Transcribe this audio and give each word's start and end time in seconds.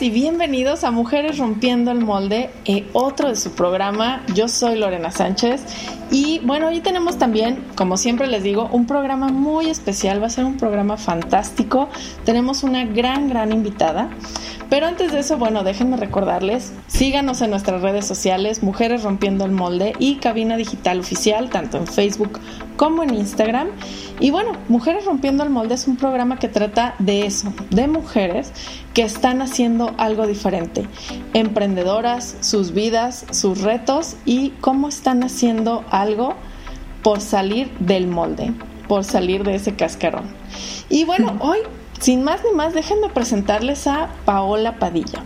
Y 0.00 0.10
bienvenidos 0.10 0.84
a 0.84 0.90
Mujeres 0.90 1.38
Rompiendo 1.38 1.92
el 1.92 2.00
Molde, 2.00 2.50
eh, 2.66 2.84
otro 2.92 3.30
de 3.30 3.36
su 3.36 3.52
programa. 3.52 4.22
Yo 4.34 4.46
soy 4.46 4.76
Lorena 4.76 5.10
Sánchez 5.10 5.62
y 6.10 6.40
bueno, 6.40 6.68
hoy 6.68 6.80
tenemos 6.80 7.16
también, 7.16 7.64
como 7.74 7.96
siempre 7.96 8.26
les 8.26 8.42
digo, 8.42 8.68
un 8.70 8.86
programa 8.86 9.28
muy 9.28 9.70
especial. 9.70 10.22
Va 10.22 10.26
a 10.26 10.30
ser 10.30 10.44
un 10.44 10.58
programa 10.58 10.98
fantástico. 10.98 11.88
Tenemos 12.26 12.64
una 12.64 12.84
gran, 12.84 13.30
gran 13.30 13.50
invitada. 13.50 14.10
Pero 14.72 14.86
antes 14.86 15.12
de 15.12 15.18
eso, 15.18 15.36
bueno, 15.36 15.64
déjenme 15.64 15.98
recordarles, 15.98 16.72
síganos 16.86 17.42
en 17.42 17.50
nuestras 17.50 17.82
redes 17.82 18.06
sociales, 18.06 18.62
Mujeres 18.62 19.02
Rompiendo 19.02 19.44
el 19.44 19.52
Molde 19.52 19.92
y 19.98 20.14
Cabina 20.14 20.56
Digital 20.56 21.00
Oficial, 21.00 21.50
tanto 21.50 21.76
en 21.76 21.86
Facebook 21.86 22.40
como 22.78 23.02
en 23.02 23.12
Instagram. 23.12 23.68
Y 24.18 24.30
bueno, 24.30 24.52
Mujeres 24.68 25.04
Rompiendo 25.04 25.44
el 25.44 25.50
Molde 25.50 25.74
es 25.74 25.86
un 25.86 25.98
programa 25.98 26.38
que 26.38 26.48
trata 26.48 26.94
de 26.98 27.26
eso, 27.26 27.52
de 27.68 27.86
mujeres 27.86 28.50
que 28.94 29.02
están 29.02 29.42
haciendo 29.42 29.94
algo 29.98 30.26
diferente, 30.26 30.86
emprendedoras, 31.34 32.38
sus 32.40 32.72
vidas, 32.72 33.26
sus 33.30 33.60
retos 33.60 34.16
y 34.24 34.54
cómo 34.62 34.88
están 34.88 35.22
haciendo 35.22 35.84
algo 35.90 36.32
por 37.02 37.20
salir 37.20 37.70
del 37.78 38.06
molde, 38.06 38.54
por 38.88 39.04
salir 39.04 39.44
de 39.44 39.56
ese 39.56 39.76
cascarón. 39.76 40.30
Y 40.88 41.04
bueno, 41.04 41.36
hoy 41.40 41.58
sin 42.02 42.24
más 42.24 42.40
ni 42.44 42.50
más, 42.50 42.74
déjenme 42.74 43.08
presentarles 43.10 43.86
a 43.86 44.08
Paola 44.24 44.80
Padilla. 44.80 45.22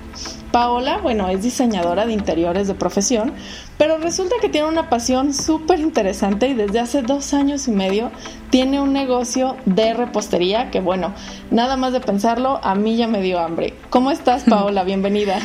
Paola, 0.53 0.99
bueno, 0.99 1.29
es 1.29 1.43
diseñadora 1.43 2.05
de 2.05 2.13
interiores 2.13 2.69
de 2.69 2.75
profesión, 2.75 3.33
pero 3.79 3.97
resulta 3.97 4.37
que 4.43 4.51
tiene 4.51 4.69
una 4.69 4.91
pasión 4.91 5.33
súper 5.33 5.81
interesante 5.81 6.49
y 6.49 6.55
desde 6.55 6.81
hace 6.81 7.01
dos 7.01 7.33
años 7.33 7.67
y 7.67 7.71
medio 7.71 8.11
tiene 8.51 8.79
un 8.79 8.93
negocio 8.93 9.57
de 9.65 9.95
repostería 9.95 10.71
que, 10.71 10.81
bueno, 10.81 11.15
nada 11.51 11.79
más 11.79 11.95
de 11.95 12.01
pensarlo, 12.01 12.61
a 12.63 12.75
mí 12.75 12.99
ya 12.99 13.09
me 13.09 13.23
dio 13.23 13.39
hambre. 13.39 13.73
¿Cómo 13.89 14.11
estás, 14.11 14.45
Paola? 14.45 14.85
Bienvenida. 14.85 15.39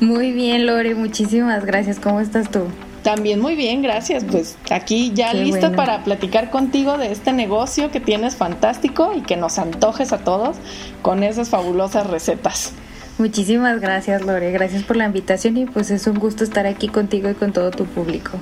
Muy 0.00 0.32
bien, 0.32 0.66
Lore, 0.66 0.96
muchísimas 0.96 1.64
gracias. 1.64 2.00
¿Cómo 2.00 2.18
estás 2.18 2.50
tú? 2.50 2.64
También 3.06 3.38
muy 3.38 3.54
bien, 3.54 3.82
gracias. 3.82 4.24
Pues 4.24 4.58
aquí 4.68 5.12
ya 5.14 5.32
lista 5.32 5.70
para 5.70 6.02
platicar 6.02 6.50
contigo 6.50 6.98
de 6.98 7.12
este 7.12 7.32
negocio 7.32 7.92
que 7.92 8.00
tienes 8.00 8.34
fantástico 8.34 9.12
y 9.16 9.20
que 9.20 9.36
nos 9.36 9.60
antojes 9.60 10.12
a 10.12 10.18
todos 10.18 10.56
con 11.02 11.22
esas 11.22 11.48
fabulosas 11.48 12.08
recetas. 12.08 12.72
Muchísimas 13.18 13.80
gracias, 13.80 14.22
Lore. 14.22 14.50
Gracias 14.50 14.82
por 14.82 14.96
la 14.96 15.04
invitación 15.04 15.56
y 15.56 15.66
pues 15.66 15.92
es 15.92 16.08
un 16.08 16.18
gusto 16.18 16.42
estar 16.42 16.66
aquí 16.66 16.88
contigo 16.88 17.30
y 17.30 17.34
con 17.34 17.52
todo 17.52 17.70
tu 17.70 17.84
público. 17.84 18.40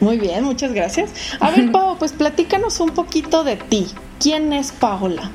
Muy 0.00 0.16
bien, 0.16 0.42
muchas 0.42 0.72
gracias. 0.72 1.10
A 1.38 1.50
ver, 1.50 1.70
Pau, 1.72 1.98
pues 1.98 2.12
platícanos 2.12 2.80
un 2.80 2.88
poquito 2.92 3.44
de 3.44 3.56
ti. 3.56 3.88
¿Quién 4.18 4.54
es 4.54 4.72
Paola? 4.72 5.30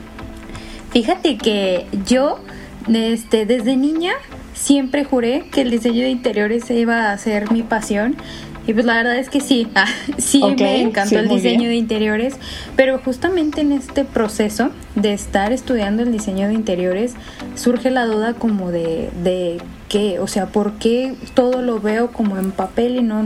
Fíjate 0.90 1.38
que 1.38 1.86
yo, 2.08 2.40
este, 2.92 3.46
desde 3.46 3.76
niña, 3.76 4.14
siempre 4.56 5.04
juré 5.04 5.46
que 5.52 5.62
el 5.62 5.70
diseño 5.70 6.02
de 6.02 6.10
interiores 6.10 6.72
iba 6.72 7.12
a 7.12 7.18
ser 7.20 7.52
mi 7.52 7.62
pasión 7.62 8.16
y 8.66 8.74
pues 8.74 8.86
la 8.86 8.96
verdad 8.96 9.18
es 9.18 9.30
que 9.30 9.42
sí, 9.42 9.68
ah, 9.76 9.88
sí 10.18 10.42
me 10.58 10.82
encantó 10.82 11.20
el 11.20 11.30
diseño 11.30 11.70
de 11.70 11.76
interiores, 11.76 12.36
pero 12.76 13.00
justamente 13.00 13.62
en 13.62 13.72
este 13.72 14.06
proceso 14.06 14.70
de 14.96 15.14
estar 15.14 15.52
estudiando 15.52 16.04
el 16.04 16.12
diseño 16.12 16.48
de 16.48 16.54
interiores 16.54 17.14
surge 17.56 17.92
la 17.92 18.06
duda 18.06 18.34
como 18.34 18.72
de, 18.72 19.10
de 19.24 19.58
qué, 19.90 20.20
o 20.20 20.28
sea, 20.28 20.48
¿por 20.48 20.74
qué 20.74 21.16
todo 21.34 21.62
lo 21.62 21.80
veo 21.80 22.12
como 22.12 22.38
en 22.38 22.52
papel 22.52 22.98
y 22.98 23.04
no, 23.04 23.24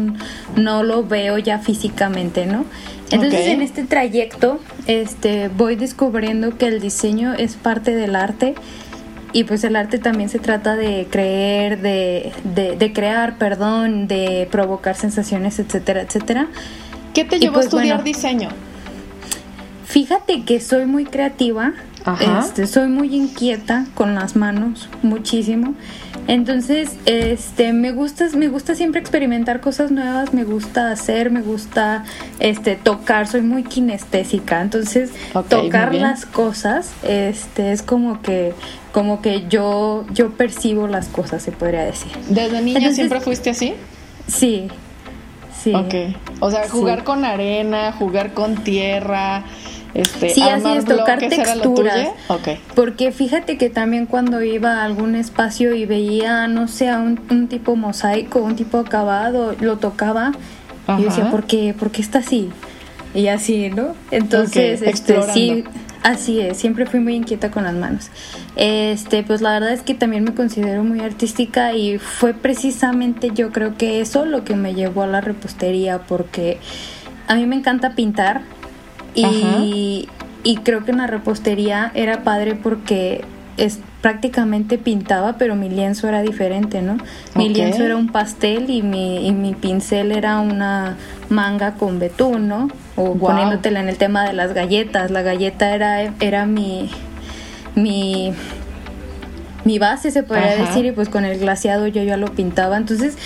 no 0.55 0.83
lo 0.83 1.03
veo 1.03 1.37
ya 1.37 1.59
físicamente, 1.59 2.45
¿no? 2.45 2.65
Entonces 3.09 3.47
en 3.47 3.61
este 3.61 3.85
trayecto 3.85 4.59
este, 4.85 5.47
voy 5.47 5.77
descubriendo 5.77 6.57
que 6.57 6.67
el 6.67 6.81
diseño 6.81 7.33
es 7.33 7.55
parte 7.55 7.95
del 7.95 8.17
arte 8.17 8.53
y 9.37 9.43
pues 9.43 9.63
el 9.63 9.75
arte 9.75 9.99
también 9.99 10.29
se 10.29 10.39
trata 10.39 10.75
de 10.75 11.05
creer, 11.11 11.79
de, 11.79 12.33
de, 12.43 12.91
crear, 12.91 13.37
perdón, 13.37 14.07
de 14.07 14.47
provocar 14.49 14.95
sensaciones, 14.95 15.59
etcétera, 15.59 16.01
etcétera. 16.01 16.47
¿Qué 17.13 17.23
te 17.23 17.37
llevó 17.37 17.51
a 17.51 17.53
pues, 17.57 17.65
estudiar 17.67 18.03
diseño? 18.03 18.49
Fíjate 19.85 20.43
que 20.43 20.59
soy 20.59 20.87
muy 20.87 21.05
creativa, 21.05 21.73
este, 22.39 22.65
soy 22.65 22.87
muy 22.87 23.15
inquieta 23.15 23.85
con 23.93 24.15
las 24.15 24.35
manos, 24.35 24.89
muchísimo. 25.03 25.75
Entonces, 26.27 26.97
este, 27.05 27.73
me 27.73 27.91
gusta, 27.91 28.27
me 28.35 28.47
gusta 28.47 28.73
siempre 28.73 28.99
experimentar 28.99 29.61
cosas 29.61 29.91
nuevas, 29.91 30.33
me 30.33 30.45
gusta 30.45 30.91
hacer, 30.91 31.29
me 31.29 31.41
gusta, 31.41 32.03
este, 32.39 32.75
tocar, 32.75 33.27
soy 33.27 33.41
muy 33.41 33.63
kinestésica. 33.63 34.61
Entonces, 34.61 35.11
tocar 35.47 35.93
las 35.93 36.25
cosas, 36.25 36.91
este, 37.03 37.71
es 37.71 37.81
como 37.83 38.21
que, 38.21 38.53
como 38.97 39.21
que 39.21 39.47
yo, 39.47 40.05
yo 40.11 40.31
percibo 40.31 40.87
las 40.87 41.07
cosas, 41.07 41.43
se 41.43 41.51
podría 41.51 41.83
decir. 41.83 42.11
¿Desde 42.29 42.63
niña 42.63 42.91
siempre 42.91 43.21
fuiste 43.21 43.51
así? 43.51 43.75
Sí, 44.25 44.69
sí. 45.61 45.71
Ok. 45.71 45.93
O 46.39 46.49
sea, 46.49 46.67
jugar 46.67 47.03
con 47.03 47.23
arena, 47.23 47.91
jugar 47.91 48.33
con 48.33 48.55
tierra, 48.63 49.43
este, 49.93 50.31
sí, 50.31 50.41
así 50.41 50.67
es, 50.71 50.85
tocar 50.85 51.19
texturas. 51.19 52.09
Porque 52.73 53.11
fíjate 53.11 53.59
que 53.59 53.69
también 53.69 54.07
cuando 54.07 54.41
iba 54.41 54.81
a 54.81 54.85
algún 54.85 55.13
espacio 55.13 55.75
y 55.75 55.85
veía, 55.85 56.47
no 56.47 56.67
sé, 56.67 56.91
un, 56.95 57.47
tipo 57.49 57.75
mosaico, 57.75 58.39
un 58.39 58.55
tipo 58.55 58.79
acabado, 58.79 59.53
lo 59.59 59.77
tocaba 59.77 60.31
y 60.97 61.03
decía, 61.03 61.29
¿por 61.29 61.43
qué, 61.43 61.75
¿por 61.77 61.91
qué 61.91 62.01
está 62.01 62.17
así? 62.17 62.49
Y 63.13 63.27
así, 63.27 63.69
¿no? 63.69 63.93
Entonces, 64.09 64.81
este, 64.81 65.21
sí, 65.33 65.65
así 66.03 66.39
es, 66.39 66.57
siempre 66.57 66.85
fui 66.85 66.99
muy 66.99 67.15
inquieta 67.15 67.51
con 67.51 67.63
las 67.63 67.73
manos. 67.73 68.09
Este, 68.55 69.23
pues 69.23 69.41
la 69.41 69.51
verdad 69.51 69.71
es 69.71 69.81
que 69.81 69.93
también 69.93 70.23
me 70.23 70.33
considero 70.33 70.83
muy 70.83 71.01
artística 71.01 71.73
y 71.73 71.97
fue 71.97 72.33
precisamente 72.33 73.31
yo 73.33 73.51
creo 73.51 73.75
que 73.75 74.01
eso 74.01 74.25
lo 74.25 74.43
que 74.43 74.55
me 74.55 74.73
llevó 74.73 75.03
a 75.03 75.07
la 75.07 75.21
repostería 75.21 75.99
porque 75.99 76.57
a 77.27 77.35
mí 77.35 77.45
me 77.45 77.55
encanta 77.55 77.93
pintar 77.95 78.41
y, 79.13 80.07
y 80.43 80.57
creo 80.57 80.85
que 80.85 80.91
en 80.91 80.97
la 80.97 81.07
repostería 81.07 81.91
era 81.95 82.23
padre 82.23 82.55
porque 82.55 83.25
es 83.57 83.79
prácticamente 84.01 84.77
pintaba, 84.77 85.37
pero 85.37 85.55
mi 85.55 85.69
lienzo 85.69 86.07
era 86.07 86.21
diferente, 86.21 86.81
¿no? 86.81 86.97
Mi 87.35 87.49
lienzo 87.49 87.83
era 87.83 87.95
un 87.95 88.09
pastel 88.09 88.69
y 88.69 88.81
mi, 88.81 89.27
y 89.27 89.31
mi 89.31 89.53
pincel 89.53 90.11
era 90.11 90.39
una 90.39 90.97
manga 91.29 91.73
con 91.73 91.99
betún, 91.99 92.47
¿no? 92.47 92.69
O 92.95 93.15
poniéndotela 93.15 93.79
en 93.79 93.89
el 93.89 93.97
tema 93.97 94.25
de 94.25 94.33
las 94.33 94.53
galletas. 94.53 95.09
La 95.11 95.23
galleta 95.23 95.73
era, 95.73 96.01
era 96.19 96.45
mi, 96.45 96.89
mi, 97.75 98.33
mi 99.65 99.79
base, 99.79 100.11
se 100.11 100.23
podría 100.23 100.55
decir, 100.55 100.85
y 100.85 100.91
pues 100.91 101.09
con 101.09 101.25
el 101.25 101.39
glaseado 101.39 101.87
yo 101.87 102.03
ya 102.03 102.17
lo 102.17 102.27
pintaba. 102.27 102.77
Entonces, 102.77 103.17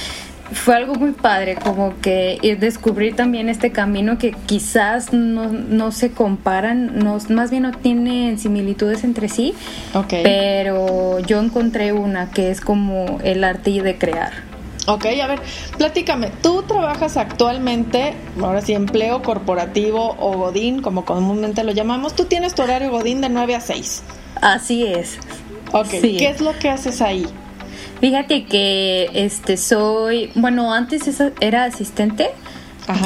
fue 0.54 0.76
algo 0.76 0.96
muy 0.96 1.12
padre, 1.12 1.56
como 1.56 2.00
que 2.02 2.58
descubrir 2.60 3.16
también 3.16 3.50
este 3.50 3.72
camino 3.72 4.18
que 4.18 4.32
quizás 4.32 5.14
no, 5.14 5.52
no 5.52 5.92
se 5.92 6.12
comparan, 6.12 7.00
no, 7.00 7.18
más 7.30 7.52
bien 7.52 7.64
no 7.64 7.72
tienen 7.72 8.38
similitudes 8.38 9.04
entre 9.04 9.30
sí, 9.30 9.54
pero 10.10 11.20
yo 11.20 11.40
encontré 11.40 11.94
una 11.94 12.32
que 12.32 12.52
es 12.52 12.62
como 12.62 13.20
el 13.24 13.44
arte 13.44 13.82
de 13.82 13.98
crear. 13.98 14.34
Ok, 14.88 15.06
a 15.06 15.28
ver, 15.28 15.40
platícame, 15.78 16.32
tú 16.42 16.64
trabajas 16.64 17.16
actualmente, 17.16 18.14
ahora 18.42 18.62
sí, 18.62 18.74
empleo 18.74 19.22
corporativo 19.22 20.16
o 20.20 20.38
Godín, 20.38 20.82
como 20.82 21.06
comúnmente 21.06 21.64
lo 21.64 21.72
llamamos, 21.72 22.16
tú 22.16 22.26
tienes 22.26 22.56
tu 22.56 22.64
horario 22.64 22.90
Godín 22.90 23.22
de 23.22 23.30
9 23.30 23.56
a 23.56 23.62
6. 23.62 24.04
Así 24.42 24.86
es. 24.86 25.20
Ok, 25.72 25.90
¿qué 25.90 26.30
es 26.30 26.42
lo 26.42 26.58
que 26.58 26.70
haces 26.70 27.02
ahí? 27.02 27.26
Fíjate 28.02 28.46
que 28.46 29.10
este 29.14 29.58
soy, 29.58 30.32
bueno, 30.34 30.74
antes 30.74 31.04
era 31.40 31.66
asistente. 31.66 32.32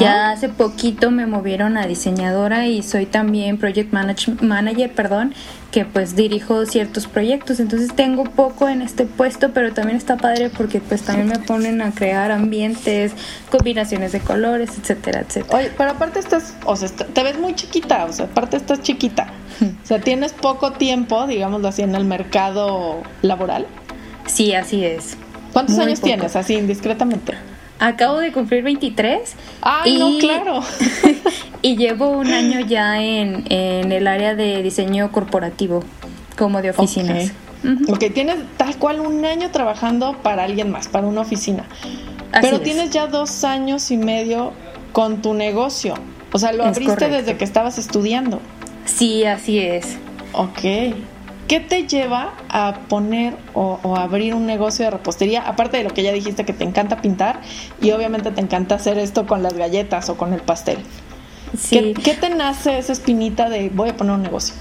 Ya 0.00 0.30
hace 0.30 0.48
poquito 0.48 1.12
me 1.12 1.26
movieron 1.26 1.76
a 1.76 1.86
diseñadora 1.86 2.66
y 2.66 2.82
soy 2.82 3.06
también 3.06 3.56
project 3.56 3.92
manager, 3.92 4.92
perdón, 4.92 5.32
que 5.70 5.84
pues 5.84 6.16
dirijo 6.16 6.64
ciertos 6.66 7.06
proyectos. 7.06 7.60
Entonces 7.60 7.94
tengo 7.94 8.24
poco 8.24 8.68
en 8.68 8.80
este 8.82 9.04
puesto, 9.04 9.52
pero 9.52 9.72
también 9.74 9.98
está 9.98 10.16
padre 10.16 10.50
porque 10.50 10.80
pues 10.80 11.02
también 11.02 11.28
me 11.28 11.38
ponen 11.38 11.82
a 11.82 11.92
crear 11.92 12.32
ambientes, 12.32 13.12
combinaciones 13.50 14.12
de 14.12 14.20
colores, 14.20 14.70
etcétera, 14.80 15.20
etcétera. 15.20 15.58
Oye, 15.58 15.70
pero 15.76 15.90
aparte 15.90 16.18
estás, 16.18 16.56
o 16.64 16.74
sea, 16.74 16.88
te 16.88 17.22
ves 17.22 17.38
muy 17.38 17.54
chiquita, 17.54 18.06
o 18.06 18.12
sea, 18.12 18.24
aparte 18.24 18.56
estás 18.56 18.80
chiquita. 18.80 19.28
O 19.60 19.86
sea, 19.86 20.00
tienes 20.00 20.32
poco 20.32 20.72
tiempo, 20.72 21.26
digámoslo 21.26 21.68
así, 21.68 21.82
en 21.82 21.94
el 21.94 22.06
mercado 22.06 23.02
laboral. 23.22 23.66
Sí, 24.26 24.54
así 24.54 24.84
es. 24.84 25.16
¿Cuántos 25.52 25.78
años 25.78 26.00
tienes, 26.00 26.36
así 26.36 26.54
indiscretamente? 26.54 27.32
Acabo 27.78 28.18
de 28.18 28.32
cumplir 28.32 28.62
23. 28.62 29.34
¡Ay, 29.62 29.98
no, 29.98 30.18
claro! 30.18 30.60
y 31.62 31.76
llevo 31.76 32.08
un 32.08 32.28
año 32.28 32.60
ya 32.60 33.02
en, 33.02 33.44
el 33.50 34.06
área 34.06 34.34
de 34.34 34.62
diseño 34.62 35.12
corporativo, 35.12 35.82
como 36.38 36.62
de 36.62 36.70
oficinas. 36.70 37.32
Ok, 37.88 38.04
tienes 38.14 38.36
tal 38.56 38.76
cual 38.76 39.00
un 39.00 39.24
año 39.24 39.50
trabajando 39.50 40.16
para 40.22 40.44
alguien 40.44 40.70
más, 40.70 40.88
para 40.88 41.06
una 41.06 41.22
oficina. 41.22 41.64
Pero 42.40 42.60
tienes 42.60 42.90
ya 42.90 43.06
dos 43.06 43.44
años 43.44 43.90
y 43.90 43.96
medio 43.96 44.52
con 44.92 45.22
tu 45.22 45.34
negocio. 45.34 45.94
O 46.32 46.38
sea, 46.38 46.52
lo 46.52 46.64
abriste 46.64 47.08
desde 47.08 47.36
que 47.36 47.44
estabas 47.44 47.78
estudiando. 47.78 48.40
Sí, 48.84 49.24
así 49.24 49.58
es. 49.58 49.96
Ok. 50.32 50.94
¿Qué 51.48 51.60
te 51.60 51.86
lleva 51.86 52.34
a 52.48 52.80
poner 52.88 53.36
o, 53.54 53.96
abrir 53.96 54.34
un 54.34 54.46
negocio 54.46 54.84
de 54.84 54.90
repostería? 54.90 55.42
Aparte 55.42 55.76
de 55.78 55.84
lo 55.84 55.90
que 55.90 56.02
ya 56.02 56.12
dijiste 56.12 56.44
que 56.44 56.52
te 56.52 56.64
encanta 56.64 57.00
pintar 57.00 57.40
y 57.80 57.90
obviamente 57.92 58.30
te 58.30 58.40
encanta 58.40 58.74
hacer 58.74 58.98
esto 58.98 59.26
con 59.26 59.42
las 59.42 59.54
galletas 59.54 60.08
o 60.08 60.16
con 60.16 60.32
el 60.32 60.40
pastel. 60.40 60.78
Sí. 61.56 61.94
¿Qué, 62.02 62.14
te 62.14 62.30
nace 62.30 62.78
esa 62.78 62.92
espinita 62.92 63.48
de 63.48 63.70
voy 63.70 63.90
a 63.90 63.96
poner 63.96 64.14
un 64.14 64.22
negocio? 64.22 64.54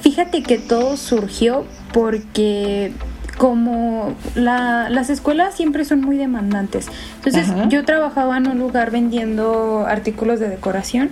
Fíjate 0.00 0.42
que 0.42 0.58
todo 0.58 0.96
surgió 0.96 1.64
porque 1.92 2.92
como 3.36 4.14
las 4.34 5.10
escuelas 5.10 5.54
siempre 5.54 5.84
son 5.84 6.00
muy 6.00 6.16
demandantes. 6.16 6.88
Entonces 7.16 7.46
yo 7.68 7.84
trabajaba 7.84 8.36
en 8.36 8.48
un 8.48 8.58
lugar 8.58 8.90
vendiendo 8.90 9.86
artículos 9.86 10.40
de 10.40 10.48
decoración 10.48 11.10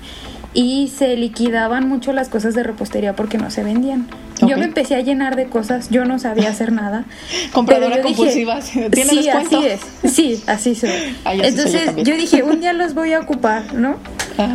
y 0.56 0.88
se 0.88 1.18
liquidaban 1.18 1.86
mucho 1.86 2.14
las 2.14 2.30
cosas 2.30 2.54
de 2.54 2.62
repostería 2.62 3.14
porque 3.14 3.36
no 3.36 3.50
se 3.50 3.62
vendían. 3.62 4.08
Yo 4.40 4.56
me 4.56 4.64
empecé 4.64 4.94
a 4.94 5.00
llenar 5.02 5.36
de 5.36 5.48
cosas, 5.48 5.90
yo 5.90 6.06
no 6.06 6.18
sabía 6.18 6.48
hacer 6.48 6.72
nada. 6.72 7.04
Compradora 7.52 8.00
compulsiva, 8.00 8.62
sí, 8.62 8.80
así 9.28 9.66
es. 9.66 9.80
Sí, 10.10 10.42
así 10.46 10.74
soy. 10.74 10.90
Ah, 11.26 11.34
Entonces 11.34 11.94
yo, 11.96 12.14
dije, 12.14 12.42
un 12.42 12.60
día 12.60 12.72
los 12.72 12.94
voy 12.94 13.12
a 13.12 13.20
ocupar, 13.20 13.74
¿no? 13.74 13.96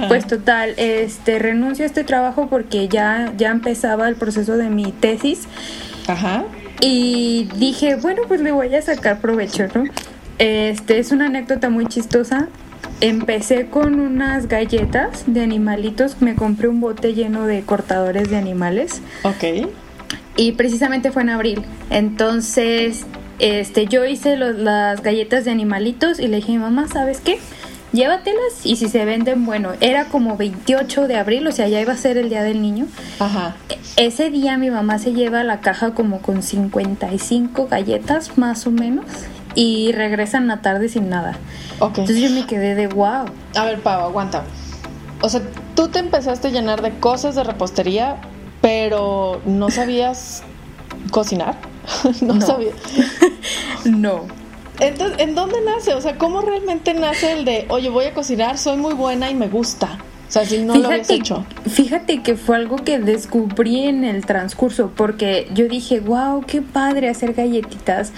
Pues 0.08 0.26
total, 0.26 0.74
este 0.78 1.38
renuncio 1.38 1.84
a 1.84 1.88
este 1.88 2.04
trabajo 2.04 2.48
porque 2.50 2.88
ya 2.88 3.32
ya 3.38 3.50
empezaba 3.50 4.08
el 4.08 4.16
proceso 4.16 4.58
de 4.58 4.70
mi 4.70 4.92
tesis. 4.92 5.42
Ajá. 6.08 6.46
Y 6.80 7.48
dije, 7.58 7.96
bueno, 7.98 8.24
pues 8.28 8.42
le 8.42 8.52
voy 8.52 8.74
a 8.74 8.82
sacar 8.82 9.20
provecho, 9.20 9.68
¿no? 9.76 9.84
Este 10.40 10.98
es 10.98 11.12
una 11.12 11.28
anécdota 11.28 11.70
muy 11.70 11.86
chistosa. 11.86 12.48
Empecé 13.02 13.66
con 13.66 14.00
unas 14.00 14.48
galletas 14.48 15.24
de 15.26 15.42
animalitos. 15.42 16.22
Me 16.22 16.36
compré 16.36 16.68
un 16.68 16.80
bote 16.80 17.16
lleno 17.16 17.48
de 17.48 17.64
cortadores 17.64 18.30
de 18.30 18.38
animales. 18.38 19.02
Ok. 19.24 19.68
Y 20.38 20.52
precisamente 20.52 21.12
fue 21.12 21.24
en 21.24 21.30
abril. 21.30 21.64
Entonces, 21.90 23.06
este, 23.40 23.88
yo 23.88 24.06
hice 24.06 24.38
las 24.38 25.02
galletas 25.02 25.46
de 25.46 25.52
animalitos 25.52 26.20
y 26.20 26.28
le 26.28 26.38
dije 26.38 26.52
a 26.52 26.56
mi 26.56 26.62
mamá, 26.62 26.88
¿sabes 26.88 27.22
qué? 27.22 27.40
Llévatelas 27.92 28.64
y 28.66 28.76
si 28.76 28.88
se 28.88 29.04
venden, 29.04 29.46
bueno, 29.46 29.72
era 29.82 30.06
como 30.06 30.38
28 30.38 31.08
de 31.08 31.18
abril, 31.18 31.48
o 31.48 31.52
sea, 31.52 31.68
ya 31.68 31.82
iba 31.82 31.92
a 31.92 31.98
ser 31.98 32.18
el 32.18 32.30
día 32.30 32.44
del 32.44 32.62
niño. 32.62 32.86
Ajá. 33.20 33.56
E, 33.68 34.06
ese 34.06 34.30
día 34.30 34.58
mi 34.58 34.70
mamá 34.70 35.00
se 35.00 35.12
lleva 35.12 35.44
la 35.44 35.60
caja 35.60 35.94
como 35.94 36.22
con 36.22 36.42
55 36.44 37.68
galletas, 37.68 38.38
más 38.38 38.66
o 38.66 38.72
menos 38.72 39.06
y 39.56 39.92
regresan 39.92 40.48
la 40.48 40.62
tarde 40.62 40.90
sin 40.90 41.10
nada. 41.10 41.38
Entonces 41.80 42.20
yo 42.20 42.30
me 42.30 42.46
quedé 42.46 42.76
de 42.76 42.88
wow. 42.88 43.26
A 43.56 43.66
ver, 43.66 43.82
Pau, 43.82 44.06
aguanta. 44.06 44.44
O 45.22 45.30
sea, 45.30 45.42
tú 45.76 45.88
te 45.90 46.00
empezaste 46.00 46.50
a 46.50 46.52
llenar 46.52 46.82
de 46.82 46.92
cosas 47.00 47.36
de 47.36 47.44
repostería, 47.44 48.18
pero 48.62 49.42
no 49.46 49.70
sabías 49.70 50.44
cocinar. 51.12 51.56
no, 52.22 52.36
no. 52.36 52.46
sabías. 52.46 52.76
no. 53.86 54.26
Entonces, 54.80 55.20
¿en 55.20 55.36
dónde 55.36 55.58
nace? 55.62 55.94
O 55.94 56.02
sea, 56.02 56.18
¿cómo 56.18 56.42
realmente 56.42 56.94
nace 56.94 57.34
el 57.34 57.46
de, 57.46 57.68
oye, 57.70 57.90
voy 57.90 58.06
a 58.06 58.14
cocinar, 58.14 58.58
soy 58.58 58.78
muy 58.78 58.94
buena 58.94 59.30
y 59.30 59.36
me 59.36 59.48
gusta? 59.48 60.00
O 60.32 60.34
sea, 60.34 60.46
si 60.46 60.60
no 60.60 60.78
lo 60.78 60.88
habías 60.88 61.10
hecho. 61.10 61.46
Fíjate 61.70 62.24
que 62.24 62.38
fue 62.38 62.56
algo 62.56 62.78
que 62.78 63.00
descubrí 63.00 63.84
en 63.84 64.06
el 64.06 64.26
transcurso, 64.26 64.94
porque 64.96 65.50
yo 65.54 65.68
dije, 65.68 66.00
wow, 66.00 66.46
qué 66.48 66.62
padre 66.62 67.10
hacer 67.10 67.34
galletitas. 67.34 68.14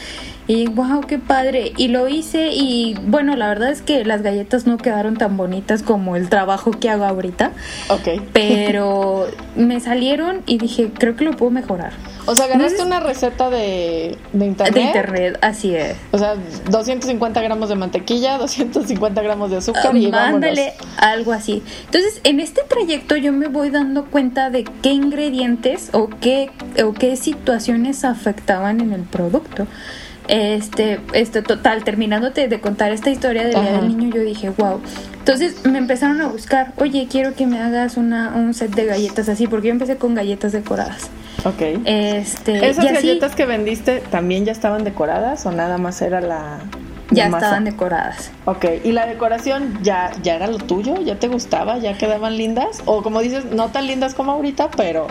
Y 0.45 0.68
wow, 0.68 1.01
qué 1.01 1.18
padre. 1.18 1.74
Y 1.75 1.88
lo 1.88 2.07
hice 2.07 2.50
y 2.54 2.94
bueno, 3.07 3.36
la 3.36 3.48
verdad 3.48 3.71
es 3.71 3.81
que 3.81 4.06
las 4.06 4.21
galletas 4.21 4.68
no 4.68 4.77
quedaron 4.77 5.18
tan 5.18 5.38
bonitas 5.38 5.81
como 5.81 6.15
el 6.15 6.30
trabajo 6.30 6.69
que 6.69 6.88
hago 6.88 7.06
ahorita. 7.06 7.51
Ok. 7.89 8.21
Pero 8.31 9.25
me 9.56 9.80
salieron 9.80 10.44
y 10.45 10.59
dije, 10.59 10.92
creo 10.94 11.16
que 11.16 11.25
lo 11.25 11.31
puedo 11.31 11.50
mejorar. 11.50 11.94
O 12.25 12.35
sea, 12.35 12.45
agarraste 12.45 12.81
una 12.81 12.99
receta 12.99 13.49
de, 13.49 14.17
de, 14.31 14.45
internet. 14.45 14.73
De 14.73 14.81
internet, 14.81 15.39
así 15.41 15.75
es. 15.75 15.97
O 16.11 16.17
sea, 16.17 16.35
250 16.69 17.41
gramos 17.41 17.69
de 17.69 17.75
mantequilla, 17.75 18.37
250 18.39 19.21
gramos 19.21 19.51
de 19.51 19.57
azúcar 19.57 19.95
y 19.95 20.11
Mándale 20.11 20.73
algo 20.97 21.33
así. 21.33 21.63
Entonces, 21.85 22.21
en 22.23 22.39
este 22.39 22.61
trayecto 22.63 23.15
yo 23.17 23.33
me 23.33 23.47
voy 23.47 23.69
dando 23.69 24.05
cuenta 24.05 24.49
de 24.49 24.63
qué 24.81 24.91
ingredientes 24.91 25.89
o 25.91 26.09
qué, 26.09 26.51
o 26.83 26.93
qué 26.93 27.15
situaciones 27.15 28.05
afectaban 28.05 28.81
en 28.81 28.93
el 28.93 29.01
producto. 29.01 29.67
Este, 30.27 31.01
este, 31.13 31.41
total, 31.41 31.83
terminándote 31.83 32.47
de 32.47 32.61
contar 32.61 32.93
esta 32.93 33.09
historia 33.09 33.43
del 33.43 33.61
día 33.61 33.73
del 33.73 33.87
niño, 33.89 34.15
yo 34.15 34.21
dije, 34.21 34.49
wow. 34.51 34.79
Entonces 35.23 35.65
me 35.65 35.77
empezaron 35.77 36.19
a 36.19 36.27
buscar, 36.27 36.73
oye, 36.75 37.07
quiero 37.09 37.33
que 37.33 37.47
me 37.47 37.57
hagas 37.57 37.95
una, 37.95 38.33
un 38.35 38.53
set 38.53 38.75
de 38.75 38.83
galletas 38.83 39.29
así, 39.29 39.47
porque 39.47 39.67
yo 39.67 39.71
empecé 39.71 39.95
con 39.95 40.15
galletas 40.15 40.51
decoradas. 40.51 41.09
Ok. 41.45 41.61
Este, 41.85 42.67
¿Esas 42.67 42.83
galletas 42.83 43.33
que 43.33 43.45
vendiste 43.45 44.03
también 44.11 44.43
ya 44.43 44.51
estaban 44.51 44.83
decoradas 44.83 45.45
o 45.45 45.53
nada 45.53 45.77
más 45.77 46.01
era 46.01 46.19
la... 46.19 46.59
Ya 47.11 47.27
estaban 47.27 47.63
decoradas. 47.63 48.31
Ok, 48.43 48.65
¿y 48.83 48.91
la 48.91 49.05
decoración 49.05 49.79
ya, 49.81 50.11
ya 50.23 50.35
era 50.35 50.47
lo 50.47 50.57
tuyo? 50.57 51.01
¿Ya 51.01 51.17
te 51.17 51.29
gustaba? 51.29 51.77
¿Ya 51.77 51.97
quedaban 51.97 52.35
lindas? 52.35 52.81
O 52.83 53.01
como 53.01 53.21
dices, 53.21 53.45
no 53.45 53.69
tan 53.69 53.87
lindas 53.87 54.15
como 54.15 54.33
ahorita, 54.33 54.71
pero 54.71 55.07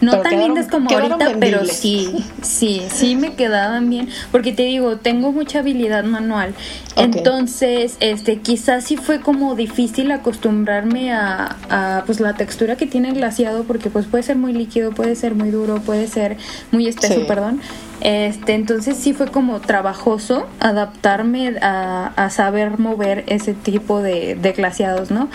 no 0.00 0.20
tan 0.20 0.38
lindas 0.38 0.68
como 0.68 0.90
ahorita, 0.90 1.36
pero 1.40 1.64
sí, 1.64 2.24
sí, 2.42 2.82
sí 2.92 3.16
me 3.16 3.34
quedaban 3.36 3.88
bien, 3.90 4.08
porque 4.30 4.52
te 4.52 4.62
digo, 4.62 4.96
tengo 4.96 5.32
mucha 5.32 5.60
habilidad 5.60 6.04
manual. 6.04 6.54
Entonces, 6.96 7.96
este, 8.00 8.38
quizás 8.38 8.84
sí 8.84 8.96
fue 8.96 9.20
como 9.20 9.54
difícil 9.54 10.10
acostumbrarme 10.12 11.12
a, 11.12 11.56
a, 11.68 12.02
pues 12.06 12.20
la 12.20 12.34
textura 12.34 12.76
que 12.76 12.86
tiene 12.86 13.08
el 13.08 13.14
glaciado, 13.14 13.64
porque 13.64 13.90
pues 13.90 14.06
puede 14.06 14.22
ser 14.22 14.36
muy 14.36 14.52
líquido, 14.52 14.92
puede 14.92 15.16
ser 15.16 15.34
muy 15.34 15.50
duro, 15.50 15.80
puede 15.80 16.06
ser 16.06 16.36
muy 16.70 16.86
espeso, 16.86 17.26
perdón. 17.26 17.60
Este, 18.00 18.54
entonces 18.54 18.96
sí 18.96 19.14
fue 19.14 19.28
como 19.28 19.60
trabajoso 19.60 20.46
adaptarme 20.60 21.56
a, 21.62 22.12
a 22.16 22.30
saber 22.30 22.78
mover 22.78 23.24
ese 23.28 23.54
tipo 23.54 24.02
de, 24.02 24.34
de 24.34 24.52
glaciados, 24.52 25.10
¿no? 25.10 25.30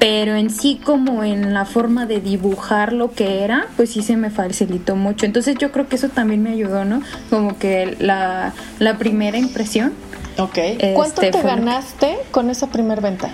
Pero 0.00 0.34
en 0.34 0.48
sí 0.48 0.80
como 0.82 1.22
en 1.22 1.52
la 1.52 1.66
forma 1.66 2.06
de 2.06 2.20
dibujar 2.20 2.94
lo 2.94 3.12
que 3.12 3.44
era, 3.44 3.66
pues 3.76 3.90
sí 3.90 4.02
se 4.02 4.16
me 4.16 4.30
facilitó 4.30 4.96
mucho. 4.96 5.26
Entonces 5.26 5.56
yo 5.58 5.70
creo 5.72 5.88
que 5.88 5.96
eso 5.96 6.08
también 6.08 6.42
me 6.42 6.50
ayudó, 6.50 6.86
¿no? 6.86 7.02
Como 7.28 7.58
que 7.58 7.96
la, 8.00 8.54
primera 8.98 9.36
impresión. 9.36 9.92
Ok. 10.38 10.58
¿Cuánto 10.94 11.20
este, 11.20 11.38
te 11.38 11.42
ganaste 11.42 12.16
con 12.30 12.48
esa 12.48 12.68
primera 12.68 13.02
venta? 13.02 13.30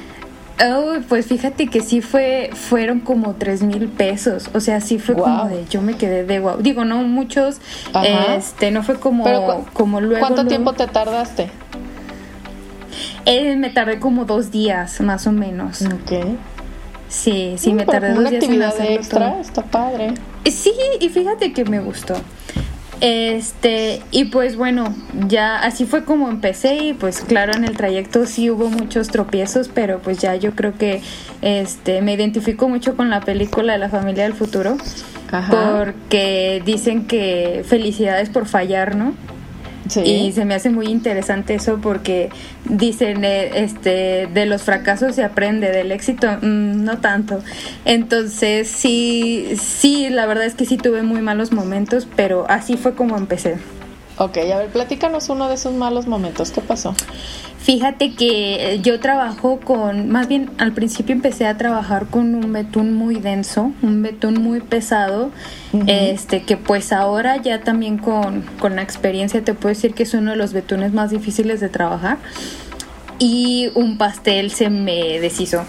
Oh, 0.65 0.95
pues 1.09 1.27
fíjate 1.27 1.69
que 1.69 1.83
sí 1.83 2.01
fue, 2.01 2.51
fueron 2.53 2.99
como 2.99 3.35
tres 3.35 3.63
mil 3.63 3.89
pesos. 3.89 4.51
O 4.53 4.59
sea, 4.59 4.81
sí 4.81 4.99
fue 4.99 5.15
como 5.15 5.49
de, 5.49 5.67
yo 5.71 5.83
me 5.83 5.95
quedé 5.95 6.25
de 6.25 6.41
wow. 6.41 6.57
Digo, 6.59 6.85
no 6.85 6.97
muchos, 7.05 7.61
este, 8.37 8.73
no 8.73 8.83
fue 8.83 8.99
como, 8.99 9.25
como 9.73 10.01
luego. 10.01 10.27
¿Cuánto 10.27 10.45
tiempo 10.47 10.73
te 10.73 10.89
tardaste? 10.89 11.49
Eh, 13.25 13.55
me 13.57 13.71
tardé 13.71 14.01
como 14.01 14.25
dos 14.25 14.51
días, 14.51 15.01
más 15.01 15.29
o 15.29 15.33
menos. 15.33 15.83
Ok. 15.83 16.56
Sí, 17.09 17.55
sí, 17.57 17.73
me 17.73 17.85
tardé 17.85 18.11
dos 18.11 18.19
una 18.19 18.29
actividad 18.31 18.75
extra, 18.81 19.41
está 19.41 19.63
padre. 19.63 20.15
Sí, 20.45 20.73
y 21.01 21.09
fíjate 21.09 21.53
que 21.53 21.65
me 21.65 21.81
gustó. 21.81 22.15
Este, 23.01 24.03
y 24.11 24.27
pues 24.27 24.57
bueno, 24.57 24.95
ya 25.29 25.59
así 25.59 25.85
fue 25.85 26.05
como 26.05 26.31
empecé 26.31 26.77
y 26.77 26.93
pues 26.95 27.21
claro, 27.21 27.53
en 27.55 27.65
el 27.65 27.77
trayecto 27.77 28.25
sí 28.25 28.51
hubo 28.51 28.71
muchos 28.71 29.09
tropiezos, 29.09 29.69
pero 29.69 29.99
pues 29.99 30.19
ya 30.19 30.35
yo 30.35 30.53
creo 30.53 30.79
que 30.79 31.03
este 31.43 32.01
me 32.01 32.15
identifico 32.15 32.71
mucho 32.71 32.97
con 32.97 33.11
la 33.11 33.21
película 33.21 33.75
de 33.75 33.79
la 33.79 33.91
familia 33.91 34.25
del 34.25 34.35
futuro. 34.35 34.77
Porque 35.51 36.63
dicen 36.65 37.07
que 37.07 37.65
felicidades 37.67 38.31
por 38.31 38.47
fallar, 38.47 38.95
¿no? 38.95 39.13
Y 40.05 40.33
se 40.33 40.45
me 40.45 40.55
hace 40.55 40.71
muy 40.71 40.87
interesante 40.87 41.55
eso 41.55 41.79
porque 41.81 42.31
dicen, 42.65 43.25
eh, 43.25 43.51
este, 43.63 44.27
de 44.33 44.47
los 44.47 44.63
fracasos 44.63 45.15
se 45.15 45.25
aprende, 45.25 45.71
del 45.71 45.93
éxito 45.93 46.29
mm, 46.43 46.85
no 46.85 46.99
tanto. 46.99 47.41
Entonces, 47.85 48.69
sí, 48.69 49.57
sí, 49.61 50.09
la 50.11 50.27
verdad 50.27 50.45
es 50.45 50.55
que 50.55 50.65
sí 50.65 50.77
tuve 50.77 51.03
muy 51.03 51.21
malos 51.21 51.53
momentos, 51.53 52.09
pero 52.17 52.47
así 52.49 52.77
fue 52.77 52.95
como 52.95 53.17
empecé. 53.17 53.57
Ok, 54.19 54.39
a 54.39 54.59
ver, 54.59 54.69
platícanos 54.69 55.29
uno 55.29 55.49
de 55.49 55.55
esos 55.57 55.75
malos 55.75 56.07
momentos. 56.07 56.51
¿Qué 56.51 56.63
pasó? 56.63 56.95
Fíjate 57.59 58.15
que 58.15 58.75
eh, 58.75 58.81
yo 58.81 59.01
trabajo 59.01 59.59
con, 59.59 60.09
más 60.09 60.29
bien 60.29 60.51
al 60.59 60.73
principio 60.73 61.15
empecé 61.15 61.47
a 61.47 61.59
trabajar 61.59 62.07
con 62.07 62.35
un 62.35 62.53
betún 62.53 62.95
muy 62.95 63.17
denso, 63.17 63.73
un 63.83 64.03
betún 64.03 64.41
muy 64.41 64.61
pesado, 64.61 65.31
este 65.89 66.43
que 66.43 66.57
pues 66.57 66.93
ahora 66.93 67.37
ya 67.39 67.61
también 67.63 67.99
con, 67.99 68.43
con 68.61 68.77
la 68.77 68.83
experiencia 68.83 69.43
te 69.43 69.53
puedo 69.53 69.75
decir 69.75 69.95
que 69.95 70.05
es 70.05 70.15
uno 70.15 70.31
de 70.31 70.37
los 70.37 70.53
betunes 70.53 70.93
más 70.93 71.11
difíciles 71.11 71.61
de 71.61 71.69
trabajar 71.69 72.19
y 73.19 73.71
un 73.75 73.99
pastel 73.99 74.53
se 74.53 74.71
me 74.71 75.19
deshizo 75.19 75.65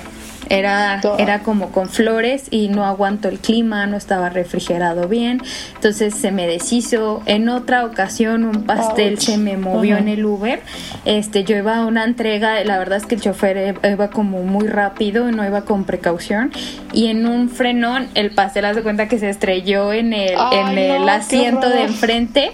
Era, 0.49 1.01
era 1.17 1.39
como 1.39 1.71
con 1.71 1.89
flores 1.89 2.45
y 2.51 2.69
no 2.69 2.85
aguanto 2.85 3.27
el 3.27 3.39
clima, 3.39 3.85
no 3.87 3.97
estaba 3.97 4.29
refrigerado 4.29 5.07
bien. 5.07 5.41
Entonces 5.75 6.15
se 6.15 6.31
me 6.31 6.47
deshizo. 6.47 7.21
En 7.25 7.49
otra 7.49 7.85
ocasión 7.85 8.43
un 8.43 8.63
pastel 8.63 9.19
se 9.19 9.37
me 9.37 9.57
movió 9.57 9.97
en 9.97 10.07
el 10.07 10.25
Uber. 10.25 10.61
Este, 11.05 11.43
yo 11.43 11.55
iba 11.55 11.77
a 11.77 11.85
una 11.85 12.03
entrega, 12.03 12.63
la 12.63 12.77
verdad 12.77 12.97
es 12.97 13.05
que 13.05 13.15
el 13.15 13.21
chofer 13.21 13.77
iba 13.83 14.09
como 14.09 14.43
muy 14.43 14.67
rápido, 14.67 15.31
no 15.31 15.45
iba 15.45 15.61
con 15.61 15.83
precaución. 15.83 16.51
Y 16.93 17.07
en 17.07 17.25
un 17.25 17.49
frenón 17.49 18.07
el 18.15 18.31
pastel 18.31 18.65
hace 18.65 18.83
cuenta 18.83 19.07
que 19.07 19.19
se 19.19 19.29
estrelló 19.29 19.93
en 19.93 20.13
el, 20.13 20.35
en 20.51 20.77
el 20.77 21.07
asiento 21.09 21.69
de 21.69 21.83
enfrente 21.83 22.51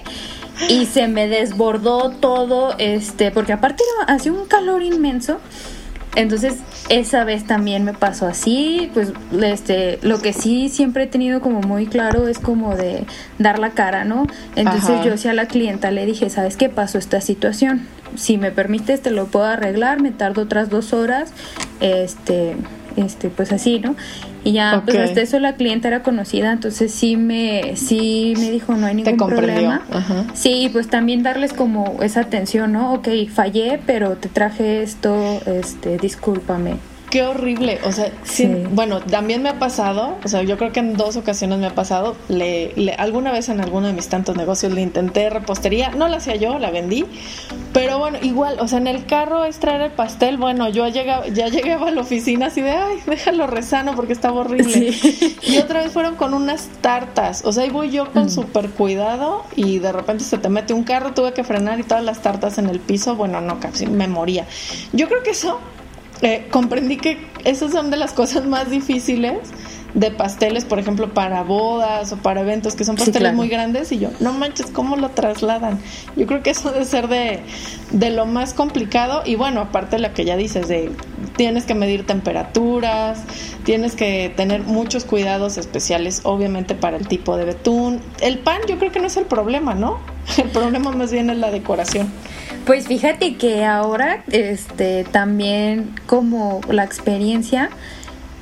y 0.70 0.86
se 0.86 1.08
me 1.08 1.28
desbordó 1.28 2.12
todo, 2.12 2.76
este, 2.78 3.32
porque 3.32 3.54
aparte 3.54 3.84
hacía 4.08 4.32
un 4.32 4.46
calor 4.46 4.84
inmenso. 4.84 5.40
Entonces, 6.16 6.58
esa 6.90 7.24
vez 7.24 7.46
también 7.46 7.84
me 7.84 7.94
pasó 7.94 8.28
así, 8.28 8.92
pues 8.94 9.14
este, 9.42 9.98
lo 10.04 10.22
que 10.22 10.34
sí 10.34 10.70
siempre 10.70 11.04
he 11.04 11.08
tenido 11.08 11.42
como 11.42 11.62
muy 11.62 11.88
claro 11.88 12.28
es 12.28 12.38
como 12.38 12.76
de 12.76 13.06
dar 13.40 13.58
la 13.58 13.72
cara, 13.72 14.06
¿no? 14.06 14.28
Entonces 14.56 15.04
yo 15.04 15.18
sí 15.18 15.28
a 15.28 15.34
la 15.34 15.48
clienta 15.48 15.90
le 15.90 16.06
dije, 16.06 16.30
¿sabes 16.30 16.56
qué 16.56 16.70
pasó 16.70 17.00
esta 17.00 17.20
situación? 17.20 17.88
Si 18.16 18.38
me 18.38 18.52
permites 18.52 19.02
te 19.02 19.10
lo 19.10 19.26
puedo 19.26 19.46
arreglar, 19.46 20.02
me 20.02 20.12
tardo 20.12 20.44
otras 20.44 20.70
dos 20.70 20.94
horas, 20.94 21.34
este, 21.80 22.58
este, 22.96 23.30
pues 23.30 23.52
así, 23.52 23.80
¿no? 23.80 23.96
Y 24.44 24.54
ya, 24.54 24.82
pues 24.86 24.98
hasta 24.98 25.22
eso 25.22 25.40
la 25.40 25.56
clienta 25.56 25.88
era 25.88 26.04
conocida, 26.04 26.52
entonces 26.52 26.92
sí 26.92 27.16
me, 27.16 27.76
sí 27.76 28.34
me 28.38 28.52
dijo 28.52 28.76
no 28.76 28.88
hay 28.88 28.96
ningún 28.96 29.18
problema. 29.30 29.82
Sí, 30.34 30.70
pues 30.72 30.90
también 30.90 31.24
darles 31.24 31.54
como 31.54 32.00
esa 32.02 32.22
atención, 32.22 32.74
¿no? 32.74 32.94
Ok, 32.94 33.08
fallé, 33.34 33.80
pero 33.86 34.18
te 34.18 34.30
traje 34.30 34.84
esto, 34.84 35.42
este, 35.46 35.98
discúlpame. 35.98 36.76
Qué 37.14 37.22
horrible, 37.22 37.78
o 37.86 37.92
sea, 37.92 38.12
bueno, 38.72 39.00
también 39.00 39.44
me 39.44 39.50
ha 39.50 39.60
pasado, 39.60 40.18
o 40.24 40.28
sea, 40.28 40.42
yo 40.42 40.58
creo 40.58 40.72
que 40.72 40.80
en 40.80 40.98
dos 40.98 41.16
ocasiones 41.16 41.60
me 41.60 41.68
ha 41.68 41.76
pasado, 41.76 42.16
le, 42.28 42.74
alguna 42.98 43.32
vez 43.32 43.50
en 43.50 43.62
alguno 43.62 43.86
de 43.86 43.94
mis 43.94 44.10
tantos 44.10 44.36
negocios 44.36 44.74
le 44.74 44.82
intenté 44.82 45.30
repostería, 45.30 45.92
no 45.92 46.08
la 46.08 46.18
hacía 46.18 46.38
yo, 46.38 46.58
la 46.58 46.72
vendí, 46.72 47.06
pero 47.72 48.00
bueno, 48.00 48.18
igual, 48.24 48.60
o 48.60 48.68
sea, 48.68 48.80
en 48.80 48.88
el 48.88 49.06
carro 49.06 49.46
es 49.46 49.60
traer 49.60 49.82
el 49.82 49.92
pastel, 49.92 50.38
bueno, 50.38 50.70
yo 50.70 50.88
llegaba, 50.88 51.28
ya 51.28 51.50
llegaba 51.50 51.90
a 51.90 51.92
la 51.92 52.02
oficina 52.02 52.48
así 52.48 52.62
de, 52.62 52.72
ay, 52.72 52.98
déjalo 53.06 53.46
rezano 53.46 53.96
porque 53.96 54.14
estaba 54.14 54.42
horrible. 54.42 54.96
Y 55.44 55.60
otra 55.60 55.84
vez 55.84 55.92
fueron 55.92 56.16
con 56.16 56.34
unas 56.34 56.68
tartas, 56.82 57.44
o 57.46 57.52
sea, 57.52 57.62
ahí 57.62 57.70
voy 57.70 57.92
yo 57.92 58.12
con 58.12 58.26
mm. 58.26 58.30
súper 58.30 58.72
cuidado 58.72 59.44
y 59.56 59.78
de 59.78 59.92
repente 59.92 60.24
se 60.24 60.40
te 60.40 60.50
mete 60.50 60.74
un 60.74 60.84
carro, 60.84 61.14
tuve 61.14 61.32
que 61.34 61.44
frenar 61.44 61.80
y 61.80 61.84
todas 61.84 62.04
las 62.04 62.24
tartas 62.24 62.58
en 62.58 62.70
el 62.70 62.80
piso, 62.80 63.16
bueno, 63.16 63.40
no, 63.40 63.60
casi 63.60 63.86
me 63.86 64.08
moría. 64.08 64.48
Yo 64.94 65.08
creo 65.08 65.22
que 65.22 65.30
eso 65.30 65.60
eh, 66.24 66.46
comprendí 66.50 66.98
que 66.98 67.18
esas 67.44 67.72
son 67.72 67.92
de 67.92 67.98
las 67.98 68.14
cosas 68.14 68.46
más 68.46 68.70
difíciles 68.70 69.50
de 69.94 70.10
pasteles, 70.10 70.66
por 70.66 70.80
ejemplo, 70.80 71.14
para 71.14 71.44
bodas 71.44 72.12
o 72.12 72.18
para 72.18 72.42
eventos, 72.42 72.76
que 72.76 72.84
son 72.84 72.96
pasteles 72.96 73.34
muy 73.34 73.48
grandes, 73.48 73.92
y 73.92 74.00
yo, 74.00 74.10
no 74.20 74.34
manches, 74.34 74.68
¿cómo 74.72 74.96
lo 74.96 75.10
trasladan? 75.10 75.80
Yo 76.16 76.26
creo 76.26 76.42
que 76.42 76.50
eso 76.50 76.72
debe 76.72 76.86
ser 76.86 77.08
de, 77.08 77.42
de 77.92 78.10
lo 78.10 78.26
más 78.26 78.54
complicado, 78.54 79.22
y 79.26 79.36
bueno, 79.36 79.62
aparte 79.62 79.98
de 79.98 80.02
lo 80.02 80.14
que 80.14 80.26
ya 80.26 80.36
dices, 80.36 80.68
de 80.68 80.92
tienes 81.36 81.66
que 81.66 81.76
medir 81.76 82.06
temperaturas, 82.06 83.22
tienes 83.64 83.96
que 83.96 84.32
tener 84.36 84.64
muchos 84.64 85.06
cuidados 85.06 85.58
especiales, 85.58 86.22
obviamente, 86.24 86.76
para 86.76 86.98
el 86.98 87.08
tipo 87.08 87.38
de 87.38 87.46
betún. 87.46 88.02
El 88.22 88.40
pan 88.40 88.62
yo 88.68 88.78
creo 88.78 88.92
que 88.92 89.00
no 89.00 89.08
es 89.08 89.18
el 89.18 89.26
problema, 89.26 89.74
¿no? 89.76 90.00
El 90.38 90.50
problema 90.50 90.92
más 90.92 91.12
bien 91.12 91.30
es 91.30 91.38
la 91.38 91.52
decoración. 91.52 92.10
Pues 92.66 92.88
fíjate 92.88 93.36
que 93.36 93.66
ahora, 93.66 94.24
este, 94.32 95.04
también 95.04 95.94
como 96.06 96.62
la 96.70 96.86
experiencia 96.86 97.33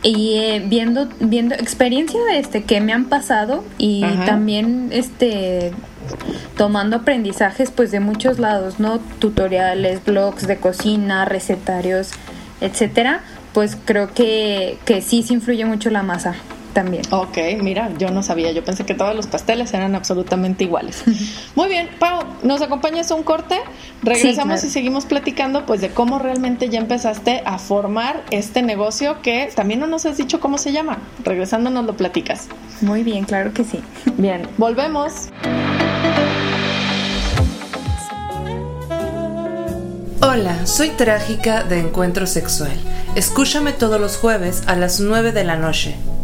y 0.04 0.36
eh, 0.36 0.64
viendo 0.66 1.10
viendo 1.20 1.54
experiencia 1.56 2.20
este 2.34 2.64
que 2.64 2.82
me 2.82 2.92
han 2.92 3.06
pasado 3.06 3.64
y 3.78 4.04
también 4.26 4.90
este 4.92 5.72
tomando 6.58 6.98
aprendizajes 6.98 7.72
pues 7.72 7.92
de 7.92 8.00
muchos 8.00 8.40
lados, 8.40 8.80
¿no? 8.80 9.00
Tutoriales, 9.20 10.04
blogs 10.04 10.48
de 10.48 10.58
cocina, 10.58 11.26
recetarios, 11.26 12.12
etcétera, 12.60 13.22
pues 13.54 13.78
creo 13.86 14.14
que, 14.14 14.78
que 14.86 15.02
sí 15.02 15.24
se 15.24 15.34
influye 15.34 15.66
mucho 15.66 15.90
la 15.90 16.04
masa 16.04 16.36
también. 16.74 17.04
Ok, 17.12 17.38
mira, 17.62 17.92
yo 17.98 18.12
no 18.12 18.24
sabía, 18.24 18.52
yo 18.52 18.64
pensé 18.64 18.86
que 18.86 18.94
todos 18.94 19.16
los 19.16 19.28
pasteles 19.28 19.74
eran 19.74 19.96
absolutamente 19.96 20.64
iguales. 20.64 21.04
Muy 21.56 21.70
bien, 21.70 21.90
Pau, 22.00 22.24
¿nos 22.44 22.62
acompañas 22.62 23.12
a 23.12 23.16
un 23.16 23.24
corte? 23.24 23.60
Regresamos 24.04 24.64
y 24.64 24.70
seguimos 24.70 25.06
platicando 25.06 25.66
pues 25.66 25.82
de 25.82 25.90
cómo 25.90 26.20
realmente 26.20 26.70
ya 26.70 26.80
empezaste 26.80 27.44
a 27.46 27.58
formar 27.58 28.24
este 28.32 28.62
negocio 28.62 29.22
que 29.22 29.52
también 29.56 29.80
no 29.80 29.88
nos 29.88 30.06
has 30.06 30.18
dicho 30.18 30.40
cómo 30.40 30.58
se 30.58 30.72
llama. 30.72 31.00
Regresando 31.24 31.70
nos 31.70 31.86
lo 31.86 31.96
platicas. 31.96 32.48
Muy 32.82 33.04
bien, 33.04 33.26
claro 33.26 33.54
que 33.54 33.64
sí. 33.64 33.80
Bien, 34.18 34.48
volvemos. 34.58 35.30
Hola, 40.24 40.68
soy 40.68 40.90
Trágica 40.90 41.64
de 41.64 41.80
Encuentro 41.80 42.28
Sexual. 42.28 42.72
Escúchame 43.16 43.74
todos 43.74 44.00
los 44.00 44.18
jueves 44.18 44.64
a 44.68 44.76
las 44.76 45.00
9 45.00 45.32
de 45.32 45.44
la 45.44 45.58
noche. 45.58 45.96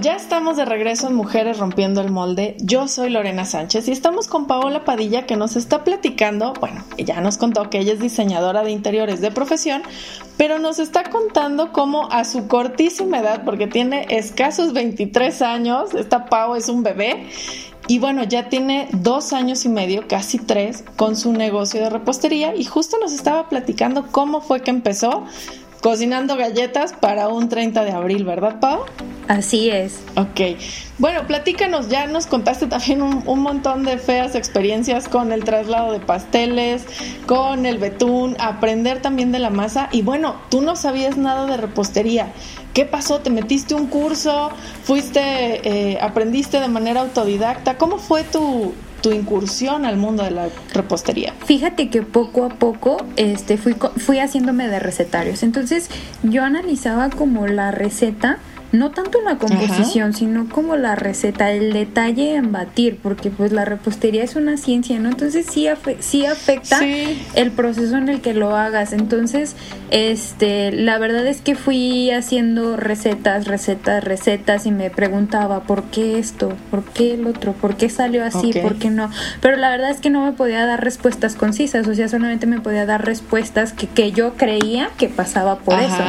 Ya 0.00 0.16
estamos 0.16 0.56
de 0.56 0.64
regreso 0.64 1.08
en 1.08 1.14
Mujeres 1.14 1.58
Rompiendo 1.58 2.00
el 2.00 2.10
Molde. 2.10 2.56
Yo 2.60 2.88
soy 2.88 3.10
Lorena 3.10 3.44
Sánchez 3.44 3.88
y 3.88 3.92
estamos 3.92 4.26
con 4.26 4.46
Paola 4.46 4.84
Padilla 4.84 5.26
que 5.26 5.36
nos 5.36 5.56
está 5.56 5.84
platicando, 5.84 6.54
bueno, 6.60 6.82
ya 6.96 7.20
nos 7.20 7.36
contó 7.36 7.68
que 7.68 7.78
ella 7.78 7.92
es 7.92 8.00
diseñadora 8.00 8.62
de 8.62 8.70
interiores 8.70 9.20
de 9.20 9.30
profesión, 9.30 9.82
pero 10.38 10.58
nos 10.58 10.78
está 10.78 11.10
contando 11.10 11.72
cómo 11.72 12.10
a 12.10 12.24
su 12.24 12.48
cortísima 12.48 13.18
edad, 13.18 13.44
porque 13.44 13.66
tiene 13.66 14.06
escasos 14.08 14.72
23 14.72 15.42
años, 15.42 15.94
esta 15.94 16.26
Pau 16.26 16.54
es 16.54 16.68
un 16.68 16.82
bebé, 16.82 17.26
y 17.88 17.98
bueno, 17.98 18.22
ya 18.22 18.48
tiene 18.48 18.88
dos 18.92 19.32
años 19.32 19.64
y 19.64 19.68
medio, 19.68 20.06
casi 20.08 20.38
tres, 20.38 20.84
con 20.96 21.16
su 21.16 21.32
negocio 21.32 21.80
de 21.80 21.90
repostería 21.90 22.54
y 22.54 22.64
justo 22.64 22.96
nos 23.00 23.12
estaba 23.12 23.48
platicando 23.48 24.06
cómo 24.12 24.40
fue 24.40 24.62
que 24.62 24.70
empezó 24.70 25.24
cocinando 25.82 26.36
galletas 26.36 26.92
para 26.92 27.28
un 27.28 27.48
30 27.48 27.84
de 27.84 27.90
abril, 27.90 28.24
¿verdad, 28.24 28.60
Pau? 28.60 28.84
Así 29.26 29.68
es. 29.68 30.00
Ok. 30.16 30.58
Bueno, 30.98 31.26
platícanos, 31.26 31.88
ya 31.88 32.06
nos 32.06 32.26
contaste 32.26 32.66
también 32.68 33.02
un, 33.02 33.40
montón 33.40 33.82
de 33.82 33.98
feas 33.98 34.36
experiencias 34.36 35.08
con 35.08 35.32
el 35.32 35.42
traslado 35.42 35.92
de 35.92 35.98
pasteles, 35.98 36.84
con 37.26 37.66
el 37.66 37.78
betún, 37.78 38.36
aprender 38.38 39.02
también 39.02 39.32
de 39.32 39.40
la 39.40 39.50
masa. 39.50 39.88
Y 39.90 40.02
bueno, 40.02 40.36
tú 40.50 40.60
no 40.60 40.76
sabías 40.76 41.16
nada 41.16 41.46
de 41.46 41.56
repostería. 41.56 42.32
¿Qué 42.74 42.84
pasó? 42.84 43.20
¿Te 43.20 43.30
metiste 43.30 43.74
un 43.74 43.86
curso? 43.88 44.50
¿Fuiste, 44.84 45.20
eh, 45.68 45.98
aprendiste 46.00 46.60
de 46.60 46.68
manera 46.68 47.00
autodidacta? 47.00 47.76
¿Cómo 47.76 47.98
fue 47.98 48.22
tu, 48.22 48.72
tu 49.02 49.12
incursión 49.12 49.84
al 49.84 49.96
mundo 49.98 50.22
de 50.22 50.30
la 50.30 50.48
repostería? 50.72 51.34
Fíjate 51.44 51.90
que 51.90 52.02
poco 52.02 52.44
a 52.44 52.48
poco 52.48 52.96
este, 53.16 53.58
fui, 53.58 53.74
fui 53.96 54.18
haciéndome 54.18 54.68
de 54.68 54.78
recetarios. 54.78 55.42
Entonces 55.42 55.90
yo 56.22 56.44
analizaba 56.44 57.10
como 57.10 57.46
la 57.46 57.70
receta 57.70 58.38
no 58.72 58.90
tanto 58.90 59.20
la 59.20 59.36
composición, 59.36 60.14
sino 60.14 60.48
como 60.48 60.76
la 60.76 60.96
receta, 60.96 61.52
el 61.52 61.74
detalle 61.74 62.36
en 62.36 62.52
batir, 62.52 62.98
porque 63.02 63.30
pues 63.30 63.52
la 63.52 63.66
repostería 63.66 64.24
es 64.24 64.34
una 64.34 64.56
ciencia, 64.56 64.98
¿no? 64.98 65.10
Entonces 65.10 65.46
sí, 65.50 65.66
sí 66.00 66.24
afecta 66.24 66.80
el 67.34 67.50
proceso 67.50 67.96
en 67.98 68.08
el 68.08 68.22
que 68.22 68.32
lo 68.32 68.56
hagas. 68.56 68.94
Entonces, 68.94 69.56
este, 69.90 70.72
la 70.72 70.96
verdad 70.98 71.26
es 71.26 71.42
que 71.42 71.54
fui 71.54 72.10
haciendo 72.10 72.78
recetas, 72.78 73.46
recetas, 73.46 74.02
recetas 74.02 74.64
y 74.64 74.70
me 74.70 74.88
preguntaba, 74.88 75.64
¿por 75.64 75.84
qué 75.84 76.18
esto? 76.18 76.54
¿Por 76.70 76.82
qué 76.84 77.14
el 77.14 77.26
otro? 77.26 77.52
¿Por 77.52 77.76
qué 77.76 77.90
salió 77.90 78.24
así? 78.24 78.54
¿Por 78.54 78.76
qué 78.76 78.88
no? 78.88 79.10
Pero 79.42 79.58
la 79.58 79.68
verdad 79.68 79.90
es 79.90 80.00
que 80.00 80.08
no 80.08 80.24
me 80.24 80.32
podía 80.32 80.64
dar 80.64 80.82
respuestas 80.82 81.36
concisas, 81.36 81.86
o 81.86 81.94
sea, 81.94 82.08
solamente 82.08 82.46
me 82.46 82.60
podía 82.60 82.86
dar 82.86 83.04
respuestas 83.04 83.74
que, 83.74 83.86
que 83.86 84.12
yo 84.12 84.34
creía 84.34 84.88
que 84.96 85.10
pasaba 85.10 85.58
por 85.58 85.78
eso. 85.78 86.04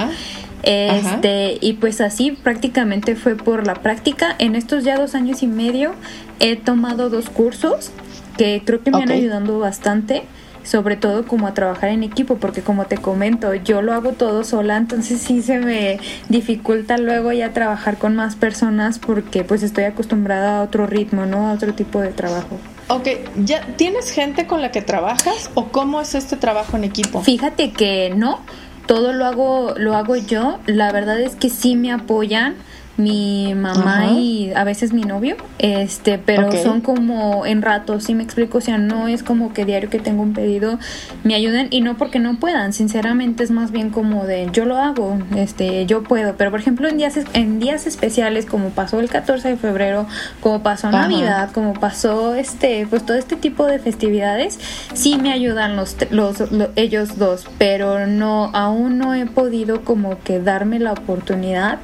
Este, 0.63 1.57
y 1.59 1.73
pues 1.73 1.99
así 1.99 2.31
prácticamente 2.31 3.15
fue 3.15 3.35
por 3.35 3.67
la 3.67 3.75
práctica. 3.75 4.35
En 4.39 4.55
estos 4.55 4.83
ya 4.83 4.97
dos 4.97 5.13
años 5.13 5.43
y 5.43 5.47
medio 5.47 5.93
he 6.39 6.55
tomado 6.55 7.09
dos 7.09 7.29
cursos 7.29 7.91
que 8.37 8.61
creo 8.65 8.81
que 8.81 8.91
me 8.91 9.03
han 9.03 9.11
ayudado 9.11 9.59
bastante, 9.59 10.23
sobre 10.63 10.95
todo 10.95 11.25
como 11.27 11.47
a 11.47 11.53
trabajar 11.53 11.89
en 11.89 12.03
equipo, 12.03 12.37
porque 12.37 12.61
como 12.61 12.85
te 12.85 12.97
comento, 12.97 13.53
yo 13.53 13.81
lo 13.81 13.93
hago 13.93 14.13
todo 14.13 14.43
sola, 14.43 14.77
entonces 14.77 15.19
sí 15.21 15.41
se 15.41 15.59
me 15.59 15.99
dificulta 16.29 16.97
luego 16.97 17.31
ya 17.33 17.51
trabajar 17.51 17.97
con 17.97 18.15
más 18.15 18.35
personas 18.35 18.99
porque 18.99 19.43
pues 19.43 19.61
estoy 19.63 19.83
acostumbrada 19.83 20.59
a 20.59 20.63
otro 20.63 20.87
ritmo, 20.87 21.25
¿no? 21.25 21.49
A 21.49 21.53
otro 21.53 21.73
tipo 21.73 21.99
de 21.99 22.09
trabajo. 22.09 22.57
ok, 22.87 23.07
¿ya 23.43 23.65
tienes 23.75 24.11
gente 24.11 24.47
con 24.47 24.61
la 24.61 24.71
que 24.71 24.81
trabajas 24.81 25.51
o 25.53 25.65
cómo 25.65 25.99
es 26.01 26.15
este 26.15 26.37
trabajo 26.37 26.77
en 26.77 26.85
equipo? 26.85 27.21
Fíjate 27.21 27.71
que 27.71 28.13
no, 28.15 28.39
todo 28.85 29.13
lo 29.13 29.25
hago, 29.25 29.73
lo 29.77 29.95
hago 29.95 30.15
yo. 30.15 30.59
La 30.65 30.91
verdad 30.91 31.19
es 31.19 31.35
que 31.35 31.49
sí 31.49 31.75
me 31.75 31.91
apoyan 31.91 32.55
mi 32.95 33.55
mamá 33.55 34.11
y 34.11 34.51
a 34.55 34.63
veces 34.63 34.93
mi 34.93 35.01
novio, 35.01 35.35
este, 35.57 36.19
pero 36.19 36.51
son 36.51 36.81
como 36.81 37.45
en 37.45 37.63
ratos, 37.63 38.03
si 38.03 38.13
me 38.13 38.23
explico, 38.23 38.59
o 38.59 38.61
sea, 38.61 38.77
no 38.77 39.07
es 39.07 39.23
como 39.23 39.51
que 39.51 39.65
diario 39.65 39.89
que 39.89 39.99
tengo 39.99 40.21
un 40.21 40.33
pedido 40.33 40.77
me 41.23 41.33
ayuden 41.33 41.67
y 41.71 41.81
no 41.81 41.97
porque 41.97 42.19
no 42.19 42.35
puedan, 42.35 42.71
sinceramente 42.71 43.43
es 43.43 43.49
más 43.49 43.71
bien 43.71 43.89
como 43.89 44.25
de 44.25 44.47
yo 44.53 44.65
lo 44.65 44.77
hago, 44.77 45.17
este, 45.35 45.87
yo 45.87 46.03
puedo, 46.03 46.35
pero 46.35 46.51
por 46.51 46.59
ejemplo 46.59 46.87
en 46.87 46.97
días 46.97 47.17
en 47.33 47.59
días 47.59 47.87
especiales 47.87 48.45
como 48.45 48.69
pasó 48.69 48.99
el 48.99 49.09
14 49.09 49.49
de 49.49 49.57
febrero, 49.57 50.05
como 50.39 50.61
pasó 50.61 50.91
Navidad, 50.91 51.49
como 51.51 51.73
pasó 51.73 52.35
este, 52.35 52.85
pues 52.87 53.03
todo 53.03 53.17
este 53.17 53.35
tipo 53.35 53.65
de 53.65 53.79
festividades, 53.79 54.59
sí 54.93 55.17
me 55.17 55.31
ayudan 55.31 55.75
los, 55.75 55.97
los, 56.11 56.51
los 56.51 56.69
ellos 56.75 57.17
dos, 57.17 57.47
pero 57.57 58.05
no 58.05 58.51
aún 58.53 58.99
no 58.99 59.15
he 59.15 59.25
podido 59.25 59.81
como 59.81 60.19
que 60.23 60.39
darme 60.39 60.77
la 60.77 60.91
oportunidad 60.91 61.79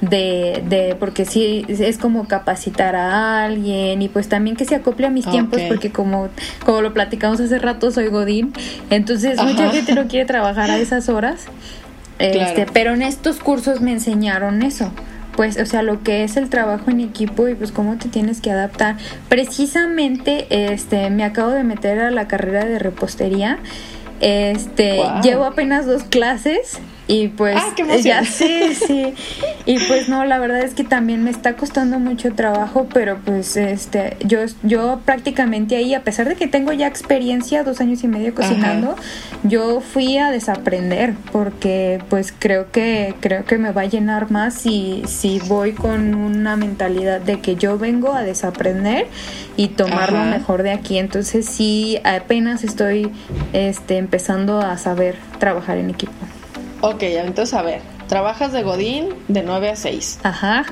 de, 0.00 0.62
de, 0.68 0.96
porque 0.98 1.24
sí 1.24 1.64
es 1.68 1.98
como 1.98 2.28
capacitar 2.28 2.94
a 2.94 3.44
alguien 3.44 4.00
y 4.00 4.08
pues 4.08 4.28
también 4.28 4.56
que 4.56 4.64
se 4.64 4.74
acople 4.74 5.06
a 5.06 5.10
mis 5.10 5.28
tiempos 5.28 5.60
porque 5.68 5.90
como, 5.90 6.28
como 6.64 6.80
lo 6.82 6.94
platicamos 6.94 7.40
hace 7.40 7.58
rato 7.58 7.90
soy 7.90 8.08
Godín, 8.08 8.52
entonces 8.90 9.42
mucha 9.42 9.70
gente 9.70 9.94
no 9.94 10.06
quiere 10.06 10.24
trabajar 10.24 10.70
a 10.70 10.78
esas 10.78 11.08
horas, 11.08 11.46
este, 12.18 12.66
pero 12.72 12.94
en 12.94 13.02
estos 13.02 13.38
cursos 13.38 13.80
me 13.80 13.92
enseñaron 13.92 14.62
eso. 14.62 14.90
Pues, 15.36 15.56
o 15.56 15.66
sea, 15.66 15.82
lo 15.82 16.02
que 16.02 16.24
es 16.24 16.36
el 16.36 16.50
trabajo 16.50 16.90
en 16.90 16.98
equipo 16.98 17.46
y 17.46 17.54
pues 17.54 17.70
cómo 17.70 17.96
te 17.96 18.08
tienes 18.08 18.40
que 18.40 18.50
adaptar. 18.50 18.96
Precisamente, 19.28 20.48
este, 20.50 21.10
me 21.10 21.22
acabo 21.22 21.50
de 21.50 21.62
meter 21.62 22.00
a 22.00 22.10
la 22.10 22.26
carrera 22.26 22.64
de 22.64 22.80
repostería. 22.80 23.60
Este, 24.18 25.00
llevo 25.22 25.44
apenas 25.44 25.86
dos 25.86 26.02
clases 26.02 26.80
y 27.08 27.28
pues 27.28 27.56
ah, 27.58 27.74
ya 28.02 28.22
sí, 28.22 28.74
sí. 28.74 29.14
Y 29.64 29.78
pues 29.86 30.10
no, 30.10 30.26
la 30.26 30.38
verdad 30.38 30.60
es 30.60 30.74
que 30.74 30.84
también 30.84 31.24
me 31.24 31.30
está 31.30 31.56
costando 31.56 31.98
mucho 31.98 32.34
trabajo, 32.34 32.86
pero 32.92 33.18
pues 33.24 33.56
este 33.56 34.18
yo 34.20 34.40
yo 34.62 35.00
prácticamente 35.06 35.76
ahí 35.76 35.94
a 35.94 36.04
pesar 36.04 36.28
de 36.28 36.36
que 36.36 36.46
tengo 36.46 36.70
ya 36.74 36.86
experiencia, 36.86 37.64
dos 37.64 37.80
años 37.80 38.04
y 38.04 38.08
medio 38.08 38.34
cocinando, 38.34 38.94
yo 39.42 39.80
fui 39.80 40.18
a 40.18 40.30
desaprender 40.30 41.14
porque 41.32 42.02
pues 42.10 42.34
creo 42.38 42.70
que 42.70 43.14
creo 43.20 43.46
que 43.46 43.56
me 43.56 43.72
va 43.72 43.82
a 43.82 43.86
llenar 43.86 44.30
más 44.30 44.52
si 44.52 45.02
si 45.06 45.38
voy 45.40 45.72
con 45.72 46.14
una 46.14 46.56
mentalidad 46.56 47.22
de 47.22 47.40
que 47.40 47.56
yo 47.56 47.78
vengo 47.78 48.12
a 48.12 48.22
desaprender 48.22 49.06
y 49.56 49.68
tomar 49.68 50.12
lo 50.12 50.24
mejor 50.24 50.62
de 50.62 50.72
aquí. 50.72 50.98
Entonces 50.98 51.46
sí 51.46 51.98
apenas 52.04 52.64
estoy 52.64 53.10
este 53.54 53.96
empezando 53.96 54.60
a 54.60 54.76
saber 54.76 55.16
trabajar 55.38 55.78
en 55.78 55.88
equipo. 55.88 56.12
Ok, 56.80 57.02
entonces 57.02 57.54
a 57.54 57.62
ver, 57.62 57.80
trabajas 58.08 58.52
de 58.52 58.62
Godín 58.62 59.08
de 59.28 59.42
9 59.42 59.70
a 59.70 59.76
6. 59.76 60.20
Ajá. 60.22 60.64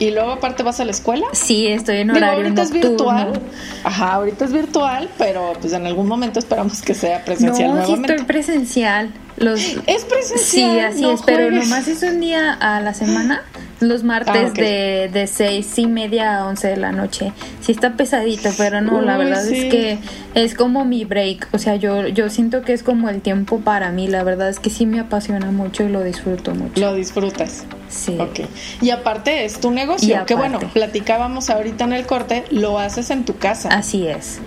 ¿Y 0.00 0.12
luego 0.12 0.30
aparte 0.32 0.62
vas 0.62 0.78
a 0.78 0.84
la 0.84 0.92
escuela? 0.92 1.26
Sí, 1.32 1.66
estoy 1.66 1.98
en 1.98 2.10
horario 2.10 2.44
ahorita 2.44 2.62
es 2.62 2.70
virtual. 2.70 3.40
Ajá, 3.82 4.14
ahorita 4.14 4.44
es 4.44 4.52
virtual, 4.52 5.10
pero 5.18 5.54
pues 5.60 5.72
en 5.72 5.86
algún 5.86 6.06
momento 6.06 6.38
esperamos 6.38 6.82
que 6.82 6.94
sea 6.94 7.24
presencial 7.24 7.74
no, 7.74 7.84
sí 7.84 7.94
estoy 7.94 8.24
presencial. 8.24 9.12
Los... 9.36 9.60
Es 9.86 10.04
presencial. 10.04 10.94
Sí, 10.94 11.04
así 11.04 11.10
es, 11.10 11.22
pero 11.22 11.50
nomás 11.50 11.88
es 11.88 12.02
un 12.02 12.20
día 12.20 12.52
a 12.52 12.80
la 12.80 12.94
semana 12.94 13.42
los 13.80 14.02
martes 14.04 14.50
ah, 14.50 14.52
de, 14.54 15.10
de 15.12 15.26
seis 15.26 15.78
y 15.78 15.86
media 15.86 16.38
a 16.38 16.46
once 16.46 16.68
de 16.68 16.76
la 16.76 16.92
noche. 16.92 17.32
Sí 17.60 17.72
está 17.72 17.94
pesadito, 17.94 18.50
pero 18.56 18.80
no, 18.80 19.00
la 19.00 19.16
verdad 19.16 19.46
es 19.46 19.70
que 19.70 19.98
es 20.34 20.54
como 20.54 20.84
mi 20.84 21.04
break. 21.04 21.48
O 21.52 21.58
sea, 21.58 21.76
yo, 21.76 22.08
yo 22.08 22.30
siento 22.30 22.62
que 22.62 22.72
es 22.72 22.82
como 22.82 23.08
el 23.08 23.20
tiempo 23.20 23.60
para 23.60 23.90
mí. 23.90 24.08
La 24.08 24.22
verdad 24.22 24.48
es 24.48 24.60
que 24.60 24.70
sí 24.70 24.86
me 24.86 25.00
apasiona 25.00 25.50
mucho 25.50 25.84
y 25.84 25.88
lo 25.88 26.02
disfruto 26.02 26.54
mucho. 26.54 26.80
Lo 26.80 26.94
disfrutas. 26.94 27.64
Sí. 27.88 28.16
Ok. 28.18 28.40
Y 28.82 28.90
aparte 28.90 29.44
es 29.44 29.60
tu 29.60 29.70
negocio, 29.70 30.24
que 30.26 30.34
bueno, 30.34 30.58
platicábamos 30.72 31.50
ahorita 31.50 31.84
en 31.84 31.92
el 31.92 32.06
corte, 32.06 32.44
lo 32.50 32.78
haces 32.78 33.10
en 33.10 33.24
tu 33.24 33.36
casa. 33.36 33.70
Así 33.70 34.06
es. 34.06 34.40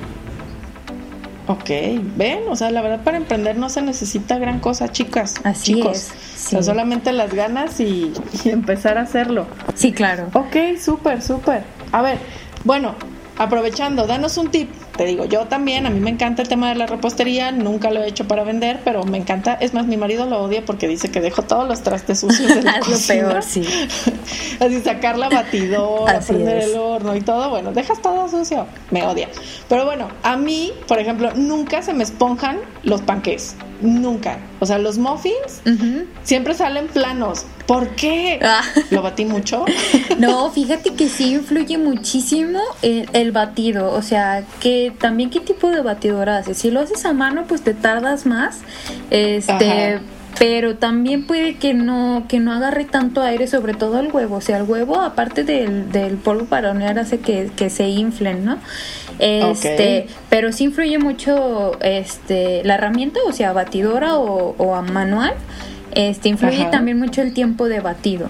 Ok, 1.51 1.69
ven, 2.15 2.43
o 2.49 2.55
sea, 2.55 2.71
la 2.71 2.81
verdad 2.81 3.03
para 3.03 3.17
emprender 3.17 3.57
no 3.57 3.67
se 3.67 3.81
necesita 3.81 4.39
gran 4.39 4.59
cosa, 4.61 4.89
chicas. 4.89 5.35
Así 5.43 5.75
chicos. 5.75 5.97
es. 5.97 6.11
O 6.45 6.49
sea, 6.49 6.63
solamente 6.63 7.11
las 7.11 7.33
ganas 7.33 7.81
y, 7.81 8.13
empezar 8.45 8.97
a 8.97 9.01
hacerlo. 9.01 9.47
Sí, 9.75 9.91
claro. 9.91 10.27
Ok, 10.33 10.79
súper, 10.79 11.21
súper. 11.21 11.63
A 11.91 12.01
ver, 12.01 12.19
bueno, 12.63 12.95
aprovechando, 13.37 14.07
danos 14.07 14.37
un 14.37 14.49
tip. 14.49 14.69
Te 15.01 15.07
digo, 15.07 15.25
yo 15.25 15.47
también, 15.47 15.87
a 15.87 15.89
mí 15.89 15.99
me 15.99 16.11
encanta 16.11 16.43
el 16.43 16.47
tema 16.47 16.69
de 16.69 16.75
la 16.75 16.85
repostería, 16.85 17.51
nunca 17.51 17.89
lo 17.89 18.03
he 18.03 18.07
hecho 18.07 18.27
para 18.27 18.43
vender, 18.43 18.81
pero 18.83 19.03
me 19.03 19.17
encanta. 19.17 19.55
Es 19.55 19.73
más, 19.73 19.87
mi 19.87 19.97
marido 19.97 20.27
lo 20.27 20.43
odia 20.43 20.63
porque 20.63 20.87
dice 20.87 21.09
que 21.09 21.21
dejo 21.21 21.41
todos 21.41 21.67
los 21.67 21.81
trastes 21.81 22.19
sucios 22.19 22.53
de 22.53 22.61
la 22.61 22.77
lo 22.77 22.99
peor, 23.07 23.41
sí. 23.41 23.63
Así 24.59 24.79
sacar 24.81 25.17
la 25.17 25.29
batidora, 25.29 26.19
prender 26.19 26.65
el 26.65 26.75
horno 26.75 27.15
y 27.15 27.21
todo, 27.21 27.49
bueno, 27.49 27.71
dejas 27.71 27.99
todo 27.99 28.29
sucio. 28.29 28.67
Me 28.91 29.01
odia. 29.03 29.27
Pero 29.67 29.85
bueno, 29.85 30.07
a 30.21 30.37
mí, 30.37 30.71
por 30.87 30.99
ejemplo, 30.99 31.31
nunca 31.33 31.81
se 31.81 31.95
me 31.95 32.03
esponjan 32.03 32.59
los 32.83 33.01
panqués. 33.01 33.55
Nunca. 33.81 34.39
O 34.59 34.65
sea, 34.65 34.77
los 34.77 34.97
muffins 34.97 35.61
siempre 36.23 36.53
salen 36.53 36.87
planos. 36.87 37.45
¿Por 37.65 37.89
qué? 37.95 38.39
Ah. 38.43 38.63
¿Lo 38.89 39.01
batí 39.01 39.25
mucho? 39.25 39.65
no, 40.19 40.51
fíjate 40.51 40.93
que 40.93 41.09
sí 41.09 41.33
influye 41.33 41.77
muchísimo 41.77 42.59
el, 42.81 43.31
batido. 43.31 43.91
O 43.91 44.01
sea, 44.01 44.43
que 44.59 44.93
también 44.99 45.29
qué 45.29 45.39
tipo 45.39 45.69
de 45.69 45.81
batidora 45.81 46.37
haces. 46.37 46.57
Si 46.57 46.69
lo 46.69 46.81
haces 46.81 47.05
a 47.05 47.13
mano, 47.13 47.45
pues 47.47 47.61
te 47.61 47.73
tardas 47.73 48.25
más. 48.25 48.59
Este. 49.09 49.99
Pero 50.39 50.75
también 50.77 51.27
puede 51.27 51.55
que 51.55 51.73
no 51.73 52.25
que 52.27 52.39
no 52.39 52.53
agarre 52.53 52.85
tanto 52.85 53.21
aire 53.21 53.47
sobre 53.47 53.73
todo 53.73 53.99
el 53.99 54.11
huevo 54.11 54.37
o 54.37 54.41
sea 54.41 54.57
el 54.57 54.63
huevo 54.63 55.01
aparte 55.01 55.43
del, 55.43 55.91
del 55.91 56.17
polvo 56.17 56.45
para 56.45 56.71
hornear 56.71 56.97
hace 56.99 57.19
que, 57.19 57.51
que 57.55 57.69
se 57.69 57.87
inflen 57.89 58.45
no 58.45 58.57
este, 59.21 60.07
pero 60.29 60.51
sí 60.51 60.65
influye 60.65 60.97
mucho 60.97 61.79
este 61.81 62.63
la 62.63 62.75
herramienta, 62.75 63.19
o 63.27 63.31
sea, 63.31 63.53
batidora 63.53 64.17
o, 64.17 64.75
a 64.75 64.81
manual. 64.81 65.33
Este 65.93 66.29
influye 66.29 66.65
también 66.71 66.97
mucho 66.97 67.21
el 67.21 67.33
tiempo 67.33 67.67
de 67.67 67.81
batido. 67.81 68.29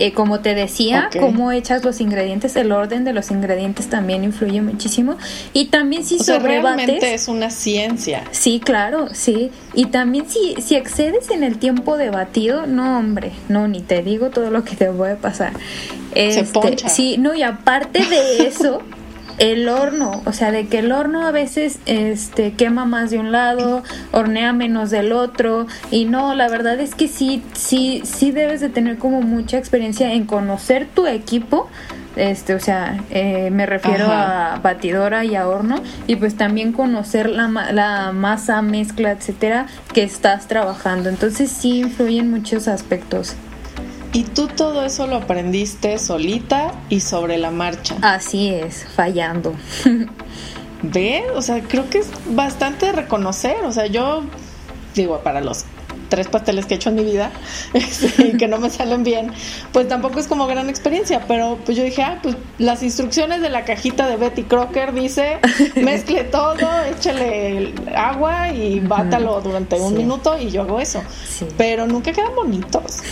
Eh, 0.00 0.14
como 0.14 0.40
te 0.40 0.54
decía, 0.54 1.10
cómo 1.20 1.52
echas 1.52 1.84
los 1.84 2.00
ingredientes, 2.00 2.56
el 2.56 2.72
orden 2.72 3.04
de 3.04 3.12
los 3.12 3.30
ingredientes 3.30 3.90
también 3.90 4.24
influye 4.24 4.62
muchísimo. 4.62 5.18
Y 5.52 5.66
también 5.66 6.04
si 6.04 6.16
o 6.16 6.38
realmente 6.38 7.12
es 7.12 7.28
una 7.28 7.50
ciencia. 7.50 8.24
Sí, 8.30 8.60
claro, 8.60 9.08
sí. 9.12 9.50
Y 9.74 9.86
también 9.86 10.24
si, 10.26 10.54
si 10.62 10.74
excedes 10.74 11.28
en 11.28 11.44
el 11.44 11.58
tiempo 11.58 11.98
de 11.98 12.08
batido, 12.08 12.66
no, 12.66 12.98
hombre, 12.98 13.32
no, 13.50 13.68
ni 13.68 13.80
te 13.82 14.02
digo 14.02 14.30
todo 14.30 14.50
lo 14.50 14.64
que 14.64 14.74
te 14.74 14.86
puede 14.86 15.16
pasar. 15.16 15.52
Se 16.14 16.28
este, 16.28 16.44
poncha. 16.44 16.88
Sí, 16.88 17.18
no, 17.18 17.34
y 17.34 17.42
aparte 17.42 17.98
de 17.98 18.46
eso, 18.48 18.80
el 19.40 19.68
horno, 19.70 20.22
o 20.26 20.32
sea, 20.32 20.52
de 20.52 20.68
que 20.68 20.78
el 20.78 20.92
horno 20.92 21.26
a 21.26 21.32
veces 21.32 21.80
este 21.86 22.52
quema 22.52 22.84
más 22.84 23.10
de 23.10 23.18
un 23.18 23.32
lado, 23.32 23.82
hornea 24.12 24.52
menos 24.52 24.90
del 24.90 25.12
otro 25.12 25.66
y 25.90 26.04
no, 26.04 26.34
la 26.34 26.48
verdad 26.48 26.78
es 26.78 26.94
que 26.94 27.08
sí 27.08 27.42
sí 27.54 28.02
sí 28.04 28.30
debes 28.30 28.60
de 28.60 28.68
tener 28.68 28.98
como 28.98 29.22
mucha 29.22 29.56
experiencia 29.56 30.12
en 30.12 30.26
conocer 30.26 30.86
tu 30.94 31.06
equipo 31.06 31.68
este, 32.16 32.54
o 32.54 32.60
sea, 32.60 33.02
eh, 33.10 33.50
me 33.50 33.66
refiero 33.66 34.06
a 34.10 34.58
batidora 34.62 35.24
y 35.24 35.36
a 35.36 35.48
horno, 35.48 35.76
y 36.06 36.16
pues 36.16 36.36
también 36.36 36.72
conocer 36.72 37.30
la, 37.30 37.48
la 37.72 38.12
masa, 38.12 38.60
mezcla, 38.62 39.12
etcétera, 39.12 39.66
que 39.94 40.02
estás 40.02 40.48
trabajando. 40.48 41.08
Entonces 41.08 41.50
sí 41.50 41.78
influyen 41.78 42.28
muchos 42.30 42.66
aspectos. 42.66 43.36
Y 44.12 44.24
tú 44.24 44.48
todo 44.48 44.84
eso 44.84 45.06
lo 45.06 45.16
aprendiste 45.16 45.98
solita 45.98 46.72
y 46.88 47.00
sobre 47.00 47.38
la 47.38 47.50
marcha. 47.50 47.96
Así 48.02 48.48
es, 48.48 48.84
fallando. 48.96 49.54
¿Ves? 50.82 51.24
O 51.34 51.42
sea, 51.42 51.60
creo 51.62 51.88
que 51.88 51.98
es 51.98 52.10
bastante 52.26 52.90
reconocer. 52.92 53.56
O 53.64 53.72
sea, 53.72 53.86
yo 53.86 54.24
digo, 54.94 55.20
para 55.20 55.40
los 55.40 55.64
tres 56.10 56.28
pasteles 56.28 56.66
que 56.66 56.74
he 56.74 56.76
hecho 56.76 56.90
en 56.90 56.96
mi 56.96 57.04
vida, 57.04 57.30
este, 57.72 58.32
que 58.38 58.48
no 58.48 58.58
me 58.58 58.68
salen 58.68 59.02
bien, 59.02 59.32
pues 59.72 59.88
tampoco 59.88 60.18
es 60.20 60.26
como 60.26 60.46
gran 60.46 60.68
experiencia, 60.68 61.24
pero 61.26 61.58
pues 61.64 61.78
yo 61.78 61.84
dije, 61.84 62.02
ah, 62.02 62.18
pues 62.22 62.36
las 62.58 62.82
instrucciones 62.82 63.40
de 63.40 63.48
la 63.48 63.64
cajita 63.64 64.06
de 64.08 64.16
Betty 64.16 64.42
Crocker 64.42 64.92
dice, 64.92 65.38
mezcle 65.76 66.24
todo, 66.24 66.58
échale 66.90 67.72
agua 67.94 68.52
y 68.52 68.80
bátalo 68.80 69.40
durante 69.40 69.80
un 69.80 69.96
minuto 69.96 70.36
y 70.38 70.50
yo 70.50 70.62
hago 70.62 70.80
eso. 70.80 71.02
Pero 71.56 71.86
nunca 71.86 72.12
quedan 72.12 72.34
bonitos. 72.34 73.02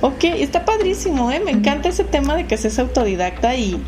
Ok, 0.00 0.24
está 0.24 0.64
padrísimo, 0.64 1.30
¿eh? 1.30 1.40
Me 1.44 1.50
encanta 1.50 1.88
ese 1.88 2.04
tema 2.04 2.34
de 2.34 2.46
que 2.46 2.56
seas 2.56 2.78
autodidacta 2.78 3.54
y, 3.54 3.82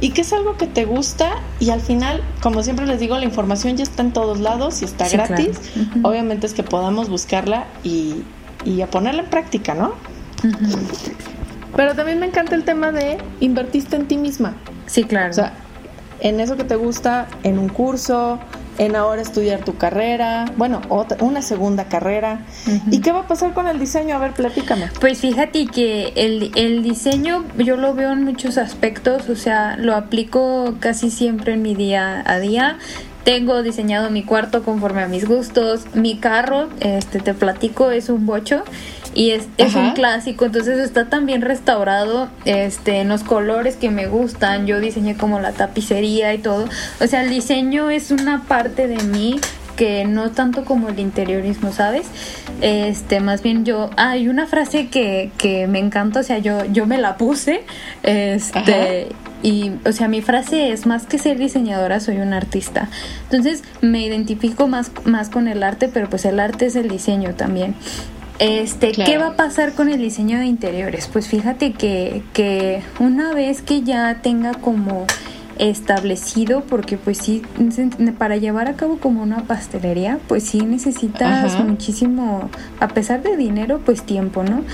y 0.00 0.10
que 0.10 0.22
es 0.22 0.32
algo 0.32 0.56
que 0.56 0.66
te 0.66 0.84
gusta 0.84 1.36
y 1.58 1.70
al 1.70 1.80
final, 1.80 2.22
como 2.42 2.62
siempre 2.62 2.86
les 2.86 3.00
digo, 3.00 3.18
la 3.18 3.24
información 3.24 3.76
ya 3.76 3.82
está 3.82 4.02
en 4.02 4.12
todos 4.12 4.40
lados 4.40 4.82
y 4.82 4.86
está 4.86 5.08
gratis. 5.08 5.58
Obviamente 6.02 6.46
es 6.46 6.54
que 6.54 6.62
podamos 6.62 7.08
buscarla 7.08 7.66
y, 7.84 8.22
y, 8.64 8.80
a 8.80 8.88
ponerla 8.88 9.22
en 9.22 9.30
práctica, 9.30 9.74
¿no? 9.74 9.94
Pero 11.76 11.94
también 11.94 12.18
me 12.18 12.26
encanta 12.26 12.54
el 12.54 12.64
tema 12.64 12.92
de 12.92 13.18
invertiste 13.40 13.96
en 13.96 14.06
ti 14.06 14.16
misma. 14.16 14.54
Sí, 14.86 15.04
claro. 15.04 15.30
O 15.30 15.34
sea, 15.34 15.52
en 16.20 16.40
eso 16.40 16.56
que 16.56 16.64
te 16.64 16.76
gusta, 16.76 17.28
en 17.42 17.58
un 17.58 17.68
curso, 17.68 18.38
en 18.78 18.96
ahora 18.96 19.22
estudiar 19.22 19.64
tu 19.64 19.76
carrera, 19.76 20.46
bueno, 20.56 20.80
otra, 20.88 21.18
una 21.20 21.42
segunda 21.42 21.84
carrera. 21.84 22.40
¿Y 22.90 23.00
qué 23.00 23.12
va 23.12 23.20
a 23.20 23.26
pasar 23.26 23.52
con 23.52 23.68
el 23.68 23.78
diseño? 23.78 24.16
A 24.16 24.18
ver, 24.18 24.32
platícame. 24.32 24.88
Pues 25.00 25.18
fíjate 25.18 25.66
que 25.66 26.12
el, 26.16 26.50
el 26.54 26.82
diseño 26.82 27.44
yo 27.58 27.76
lo 27.76 27.94
veo 27.94 28.12
en 28.12 28.24
muchos 28.24 28.58
aspectos, 28.58 29.28
o 29.28 29.36
sea, 29.36 29.76
lo 29.76 29.94
aplico 29.94 30.74
casi 30.80 31.10
siempre 31.10 31.54
en 31.54 31.62
mi 31.62 31.74
día 31.74 32.22
a 32.26 32.38
día. 32.38 32.78
Tengo 33.24 33.62
diseñado 33.62 34.10
mi 34.10 34.22
cuarto 34.22 34.62
conforme 34.62 35.02
a 35.02 35.06
mis 35.06 35.28
gustos. 35.28 35.84
Mi 35.92 36.16
carro, 36.16 36.68
este 36.80 37.20
te 37.20 37.34
platico, 37.34 37.90
es 37.90 38.08
un 38.08 38.24
bocho 38.24 38.64
y 39.14 39.30
es, 39.30 39.48
es 39.56 39.74
un 39.74 39.92
clásico, 39.92 40.44
entonces 40.44 40.78
está 40.78 41.08
también 41.08 41.42
restaurado 41.42 42.28
este, 42.44 43.00
en 43.00 43.08
los 43.08 43.24
colores 43.24 43.76
que 43.76 43.90
me 43.90 44.06
gustan. 44.06 44.66
Yo 44.66 44.80
diseñé 44.80 45.16
como 45.16 45.40
la 45.40 45.52
tapicería 45.52 46.32
y 46.34 46.38
todo. 46.38 46.68
O 47.00 47.06
sea, 47.06 47.22
el 47.22 47.30
diseño 47.30 47.90
es 47.90 48.10
una 48.10 48.42
parte 48.44 48.86
de 48.86 49.02
mí 49.02 49.40
que 49.76 50.04
no 50.04 50.30
tanto 50.30 50.64
como 50.64 50.90
el 50.90 50.98
interiorismo, 50.98 51.72
¿sabes? 51.72 52.06
Este, 52.60 53.20
más 53.20 53.42
bien 53.42 53.64
yo, 53.64 53.88
hay 53.96 54.28
una 54.28 54.46
frase 54.46 54.88
que, 54.88 55.30
que 55.38 55.66
me 55.66 55.78
encanta, 55.78 56.20
o 56.20 56.22
sea, 56.22 56.38
yo, 56.38 56.66
yo 56.66 56.84
me 56.86 56.98
la 56.98 57.16
puse, 57.16 57.62
este, 58.02 59.08
y, 59.42 59.72
o 59.86 59.92
sea, 59.92 60.06
mi 60.08 60.20
frase 60.20 60.70
es, 60.72 60.84
más 60.84 61.06
que 61.06 61.18
ser 61.18 61.38
diseñadora, 61.38 61.98
soy 62.00 62.18
un 62.18 62.34
artista. 62.34 62.90
Entonces, 63.24 63.64
me 63.80 64.04
identifico 64.04 64.68
más, 64.68 64.90
más 65.04 65.30
con 65.30 65.48
el 65.48 65.62
arte, 65.62 65.88
pero 65.88 66.10
pues 66.10 66.26
el 66.26 66.40
arte 66.40 66.66
es 66.66 66.76
el 66.76 66.88
diseño 66.88 67.34
también. 67.34 67.74
Este, 68.40 68.92
¿qué 68.92 69.18
va 69.18 69.28
a 69.28 69.36
pasar 69.36 69.74
con 69.74 69.90
el 69.90 70.00
diseño 70.00 70.38
de 70.38 70.46
interiores? 70.46 71.08
Pues 71.12 71.28
fíjate 71.28 71.74
que, 71.74 72.22
que 72.32 72.82
una 72.98 73.34
vez 73.34 73.60
que 73.60 73.82
ya 73.82 74.22
tenga 74.22 74.54
como 74.54 75.06
establecido 75.58 76.62
porque 76.62 76.96
pues 76.96 77.18
sí 77.18 77.42
para 78.18 78.38
llevar 78.38 78.66
a 78.68 78.76
cabo 78.76 78.96
como 78.96 79.22
una 79.22 79.44
pastelería 79.44 80.18
pues 80.26 80.44
sí 80.44 80.62
necesitas 80.62 81.62
muchísimo 81.62 82.48
a 82.80 82.88
pesar 82.88 83.22
de 83.22 83.36
dinero 83.36 83.82
pues 83.84 84.02
tiempo 84.04 84.42
no 84.42 84.64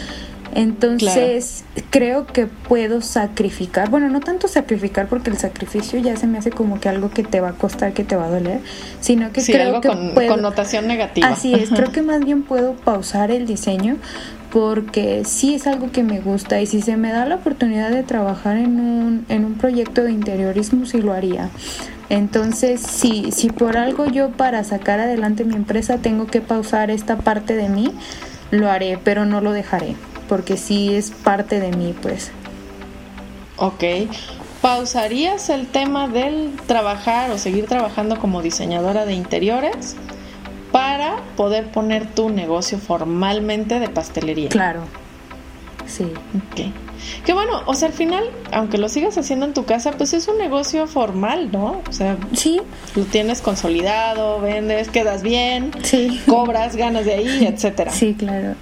entonces, 0.54 1.64
creo 1.90 2.26
que 2.26 2.46
puedo 2.46 3.00
sacrificar, 3.00 3.90
bueno, 3.90 4.09
no 4.09 4.20
tanto 4.20 4.48
sacrificar 4.48 5.09
porque 5.09 5.30
el 5.30 5.38
sacrificio 5.38 5.98
ya 5.98 6.16
se 6.16 6.26
me 6.26 6.38
hace 6.38 6.50
como 6.50 6.80
que 6.80 6.88
algo 6.88 7.11
que 7.11 7.22
te 7.22 7.40
va 7.40 7.50
a 7.50 7.52
costar, 7.52 7.92
que 7.92 8.04
te 8.04 8.16
va 8.16 8.26
a 8.26 8.30
doler, 8.30 8.61
sino 9.00 9.32
que 9.32 9.42
creo 9.42 9.80
que 9.80 9.88
con 9.88 10.14
connotación 10.14 10.87
negativa. 10.87 11.28
Así 11.28 11.54
es, 11.54 11.70
creo 11.70 11.92
que 11.92 12.02
más 12.02 12.24
bien 12.24 12.42
puedo 12.42 12.74
pausar 12.74 13.30
el 13.30 13.46
diseño 13.46 13.96
porque 14.52 15.24
sí 15.24 15.54
es 15.54 15.66
algo 15.66 15.90
que 15.90 16.02
me 16.02 16.20
gusta 16.20 16.61
y 16.61 16.66
si 16.66 16.80
se 16.80 16.96
me 16.96 17.12
da 17.12 17.26
la 17.26 17.37
oportunidad 17.37 17.90
de 17.90 18.02
trabajar 18.02 18.56
en 18.56 18.80
un, 18.80 19.26
en 19.28 19.44
un 19.44 19.54
proyecto 19.54 20.04
de 20.04 20.12
interiorismo, 20.12 20.87
sí 20.87 21.02
lo 21.02 21.12
haría. 21.12 21.50
Entonces, 22.09 22.80
si, 22.80 23.32
si 23.32 23.50
por 23.50 23.76
algo 23.76 24.06
yo 24.06 24.30
para 24.30 24.62
sacar 24.62 25.00
adelante 25.00 25.44
mi 25.44 25.56
empresa 25.56 25.98
tengo 25.98 26.26
que 26.26 26.40
pausar 26.40 26.90
esta 26.90 27.16
parte 27.16 27.56
de 27.56 27.68
mí, 27.68 27.90
lo 28.52 28.70
haré, 28.70 28.98
pero 29.02 29.26
no 29.26 29.40
lo 29.40 29.50
dejaré 29.50 29.96
porque 30.28 30.56
sí 30.56 30.94
es 30.94 31.10
parte 31.10 31.60
de 31.60 31.72
mí, 31.72 31.94
pues. 32.00 32.30
Ok. 33.56 33.84
¿Pausarías 34.60 35.48
el 35.50 35.66
tema 35.66 36.08
del 36.08 36.52
trabajar 36.66 37.30
o 37.30 37.38
seguir 37.38 37.66
trabajando 37.66 38.18
como 38.18 38.42
diseñadora 38.42 39.06
de 39.06 39.14
interiores 39.14 39.96
para 40.72 41.16
poder 41.36 41.70
poner 41.70 42.06
tu 42.06 42.30
negocio 42.30 42.78
formalmente 42.78 43.78
de 43.78 43.88
pastelería? 43.88 44.48
Claro. 44.48 44.82
Sí. 45.86 46.04
Ok. 46.04 46.72
Que 47.24 47.32
bueno, 47.32 47.62
o 47.66 47.74
sea, 47.74 47.88
al 47.88 47.94
final, 47.94 48.24
aunque 48.52 48.78
lo 48.78 48.88
sigas 48.88 49.16
haciendo 49.18 49.46
en 49.46 49.54
tu 49.54 49.64
casa, 49.64 49.92
pues 49.92 50.12
es 50.12 50.26
un 50.28 50.38
negocio 50.38 50.86
formal, 50.86 51.50
¿no? 51.52 51.82
O 51.88 51.92
sea, 51.92 52.16
sí. 52.32 52.60
Lo 52.94 53.04
tienes 53.04 53.42
consolidado, 53.42 54.40
vendes, 54.40 54.88
quedas 54.88 55.22
bien, 55.22 55.70
sí. 55.82 56.20
cobras, 56.26 56.74
ganas 56.76 57.04
de 57.04 57.14
ahí, 57.14 57.46
etcétera. 57.46 57.92
Sí, 57.92 58.14
claro. 58.14 58.54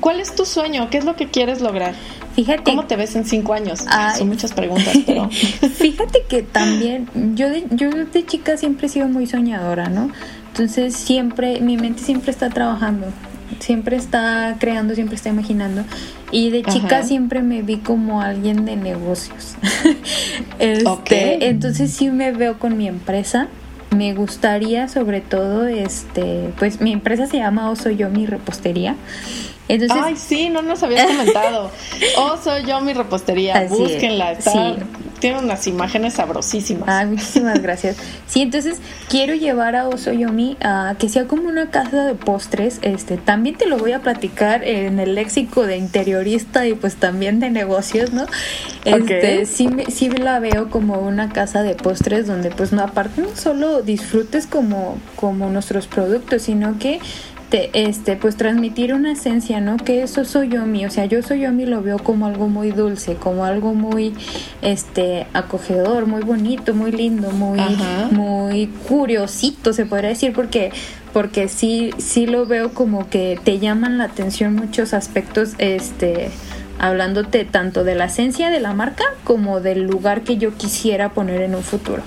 ¿Cuál 0.00 0.20
es 0.20 0.34
tu 0.34 0.44
sueño? 0.44 0.88
¿Qué 0.90 0.98
es 0.98 1.04
lo 1.04 1.16
que 1.16 1.28
quieres 1.28 1.60
lograr? 1.60 1.94
Fíjate. 2.34 2.62
¿Cómo 2.62 2.86
te 2.86 2.96
ves 2.96 3.14
en 3.16 3.24
cinco 3.24 3.52
años? 3.52 3.84
Son 4.16 4.28
muchas 4.28 4.52
preguntas, 4.52 4.96
pero. 5.06 5.28
Fíjate 5.30 6.24
que 6.28 6.42
también, 6.42 7.08
yo 7.34 7.48
de, 7.50 7.64
yo 7.70 7.90
de 7.90 8.26
chica 8.26 8.56
siempre 8.56 8.86
he 8.86 8.90
sido 8.90 9.08
muy 9.08 9.26
soñadora, 9.26 9.88
¿no? 9.88 10.10
Entonces 10.48 10.94
siempre, 10.94 11.60
mi 11.60 11.76
mente 11.76 12.02
siempre 12.02 12.30
está 12.30 12.50
trabajando, 12.50 13.06
siempre 13.58 13.96
está 13.96 14.56
creando, 14.58 14.94
siempre 14.94 15.16
está 15.16 15.28
imaginando. 15.28 15.84
Y 16.30 16.50
de 16.50 16.62
chica 16.62 17.02
siempre 17.02 17.42
me 17.42 17.62
vi 17.62 17.76
como 17.76 18.22
alguien 18.22 18.64
de 18.64 18.76
negocios. 18.76 19.54
este, 20.58 21.48
Entonces 21.48 21.90
sí 21.92 22.10
me 22.10 22.32
veo 22.32 22.58
con 22.58 22.76
mi 22.76 22.88
empresa. 22.88 23.48
Me 23.94 24.14
gustaría 24.14 24.88
sobre 24.88 25.20
todo, 25.20 25.66
este, 25.66 26.52
pues 26.58 26.80
mi 26.80 26.92
empresa 26.92 27.26
se 27.26 27.36
llama 27.36 27.70
Oso 27.70 27.90
Yo 27.90 28.08
Mi 28.08 28.26
Ay, 29.68 30.16
sí, 30.16 30.48
no 30.48 30.62
nos 30.62 30.82
habías 30.82 31.06
comentado. 31.06 31.70
oh, 32.18 32.36
soy 32.42 32.64
yo 32.64 32.80
mi 32.80 32.92
repostería. 32.92 33.66
Búsquenla. 33.68 34.32
Está, 34.32 34.76
Tiene 35.20 35.38
unas 35.38 35.66
imágenes 35.66 36.14
sabrosísimas. 36.14 36.88
Ay, 36.88 37.06
muchísimas 37.06 37.60
gracias. 37.62 37.96
Sí, 38.26 38.42
entonces 38.42 38.80
quiero 39.08 39.34
llevar 39.34 39.76
a 39.76 39.88
Oso 39.88 40.12
Yomi 40.12 40.56
a 40.62 40.96
que 40.98 41.08
sea 41.08 41.26
como 41.26 41.48
una 41.48 41.70
casa 41.70 42.04
de 42.04 42.14
postres. 42.14 42.80
Este, 42.82 43.16
también 43.16 43.56
te 43.56 43.66
lo 43.66 43.78
voy 43.78 43.92
a 43.92 44.00
platicar 44.00 44.64
en 44.64 44.98
el 44.98 45.14
léxico 45.14 45.66
de 45.66 45.76
interiorista 45.76 46.66
y 46.66 46.74
pues 46.74 46.96
también 46.96 47.40
de 47.40 47.50
negocios, 47.50 48.12
¿no? 48.12 48.26
Este, 48.84 49.46
sí, 49.46 49.68
sí 49.88 50.10
la 50.10 50.40
veo 50.40 50.70
como 50.70 50.98
una 50.98 51.28
casa 51.30 51.62
de 51.62 51.76
postres 51.76 52.26
donde 52.26 52.50
pues 52.50 52.72
no 52.72 52.82
aparte 52.82 53.22
no 53.22 53.34
solo 53.36 53.82
disfrutes 53.82 54.46
como 54.46 54.98
como 55.16 55.48
nuestros 55.50 55.86
productos, 55.86 56.42
sino 56.42 56.78
que 56.78 57.00
este, 57.72 58.16
pues 58.16 58.36
transmitir 58.36 58.94
una 58.94 59.12
esencia, 59.12 59.60
¿no? 59.60 59.76
Que 59.76 60.02
eso 60.02 60.24
soy 60.24 60.48
yo 60.48 60.64
mí, 60.66 60.86
o 60.86 60.90
sea, 60.90 61.04
yo 61.04 61.22
soy 61.22 61.40
yo 61.40 61.52
mí 61.52 61.66
lo 61.66 61.82
veo 61.82 61.98
como 61.98 62.26
algo 62.26 62.48
muy 62.48 62.70
dulce, 62.70 63.14
como 63.14 63.44
algo 63.44 63.74
muy, 63.74 64.14
este, 64.62 65.26
acogedor, 65.32 66.06
muy 66.06 66.22
bonito, 66.22 66.74
muy 66.74 66.92
lindo, 66.92 67.30
muy, 67.30 67.60
muy 68.10 68.66
curiosito, 68.88 69.72
se 69.72 69.86
podría 69.86 70.10
decir, 70.10 70.32
porque 70.32 70.72
porque 71.12 71.48
sí, 71.48 71.90
sí 71.98 72.26
lo 72.26 72.46
veo 72.46 72.72
como 72.72 73.10
que 73.10 73.38
te 73.44 73.58
llaman 73.58 73.98
la 73.98 74.04
atención 74.04 74.54
muchos 74.54 74.94
aspectos, 74.94 75.54
este, 75.58 76.30
hablándote 76.78 77.44
tanto 77.44 77.84
de 77.84 77.94
la 77.94 78.06
esencia 78.06 78.50
de 78.50 78.60
la 78.60 78.72
marca 78.72 79.04
como 79.24 79.60
del 79.60 79.82
lugar 79.82 80.22
que 80.22 80.38
yo 80.38 80.56
quisiera 80.56 81.10
poner 81.10 81.42
en 81.42 81.54
un 81.54 81.62
futuro. 81.62 82.02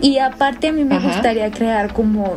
Y 0.00 0.18
aparte 0.18 0.68
a 0.68 0.72
mí 0.72 0.84
me 0.84 0.98
gustaría 0.98 1.50
crear 1.50 1.92
como 1.92 2.36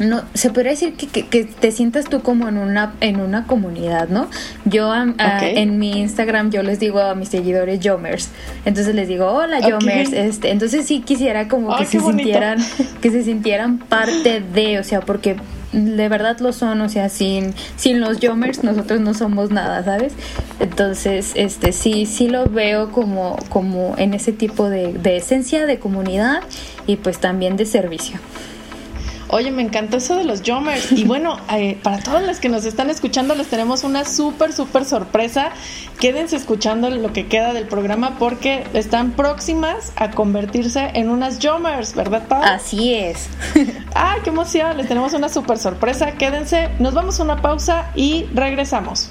no 0.00 0.22
se 0.34 0.50
podría 0.50 0.72
decir 0.72 0.94
que, 0.94 1.06
que, 1.26 1.44
te 1.44 1.72
sientas 1.72 2.06
tú 2.06 2.22
como 2.22 2.48
en 2.48 2.58
una 2.58 2.94
en 3.00 3.20
una 3.20 3.46
comunidad 3.46 4.08
no 4.08 4.28
yo 4.64 4.92
en 4.94 5.78
mi 5.78 5.92
Instagram 6.00 6.50
yo 6.50 6.62
les 6.62 6.78
digo 6.78 7.00
a 7.00 7.14
mis 7.14 7.28
seguidores 7.28 7.80
Jomers 7.82 8.30
entonces 8.64 8.94
les 8.94 9.08
digo 9.08 9.26
hola 9.26 9.60
Jomers 9.62 10.12
este 10.12 10.50
entonces 10.50 10.86
sí 10.86 11.00
quisiera 11.00 11.48
como 11.48 11.76
que 11.76 11.84
se 11.84 12.00
sintieran 12.00 12.58
que 13.00 13.10
se 13.10 13.22
sintieran 13.22 13.78
parte 13.78 14.40
de 14.40 14.78
o 14.78 14.84
sea 14.84 15.00
porque 15.00 15.36
de 15.72 16.08
verdad 16.08 16.38
lo 16.40 16.52
son, 16.52 16.80
o 16.80 16.88
sea, 16.88 17.08
sin, 17.08 17.52
sin 17.76 18.00
los 18.00 18.18
Jomers 18.22 18.64
nosotros 18.64 19.00
no 19.00 19.14
somos 19.14 19.50
nada, 19.50 19.84
¿sabes? 19.84 20.14
Entonces, 20.60 21.32
este 21.34 21.72
sí, 21.72 22.06
sí 22.06 22.28
lo 22.28 22.46
veo 22.46 22.92
como, 22.92 23.36
como 23.50 23.94
en 23.98 24.14
ese 24.14 24.32
tipo 24.32 24.70
de, 24.70 24.94
de 24.94 25.16
esencia 25.16 25.66
de 25.66 25.78
comunidad 25.78 26.42
y 26.86 26.96
pues 26.96 27.18
también 27.18 27.56
de 27.56 27.66
servicio. 27.66 28.18
Oye, 29.28 29.50
me 29.50 29.62
encantó 29.62 29.96
eso 29.96 30.16
de 30.16 30.24
los 30.24 30.42
Jomers. 30.46 30.92
Y 30.92 31.04
bueno, 31.04 31.36
eh, 31.50 31.78
para 31.82 31.98
todos 31.98 32.22
los 32.22 32.38
que 32.40 32.48
nos 32.48 32.64
están 32.64 32.90
escuchando, 32.90 33.34
les 33.34 33.48
tenemos 33.48 33.84
una 33.84 34.04
súper, 34.04 34.52
súper 34.52 34.84
sorpresa. 34.84 35.50
Quédense 36.00 36.36
escuchando 36.36 36.90
lo 36.90 37.12
que 37.12 37.26
queda 37.26 37.52
del 37.52 37.66
programa 37.66 38.18
porque 38.18 38.64
están 38.74 39.12
próximas 39.12 39.92
a 39.96 40.10
convertirse 40.10 40.90
en 40.94 41.08
unas 41.08 41.38
Jomers, 41.42 41.94
¿verdad, 41.94 42.26
Pau? 42.28 42.42
Así 42.42 42.94
es. 42.94 43.28
¡Ay, 43.94 44.20
qué 44.24 44.30
emoción! 44.30 44.76
Les 44.76 44.88
tenemos 44.88 45.12
una 45.14 45.28
súper 45.28 45.58
sorpresa. 45.58 46.12
Quédense, 46.12 46.68
nos 46.78 46.94
vamos 46.94 47.18
a 47.20 47.22
una 47.22 47.42
pausa 47.42 47.90
y 47.94 48.26
regresamos. 48.34 49.10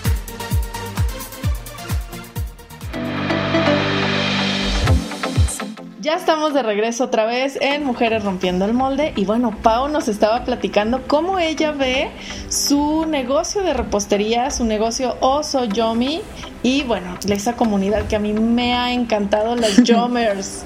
Ya 6.01 6.15
estamos 6.15 6.55
de 6.55 6.63
regreso 6.63 7.03
otra 7.03 7.25
vez 7.25 7.59
en 7.61 7.85
Mujeres 7.85 8.23
Rompiendo 8.23 8.65
el 8.65 8.73
Molde. 8.73 9.13
Y 9.15 9.25
bueno, 9.25 9.55
Pau 9.61 9.87
nos 9.87 10.07
estaba 10.07 10.43
platicando 10.43 11.03
cómo 11.07 11.37
ella 11.37 11.71
ve 11.71 12.09
su 12.49 13.05
negocio 13.05 13.61
de 13.61 13.73
repostería, 13.73 14.49
su 14.49 14.65
negocio 14.65 15.15
Oso 15.21 15.65
Yomi. 15.65 16.21
Y 16.63 16.83
bueno, 16.83 17.17
esa 17.29 17.55
comunidad 17.55 18.07
que 18.07 18.15
a 18.15 18.19
mí 18.19 18.33
me 18.33 18.73
ha 18.73 18.91
encantado, 18.93 19.55
las 19.55 19.77
Yomers. 19.83 20.63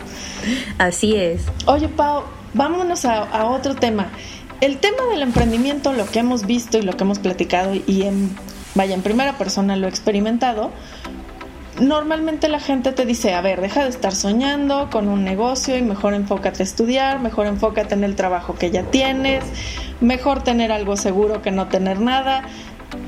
Así 0.77 1.17
es. 1.17 1.41
Oye, 1.65 1.89
Pau, 1.89 2.23
vámonos 2.53 3.03
a, 3.03 3.45
otro 3.45 3.75
tema. 3.75 4.07
El 4.61 4.77
tema 4.77 5.03
del 5.11 5.21
emprendimiento, 5.21 5.91
lo 5.91 6.05
que 6.05 6.19
hemos 6.19 6.45
visto 6.45 6.77
y 6.77 6.81
lo 6.81 6.93
que 6.93 7.03
hemos 7.03 7.19
platicado 7.19 7.73
y 7.75 8.03
en, 8.03 8.33
vaya, 8.73 8.95
en 8.95 9.01
primera 9.01 9.37
persona 9.37 9.75
lo 9.75 9.87
he 9.87 9.89
experimentado, 9.89 10.71
normalmente 11.79 12.47
la 12.47 12.59
gente 12.59 12.91
te 12.91 13.05
dice, 13.05 13.33
a 13.33 13.41
ver, 13.41 13.61
deja 13.61 13.83
de 13.83 13.89
estar 13.89 14.15
soñando 14.15 14.89
con 14.91 15.07
un 15.07 15.23
negocio 15.23 15.77
y 15.77 15.81
mejor 15.81 16.13
enfócate 16.13 16.63
a 16.63 16.65
estudiar, 16.65 17.19
mejor 17.19 17.47
enfócate 17.47 17.93
en 17.95 18.03
el 18.03 18.15
trabajo 18.15 18.55
que 18.55 18.71
ya 18.71 18.83
tienes, 18.83 19.43
mejor 20.01 20.43
tener 20.43 20.71
algo 20.71 20.97
seguro 20.97 21.41
que 21.41 21.51
no 21.51 21.67
tener 21.67 21.99
nada. 21.99 22.43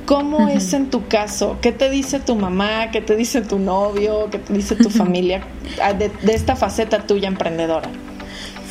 ¿Cómo 0.05 0.47
es 0.47 0.73
en 0.73 0.89
tu 0.89 1.07
caso? 1.07 1.57
¿Qué 1.61 1.71
te 1.71 1.89
dice 1.89 2.19
tu 2.19 2.35
mamá? 2.35 2.91
¿Qué 2.91 3.01
te 3.01 3.15
dice 3.15 3.41
tu 3.41 3.59
novio? 3.59 4.29
¿Qué 4.29 4.39
te 4.39 4.53
dice 4.53 4.75
tu 4.75 4.89
familia 4.89 5.41
ah, 5.81 5.93
de 5.93 6.11
esta 6.33 6.55
faceta 6.55 7.05
tuya 7.05 7.27
emprendedora? 7.27 7.89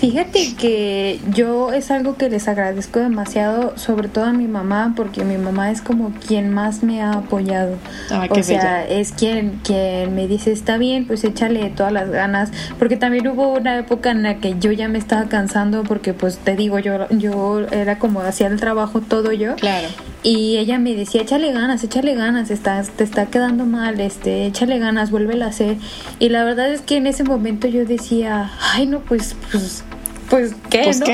Fíjate 0.06 0.54
que 0.54 1.18
yo 1.34 1.72
es 1.72 1.90
algo 1.90 2.16
que 2.16 2.30
les 2.30 2.46
agradezco 2.46 3.00
demasiado, 3.00 3.76
sobre 3.76 4.06
todo 4.06 4.26
a 4.26 4.32
mi 4.32 4.46
mamá, 4.46 4.92
porque 4.94 5.24
mi 5.24 5.36
mamá 5.36 5.72
es 5.72 5.82
como 5.82 6.12
quien 6.24 6.54
más 6.54 6.84
me 6.84 7.02
ha 7.02 7.10
apoyado. 7.10 7.74
Ah, 8.08 8.28
o 8.30 8.42
sea, 8.44 8.86
es 8.86 9.10
quien, 9.10 9.58
quien 9.64 10.14
me 10.14 10.28
dice, 10.28 10.52
está 10.52 10.78
bien, 10.78 11.08
pues 11.08 11.24
échale 11.24 11.70
todas 11.70 11.92
las 11.92 12.08
ganas, 12.08 12.52
porque 12.78 12.96
también 12.96 13.26
hubo 13.26 13.54
una 13.54 13.78
época 13.78 14.12
en 14.12 14.22
la 14.22 14.36
que 14.36 14.54
yo 14.60 14.70
ya 14.70 14.86
me 14.86 14.98
estaba 14.98 15.24
cansando, 15.24 15.82
porque 15.82 16.14
pues 16.14 16.38
te 16.38 16.54
digo, 16.54 16.78
yo, 16.78 17.08
yo 17.08 17.66
era 17.72 17.98
como 17.98 18.20
hacía 18.20 18.46
el 18.46 18.60
trabajo 18.60 19.00
todo 19.00 19.32
yo. 19.32 19.56
Claro. 19.56 19.88
Y 20.22 20.56
ella 20.58 20.78
me 20.78 20.94
decía, 20.94 21.22
échale 21.22 21.50
ganas, 21.52 21.82
échale 21.82 22.14
ganas, 22.14 22.52
estás, 22.52 22.90
te 22.90 23.02
está 23.02 23.26
quedando 23.26 23.66
mal, 23.66 23.98
este, 23.98 24.46
échale 24.46 24.78
ganas, 24.78 25.10
vuélvela 25.10 25.46
a 25.46 25.48
hacer. 25.48 25.78
Y 26.20 26.28
la 26.28 26.44
verdad 26.44 26.72
es 26.72 26.80
que 26.80 26.96
en 26.96 27.08
ese 27.08 27.24
momento 27.24 27.66
yo 27.66 27.84
decía, 27.84 28.52
ay 28.72 28.86
no, 28.86 29.00
pues, 29.00 29.34
pues 29.50 29.82
pues 30.28 30.54
qué, 30.70 30.82
pues, 30.84 31.00
¿no? 31.00 31.06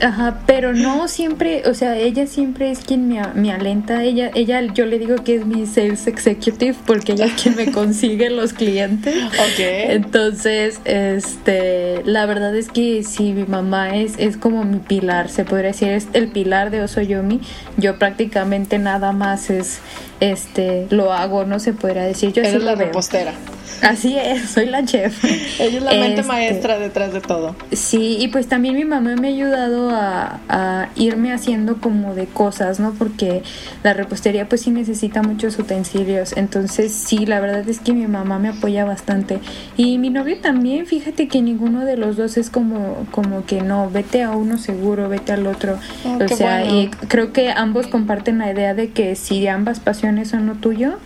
Ajá, 0.00 0.40
pero 0.46 0.72
no 0.72 1.08
siempre, 1.08 1.62
o 1.66 1.74
sea, 1.74 1.96
ella 1.96 2.26
siempre 2.26 2.70
es 2.70 2.80
quien 2.80 3.08
me, 3.08 3.22
me, 3.34 3.52
alenta, 3.52 4.02
ella, 4.02 4.30
ella, 4.34 4.60
yo 4.72 4.86
le 4.86 4.98
digo 4.98 5.16
que 5.16 5.36
es 5.36 5.46
mi 5.46 5.66
sales 5.66 6.06
executive 6.06 6.76
porque 6.86 7.12
ella 7.12 7.26
es 7.26 7.40
quien 7.40 7.56
me 7.56 7.70
consigue 7.72 8.30
los 8.30 8.52
clientes. 8.52 9.14
Ok. 9.24 9.58
Entonces, 9.58 10.80
este, 10.84 12.02
la 12.04 12.26
verdad 12.26 12.54
es 12.56 12.68
que 12.68 13.02
si 13.02 13.32
mi 13.32 13.44
mamá 13.44 13.96
es, 13.96 14.14
es 14.18 14.36
como 14.36 14.64
mi 14.64 14.78
pilar, 14.78 15.28
se 15.28 15.44
podría 15.44 15.68
decir, 15.68 15.88
es 15.88 16.08
el 16.12 16.28
pilar 16.28 16.70
de 16.70 16.82
Osoyomi, 16.82 17.40
yo 17.76 17.98
prácticamente 17.98 18.78
nada 18.78 19.12
más 19.12 19.50
es, 19.50 19.80
este, 20.20 20.86
lo 20.90 21.12
hago, 21.12 21.44
no 21.44 21.58
se 21.58 21.72
podría 21.72 22.04
decir, 22.04 22.32
yo 22.32 22.42
Eres 22.42 22.62
la 22.62 22.74
repostera. 22.74 23.34
Así 23.82 24.16
es, 24.16 24.50
soy 24.50 24.66
la 24.66 24.84
chef. 24.84 25.24
Ella 25.24 25.78
es 25.78 25.82
la 25.82 25.90
mente 25.92 26.20
este, 26.20 26.22
maestra 26.22 26.78
detrás 26.78 27.12
de 27.12 27.20
todo. 27.20 27.54
Sí, 27.72 28.16
y 28.20 28.28
pues 28.28 28.46
también 28.46 28.74
mi 28.74 28.84
mamá 28.84 29.16
me 29.16 29.28
ha 29.28 29.30
ayudado 29.30 29.90
a, 29.90 30.40
a, 30.48 30.88
irme 30.96 31.32
haciendo 31.32 31.80
como 31.80 32.14
de 32.14 32.26
cosas, 32.26 32.80
¿no? 32.80 32.92
Porque 32.92 33.42
la 33.82 33.92
repostería 33.92 34.48
pues 34.48 34.62
sí 34.62 34.70
necesita 34.70 35.22
muchos 35.22 35.58
utensilios. 35.58 36.36
Entonces 36.36 36.92
sí, 36.92 37.26
la 37.26 37.40
verdad 37.40 37.68
es 37.68 37.80
que 37.80 37.92
mi 37.92 38.06
mamá 38.06 38.38
me 38.38 38.48
apoya 38.48 38.84
bastante. 38.84 39.38
Y 39.76 39.98
mi 39.98 40.10
novio 40.10 40.38
también, 40.40 40.86
fíjate 40.86 41.28
que 41.28 41.42
ninguno 41.42 41.84
de 41.84 41.96
los 41.96 42.16
dos 42.16 42.36
es 42.36 42.50
como, 42.50 43.06
como 43.10 43.44
que 43.44 43.62
no, 43.62 43.90
vete 43.90 44.22
a 44.22 44.30
uno 44.30 44.58
seguro, 44.58 45.08
vete 45.08 45.32
al 45.32 45.46
otro. 45.46 45.78
Oh, 46.04 46.24
o 46.24 46.28
sea, 46.28 46.64
y 46.64 46.88
creo 47.08 47.32
que 47.32 47.50
ambos 47.50 47.86
comparten 47.86 48.38
la 48.38 48.50
idea 48.50 48.74
de 48.74 48.90
que 48.90 49.16
si 49.16 49.46
ambas 49.46 49.80
pasiones 49.80 50.03
son 50.24 50.46
lo 50.46 50.54
tuyo, 50.54 50.98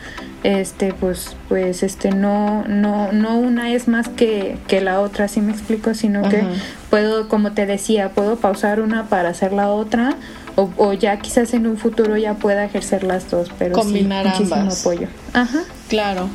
este 0.45 0.93
pues 0.93 1.37
pues 1.49 1.83
este 1.83 2.11
no 2.11 2.65
no 2.69 3.11
no 3.13 3.39
una 3.39 3.73
es 3.73 3.89
más 3.89 4.09
que, 4.09 4.57
que 4.69 4.81
la 4.81 5.01
otra 5.01 5.25
así 5.25 5.41
me 5.41 5.53
explico 5.53 5.95
sino 5.95 6.29
que 6.29 6.43
puedo 6.91 7.29
como 7.29 7.53
te 7.53 7.67
decía 7.67 8.11
puedo 8.11 8.37
pausar 8.37 8.81
una 8.81 9.09
para 9.09 9.31
hacer 9.31 9.53
la 9.53 9.69
otra 9.69 10.17
o, 10.55 10.71
o, 10.77 10.93
ya 10.93 11.21
quizás 11.21 11.55
en 11.55 11.69
un 11.69 11.77
futuro 11.77 12.17
ya 12.17 12.35
pueda 12.35 12.65
ejercer 12.65 13.05
las 13.05 13.31
dos 13.31 13.49
pero 13.59 13.75
combinar 13.75 14.25
sí, 14.25 14.31
muchísimo 14.31 14.61
ambas. 14.61 14.81
apoyo. 14.81 15.07
Ajá. 15.33 15.61
Claro. 15.89 16.29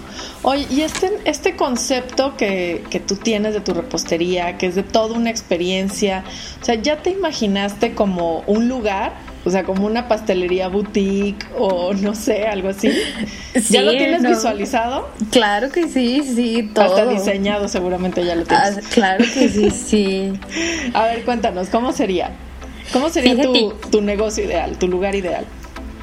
Oye 0.43 0.65
y 0.69 0.81
este 0.81 1.11
este 1.25 1.55
concepto 1.57 2.37
que, 2.37 2.83
que 2.89 2.99
tú 3.01 3.15
tienes 3.17 3.53
de 3.53 3.59
tu 3.61 3.73
repostería 3.73 4.57
que 4.57 4.67
es 4.67 4.75
de 4.75 4.83
toda 4.83 5.15
una 5.17 5.29
experiencia 5.29 6.23
o 6.61 6.65
sea 6.65 6.75
ya 6.75 6.97
te 6.97 7.09
imaginaste 7.09 7.95
como 7.95 8.39
un 8.47 8.67
lugar 8.67 9.13
o 9.45 9.49
sea, 9.49 9.63
como 9.63 9.85
una 9.85 10.07
pastelería 10.07 10.69
boutique 10.69 11.45
o 11.57 11.93
no 11.93 12.15
sé, 12.15 12.47
algo 12.47 12.69
así. 12.69 12.89
¿Ya 13.69 13.81
lo 13.81 13.91
tienes 13.91 14.23
visualizado? 14.23 15.09
Claro 15.31 15.69
que 15.69 15.87
sí, 15.87 16.23
sí, 16.23 16.71
todo. 16.73 16.85
Hasta 16.85 17.05
diseñado 17.07 17.67
seguramente 17.67 18.23
ya 18.23 18.35
lo 18.35 18.45
tienes. 18.45 18.77
Ah, 18.77 18.81
claro 18.93 19.25
que 19.33 19.49
sí, 19.49 19.69
sí. 19.85 20.33
A 20.93 21.03
ver, 21.05 21.23
cuéntanos, 21.25 21.67
¿cómo 21.67 21.91
sería? 21.91 22.31
¿Cómo 22.91 23.09
sería 23.09 23.41
tu, 23.41 23.73
tu, 23.91 24.01
negocio 24.01 24.43
ideal, 24.43 24.77
tu 24.77 24.87
lugar 24.87 25.15
ideal? 25.15 25.45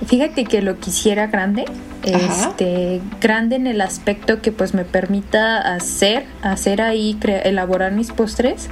Fíjate 0.06 0.44
que 0.44 0.62
lo 0.62 0.78
quisiera 0.78 1.26
grande, 1.26 1.66
este, 2.02 3.00
grande 3.20 3.56
en 3.56 3.66
el 3.66 3.82
aspecto 3.82 4.40
que 4.40 4.50
pues 4.50 4.72
me 4.72 4.84
permita 4.84 5.58
hacer, 5.74 6.24
hacer 6.42 6.80
ahí, 6.80 7.18
elaborar 7.44 7.92
mis 7.92 8.10
postres 8.10 8.68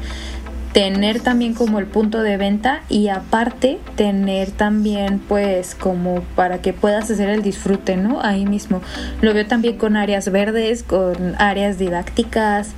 tener 0.72 1.20
también 1.20 1.54
como 1.54 1.78
el 1.78 1.86
punto 1.86 2.22
de 2.22 2.36
venta 2.36 2.82
y 2.88 3.08
aparte 3.08 3.78
tener 3.96 4.50
también 4.50 5.18
pues 5.18 5.74
como 5.74 6.22
para 6.36 6.60
que 6.60 6.72
puedas 6.72 7.10
hacer 7.10 7.28
el 7.30 7.42
disfrute, 7.42 7.96
¿no? 7.96 8.20
Ahí 8.22 8.44
mismo. 8.44 8.82
Lo 9.20 9.32
veo 9.34 9.46
también 9.46 9.78
con 9.78 9.96
áreas 9.96 10.30
verdes, 10.30 10.82
con 10.82 11.34
áreas 11.38 11.78
didácticas, 11.78 12.72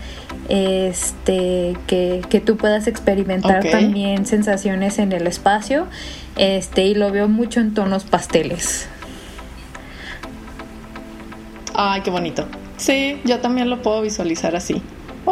este, 0.48 1.76
que, 1.86 2.22
que 2.28 2.40
tú 2.40 2.56
puedas 2.56 2.86
experimentar 2.86 3.64
también 3.64 4.26
sensaciones 4.26 4.98
en 4.98 5.12
el 5.12 5.26
espacio, 5.26 5.86
este, 6.36 6.84
y 6.86 6.94
lo 6.94 7.10
veo 7.10 7.28
mucho 7.28 7.60
en 7.60 7.74
tonos 7.74 8.04
pasteles. 8.04 8.88
Ay, 11.74 12.02
qué 12.02 12.10
bonito. 12.10 12.46
Sí, 12.76 13.20
yo 13.24 13.40
también 13.40 13.68
lo 13.68 13.82
puedo 13.82 14.00
visualizar 14.02 14.56
así 14.56 14.82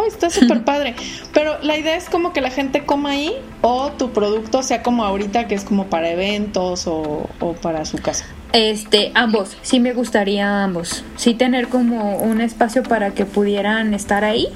oh, 0.01 0.07
está 0.07 0.31
súper 0.31 0.65
padre. 0.65 0.95
Pero 1.33 1.59
la 1.63 1.77
idea 1.77 1.97
es 1.97 2.09
como 2.09 2.33
que 2.33 2.41
la 2.41 2.51
gente 2.51 2.85
coma 2.85 3.11
ahí 3.11 3.35
o 3.61 3.91
tu 3.93 4.11
producto 4.11 4.63
sea 4.63 4.83
como 4.83 5.05
ahorita 5.05 5.49
que 5.49 5.55
es 5.55 5.65
como 5.65 5.87
para 5.87 6.11
eventos 6.11 6.87
o, 6.87 7.29
para 7.63 7.85
su 7.85 7.99
casa. 7.99 8.27
Este, 8.53 9.13
ambos, 9.15 9.57
sí 9.63 9.79
me 9.79 9.93
gustaría 9.93 10.65
ambos. 10.65 11.05
Sí 11.17 11.35
tener 11.35 11.69
como 11.69 12.19
un 12.19 12.41
espacio 12.41 12.83
para 12.83 13.11
que 13.11 13.27
pudieran 13.27 13.93
estar 13.95 14.25
ahí 14.25 14.49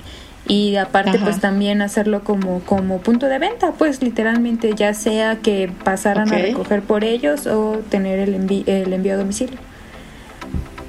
y 0.49 0.77
aparte 0.77 1.19
pues 1.21 1.41
también 1.41 1.83
hacerlo 1.83 2.25
como 2.25 2.61
como 2.61 2.99
punto 2.99 3.27
de 3.27 3.39
venta, 3.39 3.73
pues 3.73 4.03
literalmente 4.03 4.73
ya 4.75 4.93
sea 4.93 5.37
que 5.37 5.71
pasaran 5.85 6.33
a 6.33 6.39
recoger 6.39 6.83
por 6.83 7.05
ellos 7.05 7.47
o 7.47 7.81
tener 7.91 8.19
el, 8.19 8.35
el 8.67 8.93
envío 8.93 9.15
a 9.15 9.17
domicilio. 9.17 9.59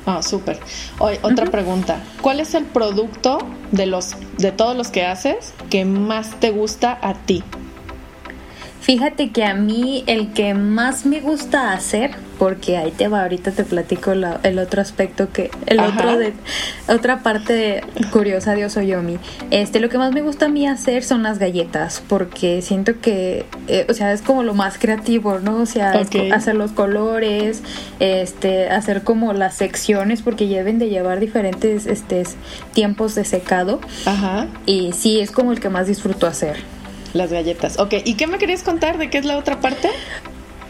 Ah, 0.05 0.21
súper. 0.21 0.59
otra 0.99 1.45
pregunta. 1.45 2.01
¿Cuál 2.21 2.39
es 2.39 2.53
el 2.55 2.65
producto 2.65 3.37
de 3.71 3.85
los 3.85 4.15
de 4.37 4.51
todos 4.51 4.75
los 4.75 4.89
que 4.89 5.05
haces 5.05 5.53
que 5.69 5.85
más 5.85 6.39
te 6.39 6.51
gusta 6.51 6.97
a 7.01 7.13
ti? 7.13 7.43
Fíjate 8.83 9.29
que 9.29 9.45
a 9.45 9.53
mí 9.53 10.03
el 10.07 10.33
que 10.33 10.53
más 10.53 11.05
me 11.05 11.21
gusta 11.21 11.71
hacer, 11.71 12.11
porque 12.37 12.75
ahí 12.75 12.91
te 12.91 13.07
va, 13.07 13.21
ahorita 13.21 13.51
te 13.51 13.63
platico 13.63 14.11
el 14.11 14.59
otro 14.59 14.81
aspecto 14.81 15.31
que, 15.31 15.51
el 15.67 15.79
otro 15.79 16.17
de, 16.17 16.33
otra 16.89 17.23
parte 17.23 17.81
curiosa 18.11 18.55
de 18.55 18.65
Osoyomi. 18.65 19.19
Este, 19.51 19.79
lo 19.79 19.87
que 19.87 19.97
más 19.97 20.11
me 20.11 20.21
gusta 20.21 20.47
a 20.47 20.49
mí 20.49 20.67
hacer 20.67 21.05
son 21.05 21.23
las 21.23 21.39
galletas, 21.39 22.03
porque 22.09 22.61
siento 22.61 22.99
que, 22.99 23.45
eh, 23.69 23.85
o 23.87 23.93
sea, 23.93 24.11
es 24.11 24.21
como 24.21 24.43
lo 24.43 24.53
más 24.53 24.77
creativo, 24.77 25.39
¿no? 25.39 25.61
O 25.61 25.65
sea, 25.65 25.93
hacer 26.33 26.55
los 26.55 26.73
colores, 26.73 27.63
este, 28.01 28.69
hacer 28.69 29.03
como 29.03 29.31
las 29.31 29.55
secciones, 29.55 30.21
porque 30.21 30.45
deben 30.45 30.77
de 30.77 30.89
llevar 30.89 31.21
diferentes, 31.21 31.85
este, 31.85 32.23
tiempos 32.73 33.15
de 33.15 33.23
secado. 33.23 33.79
Ajá. 34.05 34.47
Y 34.65 34.91
sí, 34.91 35.21
es 35.21 35.31
como 35.31 35.53
el 35.53 35.61
que 35.61 35.69
más 35.69 35.87
disfruto 35.87 36.27
hacer. 36.27 36.57
Las 37.13 37.31
galletas. 37.31 37.79
Ok, 37.79 37.95
¿y 38.03 38.15
qué 38.15 38.27
me 38.27 38.37
querías 38.37 38.63
contar 38.63 38.97
de 38.97 39.09
qué 39.09 39.19
es 39.19 39.25
la 39.25 39.37
otra 39.37 39.59
parte? 39.59 39.89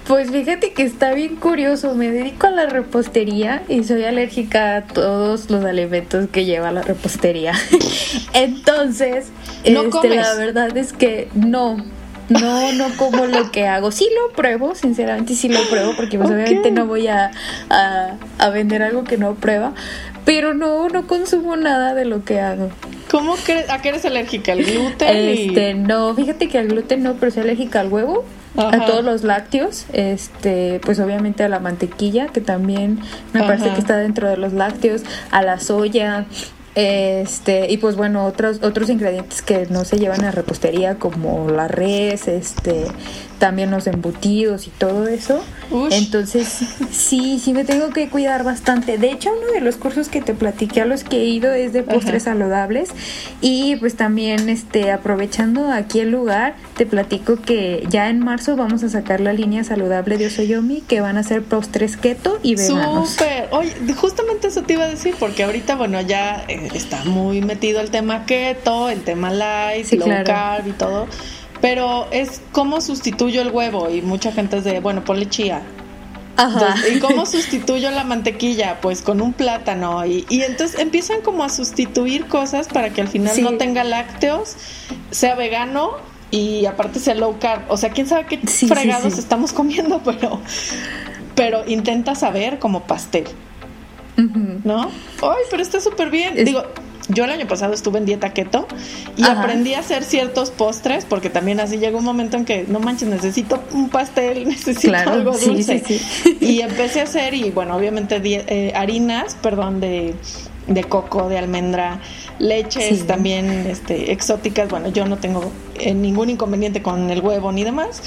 Pues 0.07 0.31
fíjate 0.31 0.73
que 0.73 0.83
está 0.83 1.13
bien 1.13 1.37
curioso. 1.37 1.95
Me 1.95 2.11
dedico 2.11 2.47
a 2.47 2.51
la 2.51 2.65
repostería 2.65 3.63
y 3.69 3.85
soy 3.85 4.03
alérgica 4.03 4.75
a 4.75 4.81
todos 4.83 5.49
los 5.49 5.63
alimentos 5.63 6.27
que 6.29 6.43
lleva 6.43 6.71
la 6.73 6.81
repostería. 6.81 7.53
Entonces, 8.33 9.27
¿No 9.69 9.83
este, 9.83 10.09
la 10.09 10.33
verdad 10.35 10.75
es 10.75 10.91
que 10.91 11.29
no. 11.33 11.77
No, 12.29 12.71
no 12.73 12.87
como 12.97 13.25
lo 13.25 13.51
que 13.51 13.67
hago. 13.67 13.91
Sí 13.91 14.09
lo 14.13 14.33
pruebo, 14.33 14.75
sinceramente 14.75 15.35
sí 15.35 15.49
lo 15.49 15.61
pruebo, 15.69 15.93
porque 15.95 16.17
pues 16.17 16.29
obviamente 16.29 16.71
no 16.71 16.85
voy 16.85 17.07
a, 17.07 17.31
a, 17.69 18.15
a, 18.39 18.49
vender 18.49 18.81
algo 18.81 19.03
que 19.03 19.17
no 19.17 19.35
prueba. 19.35 19.73
Pero 20.25 20.53
no, 20.53 20.87
no 20.89 21.05
consumo 21.05 21.55
nada 21.57 21.93
de 21.93 22.05
lo 22.05 22.23
que 22.23 22.39
hago. 22.39 22.69
¿Cómo 23.13 23.35
crees? 23.35 23.69
¿A 23.69 23.79
qué 23.79 23.89
eres 23.89 24.05
alérgica? 24.05 24.53
¿Al 24.53 24.63
gluten? 24.63 25.15
Este, 25.15 25.75
no, 25.75 26.15
fíjate 26.15 26.49
que 26.49 26.57
al 26.57 26.69
gluten 26.69 27.03
no, 27.03 27.13
pero 27.13 27.31
soy 27.31 27.43
alérgica 27.43 27.79
al 27.79 27.93
huevo, 27.93 28.25
a 28.57 28.87
todos 28.87 29.03
los 29.03 29.23
lácteos, 29.23 29.85
este, 29.93 30.81
pues 30.83 30.99
obviamente 30.99 31.43
a 31.43 31.47
la 31.47 31.59
mantequilla, 31.59 32.29
que 32.29 32.41
también 32.41 32.97
me 33.33 33.41
parece 33.41 33.69
que 33.69 33.79
está 33.79 33.97
dentro 33.97 34.27
de 34.27 34.37
los 34.37 34.53
lácteos, 34.53 35.03
a 35.29 35.43
la 35.43 35.59
soya, 35.59 36.25
este, 36.73 37.71
y 37.71 37.77
pues 37.77 37.95
bueno, 37.95 38.25
otros, 38.25 38.63
otros 38.63 38.89
ingredientes 38.89 39.43
que 39.43 39.67
no 39.67 39.85
se 39.85 39.99
llevan 39.99 40.25
a 40.25 40.31
repostería 40.31 40.95
como 40.95 41.47
la 41.51 41.67
res, 41.67 42.27
este, 42.27 42.85
también 43.43 43.71
los 43.71 43.87
embutidos 43.87 44.67
y 44.67 44.69
todo 44.69 45.05
eso. 45.05 45.43
Entonces, 45.91 46.47
sí, 46.91 47.41
sí 47.43 47.51
me 47.51 47.65
tengo 47.65 47.89
que 47.89 48.07
cuidar 48.07 48.45
bastante. 48.45 48.97
De 48.97 49.11
hecho, 49.11 49.31
uno 49.37 49.51
de 49.51 49.59
los 49.59 49.75
cursos 49.75 50.07
que 50.07 50.21
te 50.21 50.33
platiqué 50.33 50.79
a 50.79 50.85
los 50.85 51.03
que 51.03 51.17
he 51.17 51.25
ido 51.25 51.51
es 51.51 51.73
de 51.73 51.83
postres 51.83 52.23
saludables. 52.23 52.91
Y 53.41 53.75
pues 53.75 53.97
también, 53.97 54.47
este, 54.47 54.91
aprovechando 54.91 55.69
aquí 55.73 55.99
el 55.99 56.09
lugar, 56.09 56.55
te 56.77 56.85
platico 56.85 57.35
que 57.35 57.85
ya 57.89 58.09
en 58.09 58.19
marzo 58.19 58.55
vamos 58.55 58.81
a 58.81 58.87
sacar 58.87 59.19
la 59.19 59.33
línea 59.33 59.65
saludable 59.65 60.17
de 60.17 60.27
Osoyomi, 60.27 60.79
que 60.79 61.01
van 61.01 61.17
a 61.17 61.23
ser 61.23 61.43
postres 61.43 61.97
keto 61.97 62.39
y 62.43 62.55
veganos. 62.55 63.09
Súper. 63.09 63.49
Oye, 63.51 63.73
justamente 63.93 64.47
eso 64.47 64.61
te 64.61 64.75
iba 64.75 64.85
a 64.85 64.89
decir, 64.89 65.15
porque 65.19 65.43
ahorita, 65.43 65.75
bueno, 65.75 65.99
ya 65.99 66.45
eh, 66.47 66.69
está 66.73 67.03
muy 67.03 67.41
metido 67.41 67.81
el 67.81 67.89
tema 67.89 68.25
keto, 68.25 68.89
el 68.89 69.01
tema 69.01 69.31
light, 69.31 69.91
low 69.91 70.07
carb 70.23 70.65
y 70.65 70.71
todo. 70.71 71.07
Pero 71.63 72.07
es 72.11 72.41
cómo 72.51 72.81
sustituyo 72.81 73.41
el 73.41 73.49
huevo 73.49 73.89
y 73.89 74.01
mucha 74.01 74.33
gente 74.33 74.57
es 74.57 74.65
de, 74.65 74.81
bueno, 74.81 75.05
ponle 75.05 75.29
chía. 75.29 75.61
Ajá. 76.35 76.75
¿Y 76.93 76.99
cómo 76.99 77.25
sustituyo 77.25 77.89
la 77.89 78.03
mantequilla? 78.03 78.81
Pues 78.81 79.01
con 79.01 79.21
un 79.21 79.31
plátano. 79.31 80.05
Y, 80.05 80.25
y, 80.27 80.41
entonces 80.41 80.77
empiezan 80.77 81.21
como 81.21 81.41
a 81.41 81.47
sustituir 81.47 82.27
cosas 82.27 82.67
para 82.67 82.89
que 82.89 82.99
al 82.99 83.07
final 83.07 83.41
no 83.41 83.53
tenga 83.53 83.85
lácteos, 83.85 84.57
sea 85.11 85.35
vegano 85.35 85.91
y 86.31 86.65
aparte 86.65 86.99
sea 86.99 87.15
low 87.15 87.39
carb. 87.39 87.61
O 87.69 87.77
sea, 87.77 87.91
quién 87.91 88.07
sabe 88.07 88.25
qué 88.25 88.39
fregados 88.39 89.17
estamos 89.17 89.53
comiendo, 89.53 90.01
pero, 90.03 90.41
pero 91.33 91.65
intenta 91.65 92.13
saber 92.13 92.59
como 92.59 92.83
pastel. 92.83 93.23
¿No? 94.17 94.91
Ay, 95.21 95.43
pero 95.49 95.63
está 95.63 95.79
súper 95.79 96.09
bien. 96.09 96.43
Digo, 96.43 96.65
yo 97.09 97.25
el 97.25 97.31
año 97.31 97.47
pasado 97.47 97.73
estuve 97.73 97.99
en 97.99 98.05
dieta 98.05 98.33
keto 98.33 98.65
y 99.17 99.23
aprendí 99.23 99.73
a 99.73 99.79
hacer 99.79 100.03
ciertos 100.03 100.51
postres 100.51 101.05
porque 101.05 101.29
también 101.29 101.59
así 101.59 101.77
llegó 101.77 101.97
un 101.97 102.05
momento 102.05 102.37
en 102.37 102.45
que 102.45 102.65
no 102.67 102.79
manches, 102.79 103.09
necesito 103.09 103.61
un 103.73 103.89
pastel, 103.89 104.47
necesito 104.47 104.95
algo 104.95 105.37
dulce. 105.37 105.83
y 106.39 106.61
empecé 106.61 107.01
a 107.01 107.03
hacer 107.03 107.33
y 107.33 107.51
bueno, 107.51 107.75
obviamente 107.75 108.21
eh, 108.23 108.71
harinas, 108.75 109.35
perdón, 109.41 109.81
de, 109.81 110.15
de 110.67 110.83
coco, 110.85 111.27
de 111.27 111.37
almendra, 111.37 111.99
leches 112.39 113.05
también 113.05 113.49
este, 113.67 114.13
exóticas. 114.13 114.69
Bueno, 114.69 114.87
yo 114.89 115.05
no 115.05 115.17
tengo 115.17 115.51
eh, 115.75 115.93
ningún 115.93 116.29
inconveniente 116.29 116.81
con 116.81 117.09
el 117.09 117.19
huevo 117.19 117.51
ni 117.51 117.63
demás. 117.63 118.01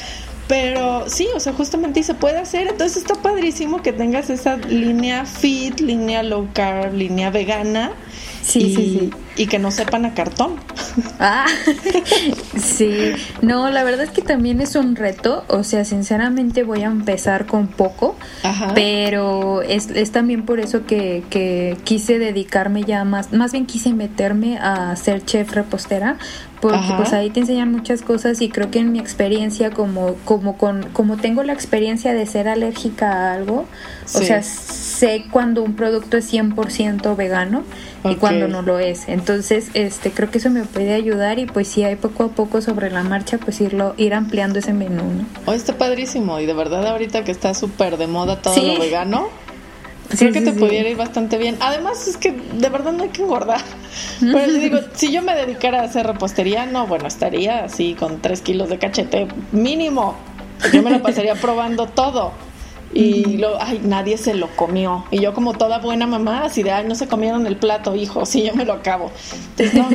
Pero 0.49 1.09
sí, 1.09 1.27
o 1.35 1.41
sea, 1.41 1.53
justamente 1.53 2.05
se 2.05 2.15
puede 2.15 2.39
hacer. 2.39 2.69
Entonces 2.69 2.99
está 2.99 3.17
padrísimo 3.17 3.83
que 3.83 3.93
tengas 3.93 4.31
esa 4.31 4.57
línea 4.57 5.27
fit, 5.27 5.81
línea 5.81 6.23
low 6.23 6.49
carb, 6.55 6.95
línea 6.95 7.31
vegana 7.31 7.93
Sí, 8.47 8.61
y, 8.61 8.75
sí, 8.77 8.99
sí. 9.01 9.26
Y 9.37 9.47
que 9.47 9.59
no 9.59 9.71
sepan 9.71 10.05
a 10.07 10.15
cartón. 10.15 10.57
Ah, 11.19 11.47
sí. 12.57 13.13
No, 13.43 13.71
la 13.71 13.85
verdad 13.85 14.05
es 14.05 14.11
que 14.11 14.23
también 14.23 14.61
es 14.61 14.77
un 14.77 14.97
reto. 14.97 15.45
O 15.49 15.63
sea, 15.63 15.85
sinceramente 15.85 16.63
voy 16.63 16.83
a 16.83 16.87
empezar 16.87 17.47
con 17.47 17.69
poco. 17.69 18.17
Pero 18.75 19.63
es, 19.63 19.91
es, 19.91 20.13
también 20.13 20.45
por 20.45 20.61
eso 20.61 20.87
que, 20.87 21.23
que 21.31 21.77
quise 21.85 22.19
dedicarme 22.19 22.85
ya 22.85 23.05
más, 23.05 23.33
más 23.33 23.53
bien 23.53 23.67
quise 23.67 23.93
meterme 23.93 24.59
a 24.59 24.95
ser 24.97 25.25
chef 25.25 25.53
repostera 25.53 26.17
porque 26.61 26.93
pues 26.97 27.13
ahí 27.13 27.31
te 27.31 27.41
enseñan 27.41 27.71
muchas 27.71 28.03
cosas 28.03 28.41
y 28.41 28.49
creo 28.49 28.71
que 28.71 28.79
en 28.79 28.93
mi 28.93 28.99
experiencia 28.99 29.71
como 29.71 30.15
como 30.25 30.57
con 30.57 30.85
como 30.93 31.17
tengo 31.17 31.43
la 31.43 31.53
experiencia 31.53 32.15
de 32.15 32.27
ser 32.27 32.49
alérgica 32.49 33.13
a 33.13 33.35
algo, 33.35 33.67
o 34.07 34.19
sea, 34.19 34.43
sé 34.43 35.27
cuando 35.31 35.63
un 35.63 35.75
producto 35.75 36.17
es 36.17 36.33
100% 36.33 37.15
vegano 37.17 37.63
y 38.05 38.15
cuando 38.17 38.49
no 38.49 38.63
lo 38.63 38.79
es. 38.79 39.09
Entonces, 39.09 39.26
este 39.33 40.11
creo 40.11 40.31
que 40.31 40.39
eso 40.39 40.51
me 40.51 40.65
puede 40.65 40.95
ayudar 40.95 41.39
y 41.39 41.47
pues 41.47 41.69
sí 41.69 41.85
hay 41.85 41.97
poco 41.97 42.25
a 42.25 42.29
poco 42.29 42.61
sobre 42.63 42.91
la 42.91 43.03
marcha 43.03 43.39
pues 43.39 43.61
irlo 43.61 43.95
ir 43.97 44.15
ampliando 44.15 44.59
ese 44.59 44.73
menú, 44.73 45.03
¿no? 45.03 45.27
Oh, 45.47 45.53
está 45.53 45.77
padrísimo 45.77 46.41
y 46.41 46.47
de 46.47 46.55
verdad 46.55 46.87
ahorita 46.87 47.25
que 47.25 47.33
está 47.33 47.55
súper 47.55 47.97
de 47.97 48.07
moda 48.07 48.41
todo 48.43 48.61
lo 48.61 48.79
vegano 48.79 49.29
Creo 50.09 50.33
que 50.33 50.41
te 50.41 50.53
pudiera 50.53 50.89
ir 50.89 50.97
bastante 50.97 51.37
bien. 51.39 51.57
Además, 51.61 52.07
es 52.07 52.17
que 52.17 52.33
de 52.33 52.69
verdad 52.69 52.93
no 52.93 53.03
hay 53.03 53.09
que 53.09 53.23
engordar. 53.23 53.61
Pero 54.21 54.53
digo, 54.53 54.79
si 54.95 55.13
yo 55.13 55.23
me 55.23 55.35
dedicara 55.35 55.81
a 55.81 55.85
hacer 55.85 56.07
repostería, 56.07 56.67
no, 56.67 56.87
bueno, 56.87 57.07
estaría 57.07 57.65
así 57.65 57.95
con 57.95 58.21
tres 58.21 58.41
kilos 58.41 58.69
de 58.69 58.79
cachete 58.79 59.29
mínimo. 59.53 60.17
Yo 60.73 60.83
me 60.83 60.91
lo 60.91 61.03
pasaría 61.03 61.35
probando 61.35 61.87
todo. 61.87 62.33
Y 62.97 63.37
lo, 63.37 63.61
ay, 63.61 63.81
nadie 63.85 64.17
se 64.17 64.35
lo 64.35 64.49
comió. 64.57 65.05
Y 65.11 65.21
yo 65.21 65.35
como 65.35 65.53
toda 65.53 65.79
buena 65.79 66.07
mamá, 66.07 66.45
así 66.45 66.63
de, 66.63 66.73
ay, 66.73 66.87
no 66.87 66.95
se 66.95 67.07
comieron 67.07 67.47
el 67.47 67.57
plato, 67.57 67.95
hijo, 67.95 68.25
sí, 68.25 68.43
yo 68.43 68.55
me 68.55 68.65
lo 68.65 68.73
acabo. 68.73 69.11
Entonces, 69.51 69.75
no, 69.75 69.89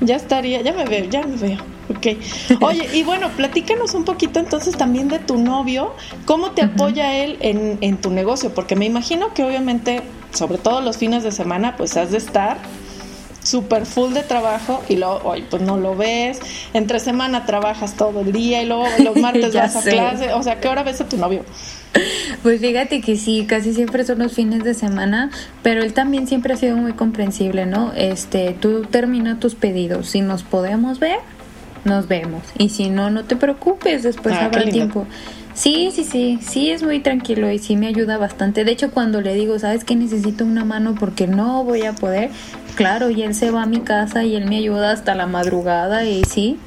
ya 0.00 0.16
estaría, 0.16 0.60
ya 0.62 0.72
me 0.72 0.84
veo, 0.84 1.04
ya 1.04 1.22
me 1.22 1.36
veo. 1.36 1.58
Ok. 1.88 2.18
Oye, 2.60 2.88
y 2.92 3.02
bueno, 3.04 3.28
platícanos 3.36 3.94
un 3.94 4.04
poquito 4.04 4.40
entonces 4.40 4.76
también 4.76 5.08
de 5.08 5.18
tu 5.20 5.38
novio, 5.38 5.94
cómo 6.24 6.50
te 6.50 6.62
apoya 6.62 7.16
él 7.16 7.38
en, 7.40 7.78
en 7.80 7.96
tu 7.98 8.10
negocio, 8.10 8.52
porque 8.52 8.76
me 8.76 8.86
imagino 8.86 9.32
que 9.34 9.44
obviamente, 9.44 10.02
sobre 10.32 10.58
todo 10.58 10.80
los 10.80 10.96
fines 10.96 11.22
de 11.22 11.32
semana, 11.32 11.76
pues 11.76 11.96
has 11.96 12.10
de 12.10 12.18
estar 12.18 12.58
súper 13.48 13.86
full 13.86 14.12
de 14.12 14.22
trabajo 14.22 14.82
y 14.88 14.96
luego, 14.96 15.20
hoy 15.24 15.44
pues 15.48 15.62
no 15.62 15.76
lo 15.78 15.96
ves, 15.96 16.40
entre 16.74 17.00
semana 17.00 17.46
trabajas 17.46 17.96
todo 17.96 18.20
el 18.20 18.32
día 18.32 18.62
y 18.62 18.66
luego 18.66 18.84
los 19.04 19.16
martes 19.16 19.54
vas 19.54 19.76
a 19.76 19.82
clase, 19.82 20.32
o 20.32 20.42
sea, 20.42 20.60
¿qué 20.60 20.68
hora 20.68 20.82
ves 20.82 21.00
a 21.00 21.08
tu 21.08 21.16
novio? 21.16 21.44
Pues 22.42 22.60
fíjate 22.60 23.00
que 23.00 23.16
sí, 23.16 23.46
casi 23.48 23.72
siempre 23.72 24.04
son 24.04 24.18
los 24.18 24.34
fines 24.34 24.62
de 24.62 24.74
semana, 24.74 25.30
pero 25.62 25.82
él 25.82 25.94
también 25.94 26.26
siempre 26.26 26.52
ha 26.52 26.56
sido 26.56 26.76
muy 26.76 26.92
comprensible, 26.92 27.64
¿no? 27.64 27.92
Este, 27.94 28.52
tú 28.52 28.82
termina 28.82 29.40
tus 29.40 29.54
pedidos, 29.54 30.08
si 30.10 30.20
nos 30.20 30.42
podemos 30.42 31.00
ver, 31.00 31.18
nos 31.84 32.06
vemos, 32.06 32.42
y 32.58 32.68
si 32.68 32.90
no, 32.90 33.10
no 33.10 33.24
te 33.24 33.36
preocupes, 33.36 34.02
después 34.02 34.34
ah, 34.38 34.44
habrá 34.44 34.64
tiempo. 34.64 35.06
Sí, 35.58 35.90
sí, 35.92 36.04
sí, 36.04 36.38
sí 36.40 36.70
es 36.70 36.84
muy 36.84 37.00
tranquilo 37.00 37.50
y 37.50 37.58
sí 37.58 37.74
me 37.74 37.88
ayuda 37.88 38.16
bastante. 38.16 38.64
De 38.64 38.70
hecho, 38.70 38.92
cuando 38.92 39.20
le 39.20 39.34
digo, 39.34 39.58
¿sabes 39.58 39.82
que 39.82 39.96
necesito 39.96 40.44
una 40.44 40.64
mano 40.64 40.94
porque 40.94 41.26
no 41.26 41.64
voy 41.64 41.82
a 41.82 41.94
poder? 41.94 42.30
Claro, 42.76 43.10
y 43.10 43.22
él 43.22 43.34
se 43.34 43.50
va 43.50 43.64
a 43.64 43.66
mi 43.66 43.80
casa 43.80 44.22
y 44.22 44.36
él 44.36 44.46
me 44.46 44.58
ayuda 44.58 44.92
hasta 44.92 45.16
la 45.16 45.26
madrugada 45.26 46.04
y 46.04 46.22
sí, 46.22 46.60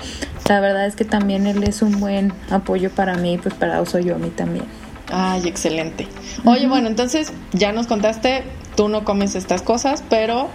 la 0.49 0.59
verdad 0.59 0.87
es 0.87 0.97
que 0.97 1.05
también 1.05 1.47
él 1.47 1.63
es 1.63 1.81
un 1.81 2.01
buen 2.01 2.33
apoyo 2.49 2.89
para 2.89 3.15
mí, 3.15 3.37
pues 3.41 3.55
para 3.55 3.79
eso 3.79 3.97
yo 3.99 4.15
a 4.15 4.17
mí 4.17 4.29
también. 4.29 4.65
Ay, 5.09 5.43
excelente. 5.47 6.05
Oye, 6.43 6.67
bueno, 6.67 6.89
entonces 6.89 7.31
ya 7.53 7.71
nos 7.71 7.87
contaste, 7.87 8.43
tú 8.75 8.89
no 8.89 9.05
comes 9.05 9.35
estas 9.35 9.61
cosas, 9.61 10.03
pero 10.09 10.49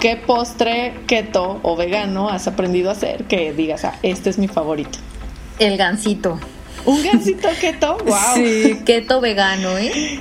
¿qué 0.00 0.16
postre 0.16 0.94
keto 1.06 1.60
o 1.62 1.76
vegano 1.76 2.30
has 2.30 2.48
aprendido 2.48 2.88
a 2.88 2.92
hacer 2.92 3.24
que 3.24 3.52
digas, 3.52 3.84
ah, 3.84 3.98
este 4.02 4.30
es 4.30 4.38
mi 4.38 4.48
favorito? 4.48 4.98
El 5.58 5.76
gansito. 5.76 6.38
¿Un 6.86 7.02
gansito 7.02 7.48
keto? 7.60 7.98
¡Wow! 8.06 8.16
Sí, 8.34 8.78
keto 8.84 9.20
vegano, 9.20 9.76
¿eh? 9.76 10.20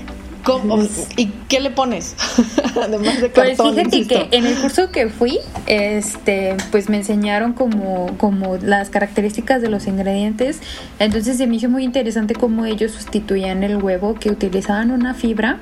¿Y 1.18 1.28
qué 1.50 1.60
le 1.60 1.72
pones? 1.72 2.16
Además 2.82 3.22
de 3.22 3.30
pues 3.30 3.58
cartón. 3.58 3.74
Pues 3.74 3.90
fíjate 3.90 4.08
que 4.08 4.38
en 4.38 4.46
el 4.46 4.56
curso 4.56 4.92
que 4.92 5.10
fui, 5.10 5.40
este, 5.66 6.56
pues 6.72 6.90
me 6.90 6.98
enseñaron 6.98 7.54
como, 7.54 8.16
como 8.18 8.58
las 8.58 8.90
características 8.90 9.62
de 9.62 9.70
los 9.70 9.88
ingredientes. 9.88 10.60
Entonces 11.00 11.38
se 11.38 11.48
me 11.48 11.56
hizo 11.56 11.70
muy 11.70 11.84
interesante 11.84 12.36
cómo 12.36 12.66
ellos 12.66 12.92
sustituían 12.92 13.64
el 13.64 13.78
huevo, 13.78 14.16
que 14.16 14.30
utilizaban 14.30 14.92
una 14.92 15.14
fibra 15.14 15.60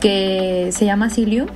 que 0.00 0.70
se 0.72 0.84
llama 0.84 1.08
psyllium 1.10 1.48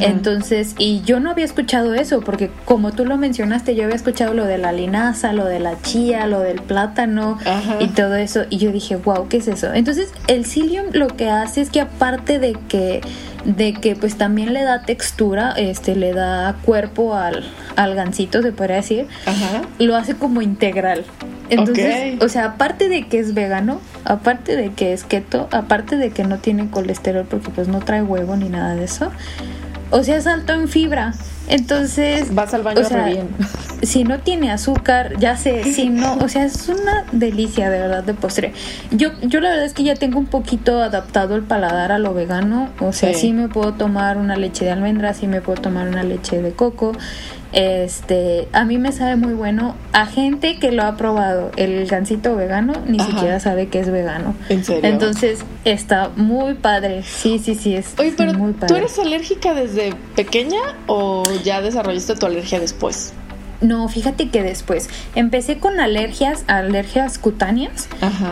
entonces, 0.00 0.74
y 0.78 1.02
yo 1.02 1.20
no 1.20 1.30
había 1.30 1.44
escuchado 1.44 1.94
eso, 1.94 2.20
porque 2.20 2.50
como 2.64 2.92
tú 2.92 3.04
lo 3.04 3.16
mencionaste, 3.16 3.74
yo 3.74 3.84
había 3.84 3.96
escuchado 3.96 4.34
lo 4.34 4.44
de 4.44 4.58
la 4.58 4.72
linaza, 4.72 5.32
lo 5.32 5.44
de 5.44 5.60
la 5.60 5.80
chía, 5.82 6.26
lo 6.26 6.40
del 6.40 6.60
plátano 6.60 7.38
y 7.80 7.88
todo 7.88 8.16
eso, 8.16 8.44
y 8.50 8.58
yo 8.58 8.72
dije, 8.72 8.96
wow, 8.96 9.28
¿qué 9.28 9.38
es 9.38 9.48
eso? 9.48 9.72
Entonces, 9.72 10.12
el 10.26 10.44
psyllium 10.44 10.86
lo 10.92 11.08
que 11.08 11.30
hace 11.30 11.60
es 11.60 11.70
que 11.70 11.80
aparte 11.80 12.38
de 12.38 12.56
que 12.68 13.00
de 13.44 13.72
que 13.72 13.94
pues 13.94 14.16
también 14.16 14.52
le 14.52 14.62
da 14.62 14.82
textura, 14.82 15.52
este 15.52 15.94
le 15.96 16.12
da 16.12 16.56
cuerpo 16.64 17.14
al, 17.14 17.44
al 17.76 17.94
gansito, 17.94 18.42
se 18.42 18.52
podría 18.52 18.76
decir, 18.76 19.06
lo 19.78 19.96
hace 19.96 20.14
como 20.14 20.42
integral. 20.42 21.04
Entonces, 21.50 22.20
o 22.20 22.28
sea, 22.28 22.44
aparte 22.44 22.88
de 22.88 23.06
que 23.06 23.18
es 23.18 23.34
vegano, 23.34 23.80
aparte 24.04 24.54
de 24.56 24.70
que 24.72 24.92
es 24.92 25.04
keto, 25.04 25.48
aparte 25.50 25.96
de 25.96 26.10
que 26.10 26.24
no 26.24 26.38
tiene 26.38 26.68
colesterol 26.68 27.26
porque 27.28 27.50
pues 27.50 27.68
no 27.68 27.80
trae 27.80 28.02
huevo 28.02 28.36
ni 28.36 28.48
nada 28.48 28.74
de 28.74 28.84
eso, 28.84 29.10
o 29.90 30.02
sea, 30.02 30.16
es 30.16 30.26
alto 30.26 30.52
en 30.52 30.68
fibra. 30.68 31.14
Entonces. 31.48 32.34
Vas 32.34 32.54
al 32.54 32.62
baño 32.62 32.82
o 32.82 33.04
bien. 33.04 33.28
Si 33.82 34.04
no 34.04 34.18
tiene 34.20 34.50
azúcar, 34.50 35.18
ya 35.18 35.36
sé, 35.36 35.64
si 35.64 35.88
no, 35.88 36.16
o 36.16 36.28
sea, 36.28 36.44
es 36.44 36.68
una 36.68 37.04
delicia 37.12 37.70
de 37.70 37.78
verdad 37.78 38.04
de 38.04 38.14
postre. 38.14 38.52
Yo, 38.90 39.10
yo 39.22 39.40
la 39.40 39.50
verdad 39.50 39.64
es 39.66 39.74
que 39.74 39.84
ya 39.84 39.94
tengo 39.94 40.18
un 40.18 40.26
poquito 40.26 40.82
adaptado 40.82 41.36
el 41.36 41.42
paladar 41.42 41.92
a 41.92 41.98
lo 41.98 42.14
vegano, 42.14 42.70
o 42.80 42.92
sea, 42.92 43.14
sí, 43.14 43.32
me 43.32 43.48
puedo 43.48 43.74
tomar 43.74 44.16
una 44.16 44.36
leche 44.36 44.64
de 44.64 44.72
almendra, 44.72 45.14
sí 45.14 45.26
me 45.26 45.40
puedo 45.40 45.60
tomar 45.60 45.88
una 45.88 46.02
leche 46.02 46.42
de 46.42 46.52
coco. 46.52 46.92
Este, 47.50 48.46
a 48.52 48.66
mí 48.66 48.76
me 48.76 48.92
sabe 48.92 49.16
muy 49.16 49.32
bueno. 49.32 49.74
A 49.92 50.06
gente 50.06 50.58
que 50.58 50.70
lo 50.70 50.82
ha 50.82 50.96
probado 50.96 51.50
el 51.56 51.86
gansito 51.86 52.36
vegano, 52.36 52.74
ni 52.86 53.00
siquiera 53.00 53.40
sabe 53.40 53.68
que 53.68 53.80
es 53.80 53.90
vegano. 53.90 54.34
¿En 54.50 54.64
serio? 54.64 54.88
Entonces, 54.88 55.44
está 55.64 56.10
muy 56.14 56.54
padre. 56.54 57.02
Sí, 57.04 57.38
sí, 57.38 57.54
sí, 57.54 57.74
es 57.74 57.94
Oye, 57.98 58.12
pero 58.16 58.34
muy 58.34 58.52
padre. 58.52 58.68
¿tú 58.68 58.76
eres 58.76 58.98
alérgica 58.98 59.54
desde 59.54 59.94
pequeña 60.14 60.60
o 60.86 61.22
ya 61.42 61.62
desarrollaste 61.62 62.16
tu 62.16 62.26
alergia 62.26 62.60
después? 62.60 63.14
No, 63.60 63.88
fíjate 63.88 64.28
que 64.28 64.42
después. 64.42 64.88
Empecé 65.14 65.58
con 65.58 65.80
alergias, 65.80 66.44
alergias 66.46 67.18
cutáneas, 67.18 67.88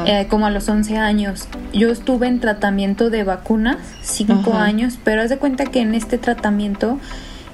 eh, 0.06 0.26
como 0.28 0.46
a 0.46 0.50
los 0.50 0.68
11 0.68 0.96
años. 0.98 1.48
Yo 1.72 1.90
estuve 1.90 2.28
en 2.28 2.40
tratamiento 2.40 3.10
de 3.10 3.24
vacunas, 3.24 3.78
5 4.02 4.54
años, 4.54 4.98
pero 5.02 5.22
haz 5.22 5.30
de 5.30 5.38
cuenta 5.38 5.66
que 5.66 5.80
en 5.80 5.94
este 5.94 6.18
tratamiento 6.18 7.00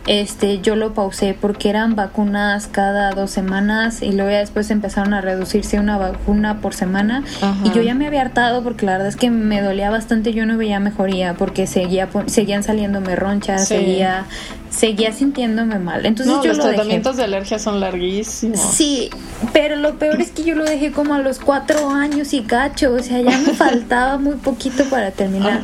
este 0.07 0.61
yo 0.61 0.75
lo 0.75 0.95
pausé 0.95 1.37
porque 1.41 1.71
eran 1.71 1.95
vacunas 1.95 2.67
cada 2.67 3.13
dos 3.13 3.31
semanas 3.31 4.03
y 4.03 4.13
luego 4.13 4.31
ya 4.31 4.39
después 4.39 4.71
empezaron 4.71 5.15
a 5.15 5.21
reducirse 5.21 5.79
una 5.79 5.97
vacuna 5.97 6.61
por 6.61 6.75
semana. 6.75 7.23
Y 7.65 7.71
yo 7.71 7.83
ya 7.83 7.95
me 7.95 8.07
había 8.07 8.23
hartado 8.23 8.63
porque 8.63 8.85
la 8.87 8.93
verdad 8.93 9.09
es 9.09 9.17
que 9.17 9.31
me 9.31 9.63
dolía 9.63 9.91
bastante 9.91 10.33
yo 10.33 10.45
no 10.45 10.57
veía 10.57 10.81
mejoría 10.81 11.35
porque 11.35 11.67
seguía 11.67 12.09
seguían 12.27 12.65
saliéndome 12.65 13.15
ronchas 13.15 13.69
seguía 13.69 14.27
seguía 14.71 15.13
sintiéndome 15.13 15.79
mal. 15.79 16.05
Entonces 16.05 16.35
yo 16.43 16.49
los 16.49 16.59
lo 16.59 16.65
tratamientos 16.65 17.17
de 17.17 17.25
alergia 17.25 17.59
son 17.59 17.79
larguísimos. 17.79 18.59
Sí 18.59 19.11
pero 19.53 19.77
lo 19.77 19.99
peor 19.99 20.21
es 20.21 20.33
que 20.33 20.43
yo 20.43 20.57
lo 20.57 20.65
dejé 20.65 20.91
como 20.91 21.15
a 21.15 21.21
los 21.21 21.39
cuatro 21.39 21.91
años 21.91 22.33
y 22.33 22.43
cacho 22.43 22.95
o 22.95 23.03
sea 23.03 23.21
ya 23.21 23.39
me 23.39 23.53
faltaba 23.55 24.19
muy 24.19 24.35
poquito 24.35 24.85
para 24.87 25.13
terminar. 25.13 25.61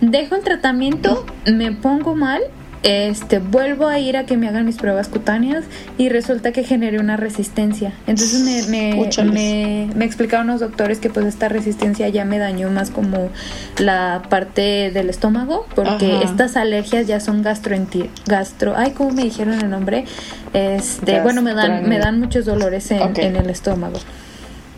Dejo 0.00 0.36
el 0.36 0.42
tratamiento 0.42 1.26
me 1.46 1.72
pongo 1.72 2.14
mal 2.14 2.42
este 2.82 3.38
vuelvo 3.38 3.86
a 3.86 3.98
ir 3.98 4.16
a 4.16 4.26
que 4.26 4.36
me 4.36 4.48
hagan 4.48 4.66
mis 4.66 4.76
pruebas 4.76 5.08
cutáneas 5.08 5.64
y 5.98 6.08
resulta 6.08 6.52
que 6.52 6.64
generé 6.64 6.98
una 6.98 7.16
resistencia. 7.16 7.92
Entonces 8.06 8.68
me, 8.68 8.94
me, 9.24 9.88
me, 9.94 10.04
explicaron 10.04 10.48
los 10.48 10.60
doctores 10.60 10.98
que 10.98 11.10
pues 11.10 11.26
esta 11.26 11.48
resistencia 11.48 12.08
ya 12.08 12.24
me 12.24 12.38
dañó 12.38 12.70
más 12.70 12.90
como 12.90 13.30
la 13.78 14.22
parte 14.28 14.90
del 14.90 15.10
estómago 15.10 15.66
porque 15.74 16.22
estas 16.22 16.56
alergias 16.56 17.06
ya 17.06 17.20
son 17.20 17.42
gastroenti 17.42 18.10
gastro, 18.26 18.74
ay, 18.76 18.92
¿cómo 18.92 19.10
me 19.10 19.22
dijeron 19.22 19.60
el 19.60 19.70
nombre? 19.70 20.04
Este, 20.52 21.20
bueno, 21.20 21.42
me 21.42 21.54
dan 21.54 21.88
me 21.88 21.98
dan 21.98 22.20
muchos 22.20 22.44
dolores 22.44 22.90
en, 22.90 23.02
en 23.16 23.36
el 23.36 23.50
estómago. 23.50 23.98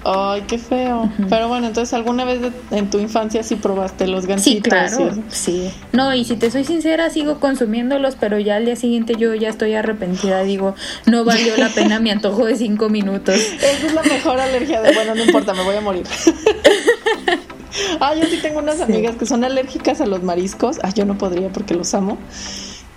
Ay, 0.05 0.43
qué 0.47 0.59
feo. 0.59 1.11
Pero 1.31 1.49
bueno, 1.49 1.67
entonces 1.67 1.95
alguna 1.95 2.25
vez 2.25 2.41
en 2.71 2.91
tu 2.91 2.99
infancia 2.99 3.43
sí 3.43 3.57
probaste 3.57 4.07
los 4.07 4.27
gansitos. 4.27 4.55
Sí, 4.55 4.61
claro. 4.61 5.15
Sí. 5.31 5.71
No, 5.93 6.15
y 6.15 6.25
si 6.25 6.37
te 6.37 6.51
soy 6.51 6.65
sincera, 6.65 7.09
sigo 7.09 7.41
consumiéndolos, 7.41 8.17
pero 8.21 8.39
ya 8.39 8.57
al 8.57 8.67
día 8.67 8.77
siguiente 8.77 9.15
yo 9.19 9.35
ya 9.35 9.49
estoy 9.49 9.75
arrepentida. 9.75 10.43
Digo, 10.43 10.75
no 11.07 11.25
valió 11.25 11.57
la 11.57 11.71
pena 11.71 12.01
mi 12.01 12.11
antojo 12.11 12.45
de 12.45 12.57
cinco 12.57 12.91
minutos. 12.91 13.37
Esa 13.57 13.87
es 13.87 13.95
la 13.95 14.03
mejor 14.03 14.39
alergia 14.41 14.83
de, 14.83 14.93
bueno, 14.93 15.15
no 15.15 15.25
importa, 15.25 15.55
me 15.55 15.63
voy 15.63 15.77
a 15.77 15.81
morir. 15.81 16.07
ah, 18.01 18.15
yo 18.15 18.27
sí 18.27 18.39
tengo 18.43 18.59
unas 18.59 18.83
amigas 18.83 19.17
que 19.17 19.25
son 19.25 19.43
alérgicas 19.43 20.03
a 20.03 20.07
los 20.07 20.23
mariscos. 20.23 20.81
Ah, 20.83 20.91
yo 20.95 21.07
no 21.07 21.17
podría 21.17 21.49
porque 21.49 21.75
los 21.75 21.95
amo. 21.95 22.19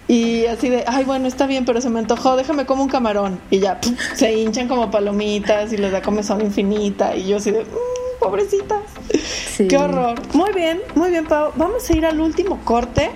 Y 0.08 0.46
así 0.46 0.70
de, 0.70 0.86
ay, 0.88 1.04
bueno, 1.04 1.28
está 1.28 1.48
bien, 1.48 1.66
pero 1.66 1.82
se 1.82 1.90
me 1.90 2.00
antojó, 2.00 2.38
déjame 2.38 2.66
como 2.66 2.84
un 2.84 2.90
camarón. 2.90 3.40
Y 3.52 3.60
ya 3.60 3.80
se 4.16 4.34
hinchan 4.34 4.68
como 4.68 4.90
palomitas 4.90 5.74
y 5.74 5.78
les 5.78 5.92
da 5.92 6.02
comezón 6.02 6.42
infinita. 6.42 7.16
Y 7.16 7.28
yo 7.28 7.38
así 7.38 7.52
de, 7.52 7.64
mmm, 7.64 8.20
pobrecitas. 8.20 8.84
Qué 9.58 9.78
horror. 9.78 10.16
Muy 10.34 10.54
bien, 10.54 10.82
muy 10.96 11.10
bien, 11.10 11.26
Pau. 11.26 11.52
Vamos 11.56 11.90
a 11.90 11.94
ir 11.94 12.06
al 12.06 12.22
último 12.22 12.60
corte. 12.64 13.12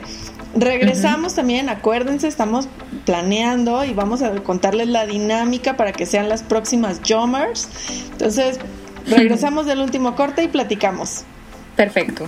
Regresamos 0.53 1.35
también, 1.35 1.69
acuérdense, 1.69 2.27
estamos 2.27 2.67
planeando 3.05 3.85
y 3.85 3.93
vamos 3.93 4.21
a 4.21 4.31
contarles 4.43 4.89
la 4.89 5.05
dinámica 5.05 5.77
para 5.77 5.93
que 5.93 6.05
sean 6.05 6.27
las 6.27 6.43
próximas 6.43 6.99
Jomers. 7.07 7.69
Entonces, 8.11 8.59
regresamos 9.07 9.65
del 9.65 9.79
último 9.79 10.15
corte 10.15 10.43
y 10.43 10.49
platicamos. 10.49 11.23
Perfecto. 11.77 12.27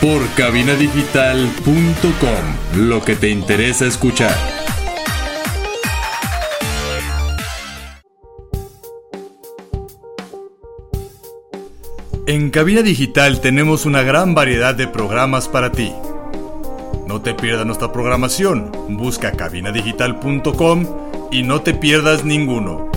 por 0.00 0.26
cabinadigital.com, 0.34 2.88
lo 2.88 3.02
que 3.02 3.16
te 3.16 3.30
interesa 3.30 3.86
escuchar. 3.86 4.36
En 12.26 12.50
Cabina 12.50 12.80
Digital 12.80 13.40
tenemos 13.40 13.84
una 13.84 14.02
gran 14.02 14.34
variedad 14.34 14.74
de 14.74 14.88
programas 14.88 15.46
para 15.46 15.70
ti. 15.70 15.92
No 17.06 17.20
te 17.20 17.34
pierdas 17.34 17.66
nuestra 17.66 17.92
programación, 17.92 18.72
busca 18.88 19.32
cabinadigital.com 19.32 20.86
y 21.30 21.42
no 21.42 21.60
te 21.60 21.74
pierdas 21.74 22.24
ninguno. 22.24 22.90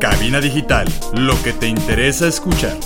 Cabina 0.00 0.40
Digital, 0.40 0.88
lo 1.14 1.40
que 1.44 1.52
te 1.52 1.68
interesa 1.68 2.26
escuchar. 2.26 2.76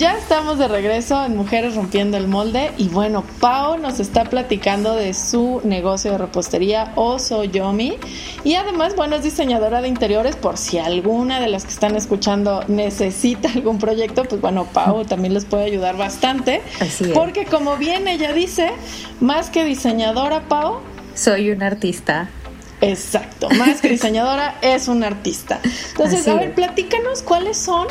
Ya 0.00 0.16
estamos 0.16 0.56
de 0.56 0.66
regreso 0.66 1.22
en 1.26 1.36
Mujeres 1.36 1.74
Rompiendo 1.74 2.16
el 2.16 2.26
Molde 2.26 2.72
y 2.78 2.88
bueno, 2.88 3.22
Pau 3.38 3.76
nos 3.76 4.00
está 4.00 4.24
platicando 4.24 4.94
de 4.94 5.12
su 5.12 5.60
negocio 5.62 6.12
de 6.12 6.16
repostería 6.16 6.94
Oso 6.96 7.44
Yomi 7.44 7.98
y 8.42 8.54
además, 8.54 8.96
bueno, 8.96 9.16
es 9.16 9.24
diseñadora 9.24 9.82
de 9.82 9.88
interiores 9.88 10.36
por 10.36 10.56
si 10.56 10.78
alguna 10.78 11.38
de 11.38 11.48
las 11.48 11.64
que 11.64 11.72
están 11.72 11.96
escuchando 11.96 12.64
necesita 12.66 13.50
algún 13.52 13.78
proyecto, 13.78 14.24
pues 14.24 14.40
bueno, 14.40 14.64
Pau 14.72 15.04
también 15.06 15.34
les 15.34 15.44
puede 15.44 15.64
ayudar 15.64 15.98
bastante. 15.98 16.62
Así 16.80 17.04
es. 17.04 17.10
Porque 17.10 17.44
como 17.44 17.76
bien 17.76 18.08
ella 18.08 18.32
dice, 18.32 18.70
más 19.20 19.50
que 19.50 19.66
diseñadora, 19.66 20.48
Pau, 20.48 20.78
soy 21.14 21.50
una 21.50 21.66
artista. 21.66 22.30
Exacto, 22.80 23.50
más 23.50 23.82
que 23.82 23.88
diseñadora 23.90 24.56
es 24.62 24.88
una 24.88 25.08
artista. 25.08 25.60
Entonces, 25.90 26.26
a 26.26 26.36
ver, 26.36 26.54
platícanos 26.54 27.20
cuáles 27.20 27.58
son 27.58 27.86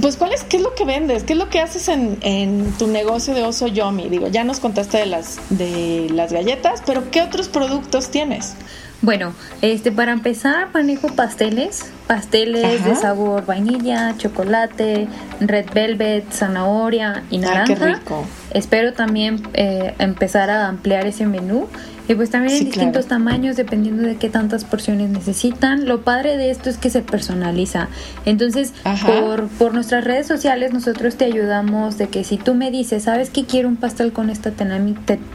pues, 0.00 0.16
¿cuál 0.16 0.32
es, 0.32 0.44
qué 0.44 0.58
es 0.58 0.62
lo 0.62 0.74
que 0.74 0.84
vendes? 0.84 1.24
¿Qué 1.24 1.32
es 1.32 1.38
lo 1.38 1.48
que 1.48 1.60
haces 1.60 1.88
en, 1.88 2.18
en, 2.20 2.72
tu 2.78 2.86
negocio 2.86 3.34
de 3.34 3.44
Oso 3.44 3.66
Yomi? 3.66 4.08
Digo, 4.08 4.28
ya 4.28 4.44
nos 4.44 4.60
contaste 4.60 4.98
de 4.98 5.06
las, 5.06 5.38
de 5.50 6.08
las 6.12 6.32
galletas, 6.32 6.82
pero 6.84 7.10
¿qué 7.10 7.22
otros 7.22 7.48
productos 7.48 8.10
tienes? 8.10 8.54
Bueno, 9.02 9.34
este 9.60 9.92
para 9.92 10.12
empezar 10.12 10.70
manejo 10.72 11.08
pasteles, 11.08 11.84
pasteles 12.06 12.82
de 12.84 12.96
sabor 12.96 13.44
vainilla, 13.44 14.14
chocolate, 14.16 15.06
red 15.38 15.66
velvet, 15.72 16.24
zanahoria 16.32 17.22
y 17.30 17.38
naranja. 17.38 17.74
qué 17.74 17.74
rico. 17.74 18.26
Espero 18.52 18.94
también 18.94 19.42
eh, 19.52 19.94
empezar 19.98 20.48
a 20.48 20.66
ampliar 20.66 21.06
ese 21.06 21.26
menú 21.26 21.68
y 22.08 22.14
pues 22.14 22.30
también 22.30 22.56
en 22.58 22.64
distintos 22.66 23.06
tamaños 23.06 23.56
dependiendo 23.56 24.02
de 24.02 24.16
qué 24.16 24.28
tantas 24.28 24.64
porciones 24.64 25.10
necesitan. 25.10 25.86
Lo 25.86 26.02
padre 26.02 26.36
de 26.36 26.50
esto 26.50 26.70
es 26.70 26.78
que 26.78 26.90
se 26.90 27.02
personaliza. 27.02 27.88
Entonces, 28.24 28.72
por, 29.04 29.48
por 29.48 29.74
nuestras 29.74 30.04
redes 30.04 30.26
sociales 30.26 30.72
nosotros 30.72 31.16
te 31.16 31.24
ayudamos 31.24 31.98
de 31.98 32.08
que 32.08 32.24
si 32.24 32.36
tú 32.36 32.54
me 32.54 32.70
dices, 32.70 33.04
¿sabes 33.04 33.30
que 33.30 33.44
quiero 33.44 33.68
un 33.68 33.76
pastel 33.76 34.12
con 34.12 34.30
esta 34.30 34.52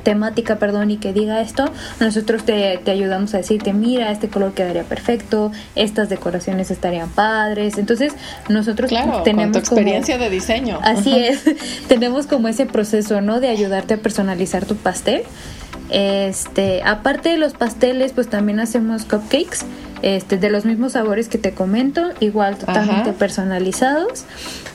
temática, 0.03 0.57
perdón, 0.57 0.91
y 0.91 0.97
que 0.97 1.13
diga 1.13 1.41
esto? 1.41 1.65
Nosotros 1.99 2.43
te, 2.43 2.79
te 2.83 2.91
ayudamos 2.91 3.33
a 3.33 3.37
decirte, 3.37 3.73
mira, 3.73 4.11
este 4.11 4.29
color 4.29 4.53
quedaría 4.53 4.83
perfecto, 4.83 5.51
estas 5.75 6.09
decoraciones 6.09 6.71
estarían 6.71 7.09
padres. 7.09 7.77
Entonces, 7.77 8.13
nosotros 8.49 8.91
tenemos 9.23 9.43
con 9.43 9.51
tu 9.51 9.59
experiencia 9.59 10.17
de 10.17 10.29
diseño. 10.29 10.79
Así 10.83 11.17
es. 11.17 11.43
tenemos 11.87 12.27
como 12.27 12.47
ese 12.47 12.65
proceso, 12.65 13.21
¿no? 13.21 13.39
De 13.39 13.49
ayudarte 13.49 13.95
a 13.95 13.97
personalizar 13.97 14.65
tu 14.65 14.75
pastel. 14.75 15.23
Este, 15.91 16.81
aparte 16.83 17.29
de 17.29 17.37
los 17.37 17.53
pasteles, 17.53 18.13
pues 18.13 18.29
también 18.29 18.59
hacemos 18.59 19.03
cupcakes. 19.05 19.59
este, 20.01 20.37
de 20.37 20.49
los 20.49 20.65
mismos 20.65 20.93
sabores 20.93 21.27
que 21.27 21.37
te 21.37 21.51
comento, 21.53 22.09
igual 22.19 22.57
totalmente 22.57 23.13
personalizados. 23.13 24.25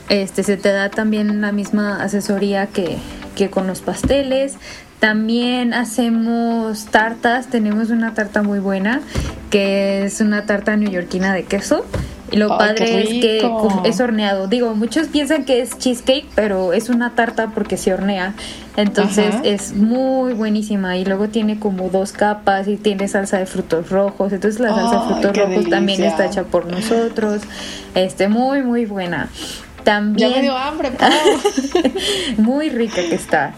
Este, 0.07 0.43
se 0.43 0.55
te 0.55 0.71
da 0.71 0.89
también 0.89 1.41
la 1.41 1.51
misma 1.51 2.01
asesoría 2.01 2.67
que, 2.67 2.97
que 3.35 3.49
con 3.49 3.67
los 3.67 3.81
pasteles. 3.81 4.55
También 5.01 5.73
hacemos 5.73 6.85
tartas, 6.85 7.47
tenemos 7.47 7.89
una 7.89 8.13
tarta 8.13 8.41
muy 8.41 8.59
buena 8.59 9.01
que 9.49 10.05
es 10.05 10.21
una 10.21 10.45
tarta 10.45 10.75
neoyorquina 10.75 11.33
de 11.33 11.43
queso. 11.43 11.85
Y 12.31 12.37
lo 12.37 12.49
padre 12.49 13.03
es 13.03 13.09
que 13.09 13.51
es 13.85 13.99
horneado. 14.01 14.47
Digo, 14.47 14.75
muchos 14.75 15.07
piensan 15.07 15.45
que 15.45 15.61
es 15.61 15.77
cheesecake, 15.77 16.25
pero 16.35 16.73
es 16.73 16.89
una 16.89 17.11
tarta 17.11 17.51
porque 17.53 17.77
se 17.77 17.93
hornea. 17.93 18.33
Entonces 18.75 19.35
es 19.43 19.73
muy 19.73 20.33
buenísima. 20.33 20.97
Y 20.97 21.05
luego 21.05 21.29
tiene 21.29 21.59
como 21.59 21.89
dos 21.89 22.11
capas 22.11 22.67
y 22.67 22.77
tiene 22.77 23.07
salsa 23.07 23.37
de 23.37 23.45
frutos 23.45 23.89
rojos. 23.89 24.33
Entonces 24.33 24.59
la 24.59 24.75
salsa 24.75 24.99
de 24.99 25.13
frutos 25.13 25.37
rojos 25.37 25.69
también 25.69 26.03
está 26.03 26.25
hecha 26.25 26.43
por 26.43 26.65
nosotros. 26.65 27.41
Este, 27.95 28.27
muy, 28.27 28.61
muy 28.61 28.85
buena. 28.85 29.29
También. 29.83 30.29
Ya 30.29 30.35
me 30.35 30.41
dio 30.41 30.57
hambre, 30.57 30.91
Muy 32.37 32.69
rica 32.69 32.95
que 32.95 33.15
está. 33.15 33.53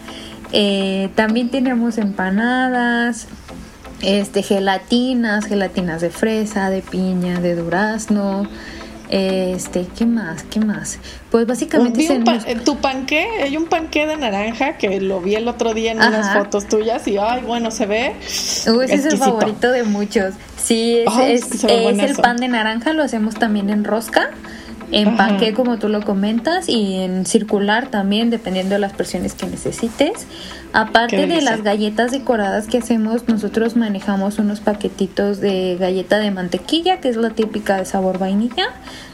Eh, 0.52 1.10
también 1.14 1.48
tenemos 1.48 1.98
empanadas, 1.98 3.28
este, 4.02 4.42
gelatinas, 4.42 5.46
gelatinas 5.46 6.00
de 6.00 6.10
fresa, 6.10 6.70
de 6.70 6.82
piña, 6.82 7.40
de 7.40 7.54
durazno. 7.54 8.48
Este, 9.10 9.88
¿qué 9.98 10.06
más? 10.06 10.44
¿Qué 10.44 10.60
más? 10.60 11.00
Pues 11.32 11.44
básicamente 11.44 12.22
tu 12.64 12.76
panqué, 12.76 13.26
hay 13.42 13.56
un 13.56 13.66
panqué 13.66 14.06
de 14.06 14.16
naranja 14.16 14.76
que 14.76 15.00
lo 15.00 15.20
vi 15.20 15.34
el 15.34 15.48
otro 15.48 15.74
día 15.74 15.90
en 15.90 15.98
unas 15.98 16.32
fotos 16.32 16.68
tuyas 16.68 17.08
y 17.08 17.18
ay, 17.18 17.42
bueno, 17.42 17.72
se 17.72 17.86
ve. 17.86 18.14
Uy, 18.68 18.84
ese 18.84 18.94
es 18.94 19.04
el 19.06 19.18
favorito 19.18 19.72
de 19.72 19.82
muchos. 19.82 20.34
Sí, 20.56 21.02
es, 21.18 21.64
es 21.64 21.64
el 21.64 22.16
pan 22.16 22.36
de 22.36 22.46
naranja, 22.46 22.92
lo 22.92 23.02
hacemos 23.02 23.34
también 23.34 23.68
en 23.70 23.82
rosca 23.82 24.30
en 24.92 25.16
panque 25.16 25.54
como 25.54 25.78
tú 25.78 25.88
lo 25.88 26.02
comentas 26.02 26.68
y 26.68 26.96
en 26.96 27.26
circular 27.26 27.88
también 27.90 28.30
dependiendo 28.30 28.74
de 28.74 28.80
las 28.80 28.92
presiones 28.92 29.34
que 29.34 29.46
necesites. 29.46 30.26
Aparte 30.72 31.26
de 31.26 31.40
las 31.40 31.62
galletas 31.62 32.12
decoradas 32.12 32.66
que 32.66 32.78
hacemos, 32.78 33.26
nosotros 33.26 33.76
manejamos 33.76 34.38
unos 34.38 34.60
paquetitos 34.60 35.40
de 35.40 35.76
galleta 35.78 36.18
de 36.18 36.30
mantequilla, 36.30 37.00
que 37.00 37.08
es 37.08 37.16
la 37.16 37.30
típica 37.30 37.76
de 37.76 37.84
sabor 37.84 38.18
vainilla, 38.18 38.68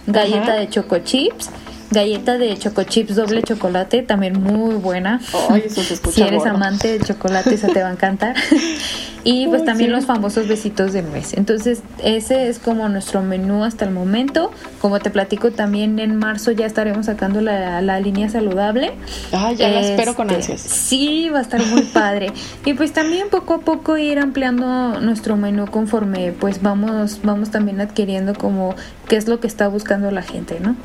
galleta 0.06 0.54
de 0.54 0.68
choco 0.68 0.98
chips, 0.98 1.50
galleta 1.90 2.38
de 2.38 2.56
choco 2.56 2.82
chips 2.84 3.16
doble 3.16 3.42
chocolate, 3.42 4.02
también 4.02 4.42
muy 4.42 4.74
buena. 4.74 5.20
si 5.20 6.22
eres 6.22 6.46
amante 6.46 6.92
del 6.92 7.04
chocolate, 7.04 7.54
esa 7.54 7.68
te 7.68 7.82
va 7.82 7.88
a 7.88 7.92
encantar. 7.92 8.34
y 9.24 9.48
pues 9.48 9.64
también 9.64 9.90
los 9.90 10.06
famosos 10.06 10.46
besitos 10.46 10.92
de 10.92 11.02
nuez. 11.02 11.34
Entonces, 11.34 11.82
ese 12.02 12.48
es 12.48 12.58
como 12.58 12.88
nuestro 12.88 13.22
menú 13.22 13.64
hasta 13.64 13.84
el 13.84 13.90
momento. 13.90 14.52
Como 14.80 15.00
te 15.00 15.10
platico, 15.10 15.50
también 15.50 15.98
en 15.98 16.16
marzo 16.16 16.52
ya 16.52 16.66
estaremos 16.66 17.06
sacando 17.06 17.40
la, 17.40 18.00
línea 18.00 18.28
saludable. 18.28 18.92
Ah, 19.32 19.52
ya 19.52 19.68
la 19.68 19.80
espero 19.80 20.14
con 20.14 20.30
este, 20.30 20.52
ansias. 20.52 20.60
Sí, 20.60 21.28
va 21.28 21.38
a 21.38 21.42
estar 21.42 21.64
muy 21.66 21.82
padre. 21.92 22.32
y 22.64 22.74
pues 22.74 22.92
también 22.92 23.28
poco 23.30 23.54
a 23.54 23.60
poco 23.60 23.96
ir 23.96 24.18
ampliando 24.18 25.00
nuestro 25.00 25.36
menú 25.36 25.66
conforme 25.66 26.32
pues 26.32 26.62
vamos, 26.62 27.20
vamos 27.22 27.50
también 27.50 27.80
adquiriendo 27.80 28.34
como 28.34 28.74
qué 29.08 29.16
es 29.16 29.26
lo 29.26 29.40
que 29.40 29.46
está 29.46 29.68
buscando 29.68 30.10
la 30.10 30.22
gente, 30.22 30.58
¿no? 30.60 30.76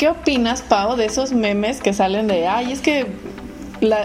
¿Qué 0.00 0.08
opinas, 0.08 0.62
Pau, 0.62 0.96
de 0.96 1.04
esos 1.04 1.32
memes 1.32 1.82
que 1.82 1.92
salen 1.92 2.26
de, 2.26 2.48
ay, 2.48 2.72
es 2.72 2.80
que 2.80 3.06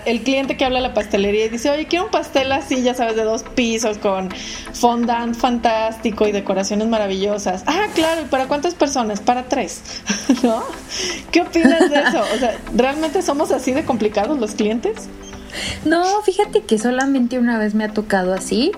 el 0.05 0.23
cliente 0.23 0.57
que 0.57 0.65
habla 0.65 0.79
a 0.79 0.81
la 0.81 0.93
pastelería 0.93 1.45
y 1.45 1.47
dice, 1.47 1.69
oye, 1.69 1.85
quiero 1.85 2.03
un 2.03 2.11
pastel 2.11 2.51
así, 2.51 2.83
ya 2.83 2.93
sabes, 2.93 3.15
de 3.15 3.23
dos 3.23 3.43
pisos, 3.43 3.97
con 3.97 4.27
fondant 4.73 5.33
fantástico 5.37 6.27
y 6.27 6.33
decoraciones 6.33 6.89
maravillosas. 6.89 7.63
Ah, 7.65 7.85
claro, 7.95 8.23
¿y 8.23 8.25
para 8.25 8.47
cuántas 8.49 8.73
personas? 8.75 9.21
Para 9.21 9.43
tres, 9.45 9.83
¿no? 10.43 10.65
¿Qué 11.31 11.43
opinas 11.43 11.89
de 11.89 11.95
eso? 11.95 12.23
O 12.35 12.39
sea, 12.39 12.57
¿realmente 12.75 13.21
somos 13.21 13.53
así 13.53 13.71
de 13.71 13.85
complicados 13.85 14.37
los 14.37 14.51
clientes? 14.51 15.07
No, 15.85 16.03
fíjate 16.23 16.63
que 16.63 16.77
solamente 16.77 17.39
una 17.39 17.57
vez 17.57 17.73
me 17.73 17.85
ha 17.85 17.93
tocado 17.93 18.33
así, 18.33 18.73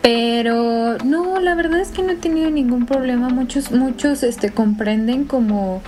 pero 0.00 0.96
no, 1.04 1.40
la 1.40 1.54
verdad 1.54 1.80
es 1.80 1.88
que 1.88 2.02
no 2.02 2.12
he 2.12 2.16
tenido 2.16 2.48
ningún 2.50 2.86
problema. 2.86 3.28
Muchos, 3.28 3.70
muchos, 3.70 4.22
este, 4.22 4.48
comprenden 4.48 5.24
como 5.24 5.82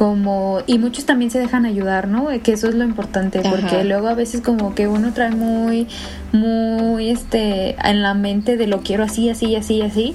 como 0.00 0.62
y 0.66 0.78
muchos 0.78 1.04
también 1.04 1.30
se 1.30 1.38
dejan 1.38 1.66
ayudar, 1.66 2.08
¿no? 2.08 2.28
Que 2.42 2.52
eso 2.52 2.68
es 2.70 2.74
lo 2.74 2.84
importante, 2.84 3.42
porque 3.42 3.84
luego 3.84 4.08
a 4.08 4.14
veces 4.14 4.40
como 4.40 4.74
que 4.74 4.88
uno 4.88 5.12
trae 5.12 5.28
muy 5.30 5.88
muy 6.32 7.10
este 7.10 7.76
en 7.86 8.00
la 8.00 8.14
mente 8.14 8.56
de 8.56 8.66
lo 8.66 8.80
quiero 8.80 9.04
así, 9.04 9.28
así, 9.28 9.56
así, 9.56 9.82
así 9.82 10.14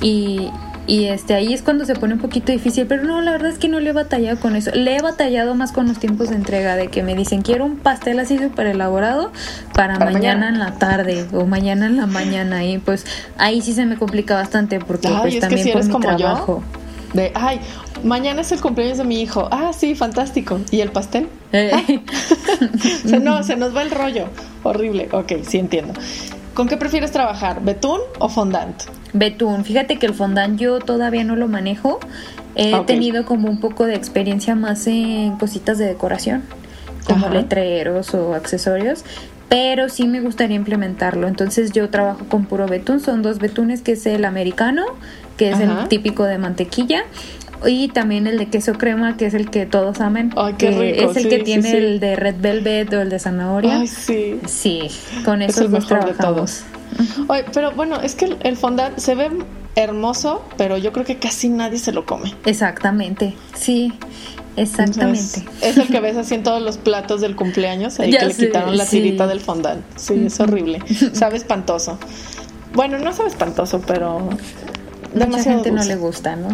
y 0.00 0.48
y 0.86 1.06
este 1.06 1.34
ahí 1.34 1.52
es 1.52 1.60
cuando 1.60 1.84
se 1.84 1.94
pone 1.94 2.14
un 2.14 2.20
poquito 2.20 2.50
difícil, 2.50 2.86
pero 2.86 3.02
no, 3.02 3.20
la 3.20 3.32
verdad 3.32 3.50
es 3.50 3.58
que 3.58 3.68
no 3.68 3.78
le 3.78 3.90
he 3.90 3.92
batallado 3.92 4.40
con 4.40 4.56
eso. 4.56 4.70
Le 4.72 4.96
he 4.96 5.02
batallado 5.02 5.54
más 5.54 5.70
con 5.70 5.86
los 5.86 5.98
tiempos 5.98 6.30
de 6.30 6.36
entrega 6.36 6.74
de 6.74 6.88
que 6.88 7.02
me 7.02 7.14
dicen, 7.14 7.42
"Quiero 7.42 7.66
un 7.66 7.76
pastel 7.76 8.18
así 8.20 8.38
súper 8.38 8.68
elaborado 8.68 9.32
para, 9.74 9.98
mañana, 9.98 10.48
en 10.48 10.58
la 10.58 10.78
tarde 10.78 11.26
o 11.34 11.44
mañana 11.44 11.84
en 11.84 11.98
la 11.98 12.06
mañana." 12.06 12.64
Y 12.64 12.78
pues 12.78 13.04
ahí 13.36 13.60
sí 13.60 13.74
se 13.74 13.84
me 13.84 13.98
complica 13.98 14.34
bastante 14.34 14.78
porque 14.78 15.08
pues 15.20 15.40
también 15.40 15.72
por 15.72 15.84
mi 15.84 16.00
trabajo. 16.00 16.62
De, 17.16 17.32
ay, 17.34 17.60
mañana 18.04 18.42
es 18.42 18.52
el 18.52 18.60
cumpleaños 18.60 18.98
de 18.98 19.04
mi 19.04 19.20
hijo. 19.20 19.48
Ah, 19.50 19.72
sí, 19.72 19.94
fantástico. 19.94 20.60
¿Y 20.70 20.80
el 20.80 20.90
pastel? 20.90 21.28
Eh. 21.52 21.70
Ah. 21.72 21.82
no, 23.20 23.42
se 23.42 23.56
nos 23.56 23.74
va 23.74 23.82
el 23.82 23.90
rollo. 23.90 24.26
Horrible. 24.62 25.08
Ok, 25.12 25.32
sí 25.42 25.58
entiendo. 25.58 25.94
¿Con 26.54 26.68
qué 26.68 26.76
prefieres 26.76 27.12
trabajar? 27.12 27.62
¿Betún 27.62 28.00
o 28.18 28.28
fondant? 28.28 28.82
Betún. 29.12 29.64
Fíjate 29.64 29.98
que 29.98 30.06
el 30.06 30.14
fondant 30.14 30.58
yo 30.58 30.78
todavía 30.78 31.24
no 31.24 31.36
lo 31.36 31.48
manejo. 31.48 32.00
He 32.54 32.74
tenido 32.86 33.26
como 33.26 33.50
un 33.50 33.60
poco 33.60 33.84
de 33.84 33.94
experiencia 33.94 34.54
más 34.54 34.86
en 34.86 35.36
cositas 35.36 35.76
de 35.76 35.84
decoración, 35.84 36.42
como 37.06 37.28
letreros 37.28 38.14
o 38.14 38.34
accesorios, 38.34 39.04
pero 39.50 39.90
sí 39.90 40.06
me 40.06 40.22
gustaría 40.22 40.56
implementarlo. 40.56 41.28
Entonces 41.28 41.72
yo 41.72 41.90
trabajo 41.90 42.24
con 42.30 42.46
puro 42.46 42.66
betún, 42.66 43.00
son 43.00 43.20
dos 43.20 43.38
betunes, 43.38 43.82
que 43.82 43.92
es 43.92 44.06
el 44.06 44.24
americano, 44.24 44.84
que 45.36 45.50
es 45.50 45.60
el 45.60 45.88
típico 45.88 46.24
de 46.24 46.38
mantequilla, 46.38 47.04
y 47.64 47.88
también 47.88 48.26
el 48.26 48.38
de 48.38 48.46
queso 48.46 48.74
crema, 48.74 49.16
que 49.16 49.26
es 49.26 49.34
el 49.34 49.50
que 49.50 49.66
todos 49.66 50.00
amen. 50.00 50.32
que 50.58 51.02
Es 51.02 51.16
el 51.16 51.28
que 51.28 51.38
tiene 51.40 51.70
el 51.72 52.00
de 52.00 52.16
red 52.16 52.36
velvet 52.38 52.92
o 52.92 53.00
el 53.00 53.08
de 53.08 53.18
zanahoria. 53.18 53.80
Ay, 53.80 53.86
sí. 53.86 54.40
Sí, 54.46 54.90
con 55.24 55.42
eso 55.42 55.64
es 55.64 55.72
el 55.72 55.86
trabajamos. 55.86 56.62
Oye, 57.28 57.44
pero 57.52 57.72
bueno, 57.72 58.00
es 58.00 58.14
que 58.14 58.36
el, 58.40 58.56
fondant 58.56 58.98
se 58.98 59.14
ve 59.14 59.30
hermoso, 59.74 60.44
pero 60.56 60.76
yo 60.76 60.92
creo 60.92 61.04
que 61.04 61.18
casi 61.18 61.48
nadie 61.48 61.78
se 61.78 61.92
lo 61.92 62.06
come. 62.06 62.34
Exactamente, 62.44 63.34
sí. 63.54 63.92
Exactamente. 64.56 65.44
es 65.60 65.76
el 65.76 65.86
que 65.88 66.00
ves 66.00 66.16
así 66.16 66.34
en 66.34 66.42
todos 66.42 66.62
los 66.62 66.78
platos 66.78 67.20
del 67.20 67.36
cumpleaños, 67.36 68.00
ahí 68.00 68.10
que 68.10 68.24
le 68.24 68.34
quitaron 68.34 68.76
la 68.76 68.86
tirita 68.86 69.26
del 69.26 69.40
fondant. 69.40 69.84
Sí, 69.96 70.24
es 70.26 70.40
horrible. 70.40 70.80
sabe 71.12 71.36
espantoso. 71.36 71.98
Bueno, 72.72 72.98
no 72.98 73.12
sabe 73.12 73.28
espantoso, 73.28 73.82
pero 73.86 74.30
Mucha 75.16 75.42
gente 75.42 75.70
no 75.70 75.82
le 75.82 75.96
gusta, 75.96 76.36
¿no? 76.36 76.48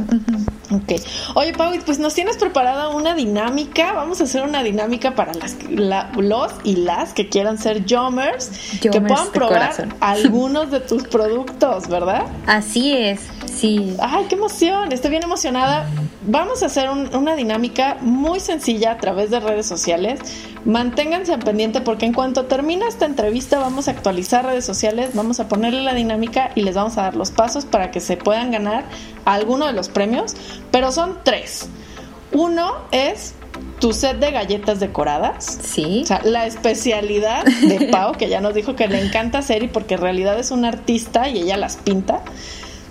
Ok. 0.70 1.00
Oye, 1.34 1.52
Pau, 1.52 1.72
pues 1.84 1.98
nos 1.98 2.14
tienes 2.14 2.36
preparada 2.36 2.88
una 2.88 3.14
dinámica. 3.14 3.92
Vamos 3.92 4.20
a 4.20 4.24
hacer 4.24 4.42
una 4.42 4.62
dinámica 4.62 5.14
para 5.14 5.32
las, 5.34 5.56
los 6.16 6.52
y 6.64 6.76
las 6.76 7.12
que 7.12 7.28
quieran 7.28 7.58
ser 7.58 7.84
Jommers, 7.88 8.50
que 8.80 8.90
puedan 9.00 9.30
probar 9.32 9.88
algunos 10.00 10.70
de 10.70 10.80
tus 10.80 11.04
productos, 11.04 11.88
¿verdad? 11.88 12.26
Así 12.46 12.96
es, 12.96 13.20
sí. 13.46 13.96
Ay, 14.00 14.26
qué 14.28 14.36
emoción. 14.36 14.92
Estoy 14.92 15.10
bien 15.10 15.24
emocionada. 15.24 15.88
Vamos 16.24 16.62
a 16.62 16.66
hacer 16.66 16.88
una 16.88 17.34
dinámica 17.34 17.96
muy 18.00 18.38
sencilla 18.38 18.92
a 18.92 18.98
través 18.98 19.30
de 19.30 19.40
redes 19.40 19.66
sociales 19.66 20.20
Manténganse 20.64 21.32
al 21.32 21.40
pendiente 21.40 21.80
porque 21.80 22.06
en 22.06 22.12
cuanto 22.12 22.44
termine 22.44 22.86
esta 22.86 23.04
entrevista 23.04 23.58
vamos 23.58 23.88
a 23.88 23.90
actualizar 23.90 24.44
redes 24.44 24.64
sociales, 24.64 25.10
vamos 25.12 25.40
a 25.40 25.48
ponerle 25.48 25.82
la 25.82 25.92
dinámica 25.92 26.52
y 26.54 26.62
les 26.62 26.76
vamos 26.76 26.96
a 26.98 27.02
dar 27.02 27.16
los 27.16 27.32
pasos 27.32 27.64
para 27.64 27.90
que 27.90 27.98
se 27.98 28.16
puedan 28.16 28.52
ganar 28.52 28.84
alguno 29.24 29.66
de 29.66 29.72
los 29.72 29.88
premios, 29.88 30.34
pero 30.70 30.92
son 30.92 31.18
tres. 31.24 31.68
Uno 32.32 32.72
es 32.90 33.34
tu 33.80 33.92
set 33.92 34.18
de 34.18 34.30
galletas 34.30 34.80
decoradas. 34.80 35.58
Sí. 35.62 36.02
O 36.04 36.06
sea, 36.06 36.20
la 36.24 36.46
especialidad 36.46 37.44
de 37.44 37.88
Pau, 37.92 38.12
que 38.12 38.28
ya 38.28 38.40
nos 38.40 38.54
dijo 38.54 38.76
que 38.76 38.88
le 38.88 39.04
encanta 39.04 39.38
hacer 39.38 39.62
y 39.62 39.68
porque 39.68 39.94
en 39.94 40.00
realidad 40.00 40.38
es 40.38 40.50
una 40.50 40.68
artista 40.68 41.28
y 41.28 41.40
ella 41.40 41.56
las 41.56 41.76
pinta. 41.76 42.22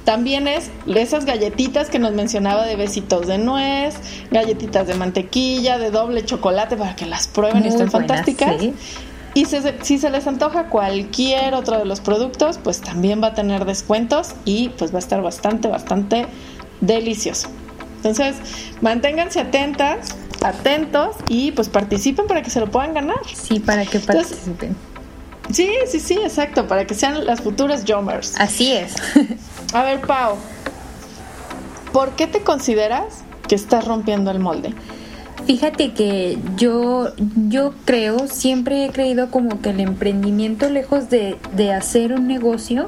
También 0.04 0.48
es 0.48 0.72
esas 0.88 1.26
galletitas 1.26 1.90
que 1.90 2.00
nos 2.00 2.14
mencionaba 2.14 2.66
de 2.66 2.76
besitos 2.76 3.28
de 3.28 3.38
nuez, 3.38 3.96
galletitas 4.32 4.88
de 4.88 4.96
mantequilla, 4.96 5.78
de 5.78 5.92
doble 5.92 6.26
chocolate 6.26 6.76
para 6.76 6.96
que 6.96 7.06
las 7.06 7.28
prueben 7.28 7.64
y 7.66 7.68
estén 7.68 7.92
fantásticas. 7.92 8.56
Y 9.34 9.46
si 9.46 9.98
se 9.98 10.10
les 10.10 10.28
antoja 10.28 10.66
cualquier 10.66 11.54
otro 11.54 11.78
de 11.78 11.86
los 11.86 12.02
productos, 12.02 12.58
pues 12.58 12.82
también 12.82 13.24
va 13.24 13.28
a 13.28 13.34
tener 13.34 13.64
descuentos 13.66 14.32
y 14.44 14.70
pues 14.70 14.92
va 14.92 14.98
a 14.98 15.00
estar 15.00 15.22
bastante, 15.22 15.70
bastante 15.70 16.28
delicioso. 16.82 17.48
Entonces, 17.98 18.36
manténganse 18.82 19.40
atentas, 19.40 20.16
atentos 20.44 21.16
y 21.30 21.52
pues 21.52 21.70
participen 21.70 22.28
para 22.28 22.42
que 22.42 22.50
se 22.50 22.60
lo 22.60 22.70
puedan 22.70 22.94
ganar. 22.94 23.20
Sí, 23.34 23.60
para 23.60 23.86
que 23.86 24.00
participen. 24.00 24.76
sí, 25.52 25.70
sí, 25.88 26.00
sí, 26.00 26.16
exacto, 26.16 26.68
para 26.68 26.86
que 26.86 26.94
sean 26.94 27.26
las 27.26 27.40
futuras 27.42 27.86
Jomers. 27.88 28.34
Así 28.38 28.74
es. 28.74 28.96
A 29.74 29.84
ver, 29.84 30.02
Pau, 30.02 30.36
¿por 31.94 32.12
qué 32.18 32.28
te 32.28 32.42
consideras 32.42 33.24
que 33.48 33.56
estás 33.56 33.86
rompiendo 33.86 34.32
el 34.32 34.40
molde? 34.40 34.74
Fíjate 35.46 35.92
que 35.94 36.38
yo, 36.58 37.14
yo 37.50 37.74
creo, 37.86 38.28
siempre 38.28 38.86
he 38.86 38.90
creído 38.90 39.32
como 39.32 39.62
que 39.62 39.72
el 39.72 39.80
emprendimiento, 39.80 40.70
lejos 40.70 41.10
de, 41.10 41.38
de 41.56 41.74
hacer 41.74 42.14
un 42.14 42.28
negocio, 42.28 42.88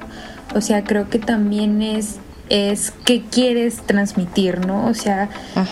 o 0.56 0.62
sea, 0.62 0.84
creo 0.84 1.10
que 1.10 1.20
también 1.20 1.82
es 1.82 2.20
es 2.50 2.94
qué 3.06 3.24
quieres 3.30 3.78
transmitir, 3.78 4.66
¿no? 4.66 4.88
O 4.88 4.94
sea, 4.94 5.30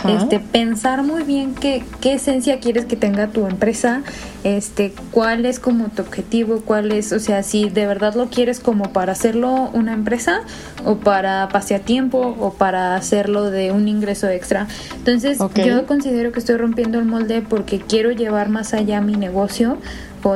este 0.08 0.40
pensar 0.40 1.04
muy 1.04 1.24
bien 1.24 1.54
qué, 1.54 1.84
qué 2.00 2.14
esencia 2.14 2.60
quieres 2.60 2.86
que 2.86 2.96
tenga 2.96 3.28
tu 3.28 3.46
empresa, 3.46 4.04
este, 4.44 4.94
cuál 5.12 5.46
es 5.46 5.60
como 5.60 5.90
tu 5.90 6.02
objetivo, 6.02 6.62
cuál 6.66 6.92
es, 6.92 7.12
o 7.12 7.20
sea, 7.20 7.44
si 7.44 7.70
de 7.70 7.86
verdad 7.86 8.16
lo 8.16 8.30
quieres 8.30 8.60
como 8.60 8.94
para 8.94 9.12
hacerlo 9.12 9.70
una 9.74 9.94
empresa 9.94 10.42
o 10.86 10.96
para 10.98 11.50
tiempo 11.86 12.36
o 12.40 12.54
para 12.54 12.96
hacerlo 12.96 13.52
de 13.52 13.72
un 13.72 13.88
ingreso 13.88 14.28
extra. 14.30 14.68
Entonces, 14.96 15.40
yo 15.56 15.86
considero 15.86 16.32
que 16.32 16.40
estoy 16.40 16.58
rompiendo 16.58 17.00
el 17.00 17.06
molde 17.06 17.42
porque 17.42 17.80
quiero 17.80 18.12
llevar 18.12 18.50
más 18.50 18.74
allá 18.74 19.02
mi 19.02 19.16
negocio 19.16 19.78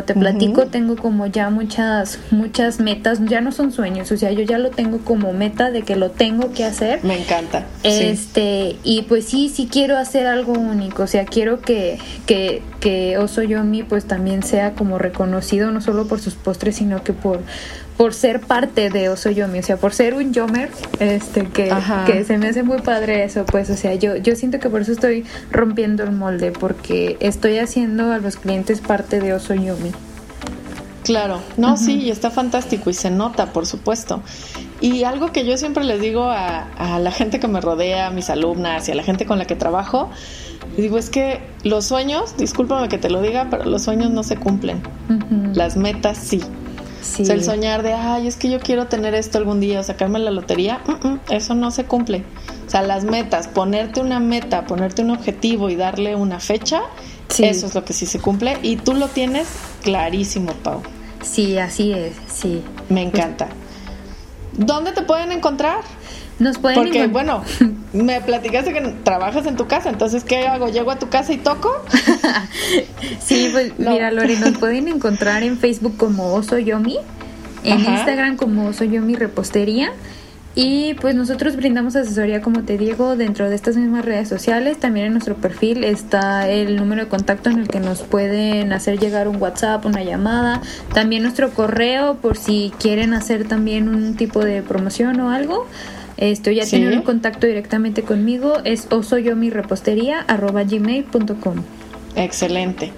te 0.03 0.13
platico, 0.13 0.67
tengo 0.67 0.95
como 0.95 1.27
ya 1.27 1.49
muchas, 1.49 2.19
muchas 2.31 2.79
metas, 2.79 3.19
ya 3.25 3.41
no 3.41 3.51
son 3.51 3.71
sueños, 3.71 4.11
o 4.11 4.17
sea, 4.17 4.31
yo 4.31 4.41
ya 4.43 4.57
lo 4.57 4.71
tengo 4.71 4.99
como 4.99 5.33
meta 5.33 5.71
de 5.71 5.83
que 5.83 5.95
lo 5.95 6.11
tengo 6.11 6.51
que 6.51 6.65
hacer. 6.65 7.03
Me 7.03 7.17
encanta. 7.17 7.65
Este, 7.83 8.77
y 8.83 9.03
pues 9.03 9.25
sí, 9.25 9.49
sí 9.49 9.67
quiero 9.71 9.97
hacer 9.97 10.27
algo 10.27 10.53
único, 10.53 11.03
o 11.03 11.07
sea, 11.07 11.25
quiero 11.25 11.61
que, 11.61 11.97
que, 12.25 12.61
que 12.79 13.17
Oso 13.17 13.43
Yomi 13.43 13.83
pues 13.83 14.05
también 14.05 14.43
sea 14.43 14.73
como 14.73 14.97
reconocido 14.97 15.71
no 15.71 15.81
solo 15.81 16.07
por 16.07 16.19
sus 16.19 16.33
postres, 16.33 16.75
sino 16.75 17.03
que 17.03 17.13
por 17.13 17.41
por 17.97 18.13
ser 18.13 18.41
parte 18.41 18.89
de 18.89 19.09
Oso 19.09 19.31
Yomi, 19.31 19.59
o 19.59 19.63
sea, 19.63 19.77
por 19.77 19.93
ser 19.93 20.13
un 20.15 20.33
Yomer, 20.33 20.69
este, 20.99 21.47
que, 21.47 21.73
que, 22.05 22.25
se 22.25 22.37
me 22.37 22.49
hace 22.49 22.63
muy 22.63 22.81
padre 22.81 23.23
eso, 23.23 23.45
pues, 23.45 23.69
o 23.69 23.77
sea, 23.77 23.95
yo, 23.95 24.17
yo 24.17 24.35
siento 24.35 24.59
que 24.59 24.69
por 24.69 24.81
eso 24.81 24.91
estoy 24.91 25.25
rompiendo 25.51 26.03
el 26.03 26.11
molde, 26.11 26.51
porque 26.51 27.17
estoy 27.21 27.57
haciendo 27.57 28.11
a 28.11 28.17
los 28.17 28.35
clientes 28.35 28.81
parte 28.81 29.21
de 29.21 29.33
Oso 29.33 29.53
Yomi. 29.53 29.91
Claro, 31.03 31.39
no, 31.55 31.77
sí, 31.77 32.01
y 32.01 32.09
está 32.09 32.31
fantástico 32.31 32.89
y 32.89 32.93
se 32.95 33.11
nota, 33.11 33.53
por 33.53 33.67
supuesto. 33.67 34.23
Y 34.81 35.03
algo 35.03 35.31
que 35.31 35.45
yo 35.45 35.55
siempre 35.55 35.83
les 35.83 36.01
digo 36.01 36.23
a, 36.23 36.63
a, 36.77 36.99
la 36.99 37.11
gente 37.11 37.39
que 37.39 37.47
me 37.47 37.61
rodea, 37.61 38.07
a 38.07 38.09
mis 38.09 38.31
alumnas 38.31 38.89
y 38.89 38.91
a 38.91 38.95
la 38.95 39.03
gente 39.03 39.27
con 39.27 39.37
la 39.37 39.45
que 39.45 39.55
trabajo, 39.55 40.09
digo, 40.75 40.97
es 40.97 41.11
que 41.11 41.41
los 41.63 41.85
sueños, 41.85 42.35
discúlpame 42.37 42.89
que 42.89 42.97
te 42.97 43.11
lo 43.11 43.21
diga, 43.21 43.47
pero 43.51 43.65
los 43.65 43.83
sueños 43.83 44.09
no 44.09 44.23
se 44.23 44.35
cumplen. 44.35 44.81
Las 45.53 45.77
metas 45.77 46.17
sí. 46.17 46.41
O 47.19 47.25
sea, 47.25 47.35
el 47.35 47.43
soñar 47.43 47.83
de, 47.83 47.93
ay, 47.93 48.27
es 48.27 48.35
que 48.35 48.49
yo 48.49 48.59
quiero 48.59 48.87
tener 48.87 49.15
esto 49.15 49.37
algún 49.37 49.59
día, 49.59 49.83
sacarme 49.83 50.19
la 50.19 50.31
lotería, 50.31 50.81
eso 51.29 51.55
no 51.55 51.71
se 51.71 51.85
cumple. 51.85 52.23
O 52.67 52.69
sea, 52.69 52.81
las 52.81 53.03
metas, 53.03 53.47
ponerte 53.47 54.01
una 54.01 54.19
meta, 54.19 54.65
ponerte 54.65 55.01
un 55.01 55.11
objetivo 55.11 55.69
y 55.69 55.75
darle 55.75 56.15
una 56.15 56.39
fecha, 56.39 56.81
eso 57.37 57.67
es 57.67 57.75
lo 57.75 57.85
que 57.85 57.93
sí 57.93 58.05
se 58.05 58.19
cumple. 58.19 58.57
Y 58.63 58.77
tú 58.77 58.93
lo 58.93 59.07
tienes 59.07 59.47
clarísimo, 59.83 60.53
Pau. 60.53 60.81
Sí, 61.21 61.57
así 61.57 61.91
es, 61.91 62.13
sí. 62.31 62.61
Me 62.89 63.01
encanta. 63.01 63.47
¿Dónde 64.53 64.91
te 64.91 65.01
pueden 65.01 65.31
encontrar? 65.31 65.79
Nos 66.39 66.57
pueden 66.57 66.77
Porque, 66.77 67.07
bueno, 67.07 67.43
me 67.93 68.21
platicaste 68.21 68.73
que 68.73 68.81
trabajas 69.03 69.45
en 69.45 69.55
tu 69.55 69.67
casa, 69.67 69.89
entonces, 69.89 70.23
¿qué 70.23 70.47
hago? 70.47 70.67
¿Llego 70.67 70.91
a 70.91 70.99
tu 70.99 71.09
casa 71.09 71.33
y 71.33 71.37
toco? 71.37 71.71
sí, 73.19 73.49
pues 73.51 73.73
mira, 73.77 74.11
Lore, 74.11 74.37
nos 74.37 74.57
pueden 74.57 74.87
encontrar 74.87 75.43
en 75.43 75.57
Facebook 75.57 75.97
como 75.97 76.33
Oso 76.33 76.57
Yomi, 76.57 76.97
en 77.63 77.79
Instagram 77.79 78.37
como 78.37 78.67
Oso 78.67 78.83
Yomi 78.83 79.15
Repostería. 79.15 79.91
Y 80.57 80.93
pues 80.95 81.15
nosotros 81.15 81.57
brindamos 81.57 81.97
asesoría, 81.97 82.41
como 82.41 82.63
te 82.63 82.77
digo, 82.77 83.17
dentro 83.17 83.49
de 83.49 83.55
estas 83.55 83.75
mismas 83.75 84.05
redes 84.05 84.29
sociales. 84.29 84.79
También 84.79 85.07
en 85.07 85.11
nuestro 85.11 85.35
perfil 85.35 85.83
está 85.83 86.49
el 86.49 86.77
número 86.77 87.03
de 87.03 87.09
contacto 87.09 87.49
en 87.49 87.59
el 87.59 87.67
que 87.67 87.81
nos 87.81 88.03
pueden 88.03 88.71
hacer 88.71 88.97
llegar 88.97 89.27
un 89.27 89.35
WhatsApp, 89.35 89.85
una 89.85 90.01
llamada. 90.03 90.61
También 90.93 91.23
nuestro 91.23 91.49
correo 91.49 92.15
por 92.15 92.37
si 92.37 92.71
quieren 92.79 93.13
hacer 93.13 93.45
también 93.45 93.89
un 93.89 94.15
tipo 94.15 94.45
de 94.45 94.61
promoción 94.61 95.19
o 95.19 95.29
algo. 95.29 95.67
Esto 96.17 96.51
ya 96.51 96.65
¿Sí? 96.65 96.85
un 96.85 97.01
contacto 97.01 97.47
directamente 97.47 98.03
conmigo 98.03 98.59
es 98.63 98.87
osoyomirepostería.gmail.com 98.89 101.55
Excelente. 102.15 102.93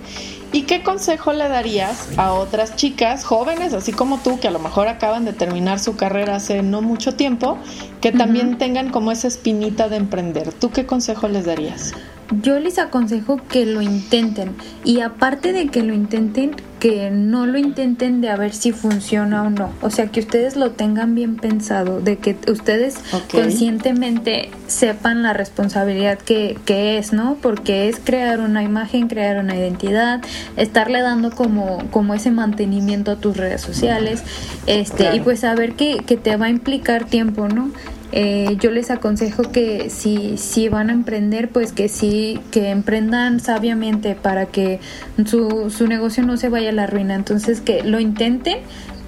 ¿Y 0.53 0.61
qué 0.61 0.81
consejo 0.81 1.33
le 1.33 1.49
darías 1.49 2.17
a 2.17 2.31
otras 2.33 2.77
chicas 2.77 3.25
jóvenes, 3.25 3.73
así 3.73 3.91
como 3.91 4.19
tú, 4.19 4.39
que 4.39 4.47
a 4.47 4.51
lo 4.51 4.59
mejor 4.59 4.87
acaban 4.87 5.25
de 5.25 5.33
terminar 5.33 5.77
su 5.79 5.97
carrera 5.97 6.37
hace 6.37 6.63
no 6.63 6.81
mucho 6.81 7.15
tiempo, 7.15 7.57
que 7.99 8.13
también 8.13 8.57
tengan 8.57 8.89
como 8.89 9.11
esa 9.11 9.27
espinita 9.27 9.89
de 9.89 9.97
emprender? 9.97 10.53
¿Tú 10.53 10.71
qué 10.71 10.85
consejo 10.85 11.27
les 11.27 11.43
darías? 11.45 11.93
Yo 12.41 12.59
les 12.59 12.77
aconsejo 12.77 13.39
que 13.49 13.65
lo 13.65 13.81
intenten 13.81 14.53
y 14.83 14.99
aparte 14.99 15.53
de 15.53 15.67
que 15.67 15.81
lo 15.81 15.93
intenten, 15.93 16.55
que 16.79 17.09
no 17.09 17.45
lo 17.45 17.57
intenten 17.57 18.19
de 18.19 18.29
a 18.29 18.35
ver 18.35 18.53
si 18.53 18.73
funciona 18.73 19.43
o 19.43 19.49
no. 19.49 19.71
O 19.81 19.89
sea, 19.89 20.07
que 20.07 20.19
ustedes 20.19 20.57
lo 20.57 20.71
tengan 20.71 21.15
bien 21.15 21.37
pensado, 21.37 22.01
de 22.01 22.17
que 22.17 22.35
ustedes 22.51 22.97
conscientemente 23.31 24.49
sepan 24.67 25.23
la 25.23 25.31
responsabilidad 25.31 26.19
que, 26.19 26.57
que, 26.65 26.97
es, 26.97 27.13
¿no? 27.13 27.37
Porque 27.41 27.87
es 27.87 27.97
crear 28.03 28.41
una 28.41 28.61
imagen, 28.61 29.07
crear 29.07 29.37
una 29.37 29.55
identidad, 29.55 30.21
estarle 30.57 31.01
dando 31.01 31.31
como, 31.31 31.89
como 31.91 32.13
ese 32.13 32.31
mantenimiento 32.31 33.11
a 33.11 33.15
tus 33.15 33.37
redes 33.37 33.61
sociales, 33.61 34.21
este, 34.65 35.15
y 35.15 35.21
pues 35.21 35.39
saber 35.39 35.75
que, 35.75 35.99
que 36.05 36.17
te 36.17 36.35
va 36.35 36.47
a 36.47 36.49
implicar 36.49 37.05
tiempo, 37.05 37.47
¿no? 37.47 37.71
Eh, 38.13 38.55
yo 38.59 38.71
les 38.71 38.89
aconsejo 38.89 39.43
que 39.51 39.89
si, 39.89 40.37
si 40.37 40.69
van 40.69 40.89
a 40.89 40.93
emprender, 40.93 41.49
pues 41.49 41.73
que 41.73 41.89
sí, 41.89 42.39
que 42.51 42.69
emprendan 42.69 43.39
sabiamente 43.39 44.15
para 44.15 44.45
que 44.45 44.79
su, 45.25 45.69
su 45.69 45.87
negocio 45.87 46.23
no 46.23 46.37
se 46.37 46.49
vaya 46.49 46.69
a 46.69 46.73
la 46.73 46.87
ruina. 46.87 47.15
Entonces 47.15 47.59
que 47.59 47.83
lo 47.83 47.99
intenten, 47.99 48.59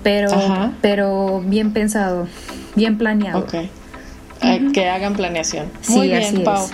pero, 0.04 0.32
pero 0.82 1.41
bien 1.45 1.72
pensado, 1.72 2.28
bien 2.76 2.97
planeado. 2.97 3.45
Eh, 4.41 4.68
que 4.74 4.89
hagan 4.89 5.16
planeación. 5.16 5.68
Muy 5.89 6.08
bien, 6.08 6.43
Pau. 6.43 6.68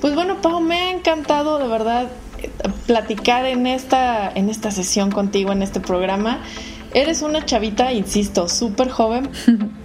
Pues 0.00 0.14
bueno, 0.14 0.40
Pau, 0.40 0.60
me 0.60 0.76
ha 0.76 0.90
encantado 0.90 1.58
de 1.58 1.68
verdad 1.68 2.08
platicar 2.86 3.44
en 3.46 3.66
esta, 3.66 4.30
en 4.34 4.48
esta 4.48 4.70
sesión 4.70 5.10
contigo, 5.10 5.52
en 5.52 5.62
este 5.62 5.80
programa. 5.80 6.40
Eres 6.94 7.22
una 7.22 7.44
chavita, 7.44 7.92
insisto, 7.92 8.48
súper 8.48 8.88
joven. 8.88 9.28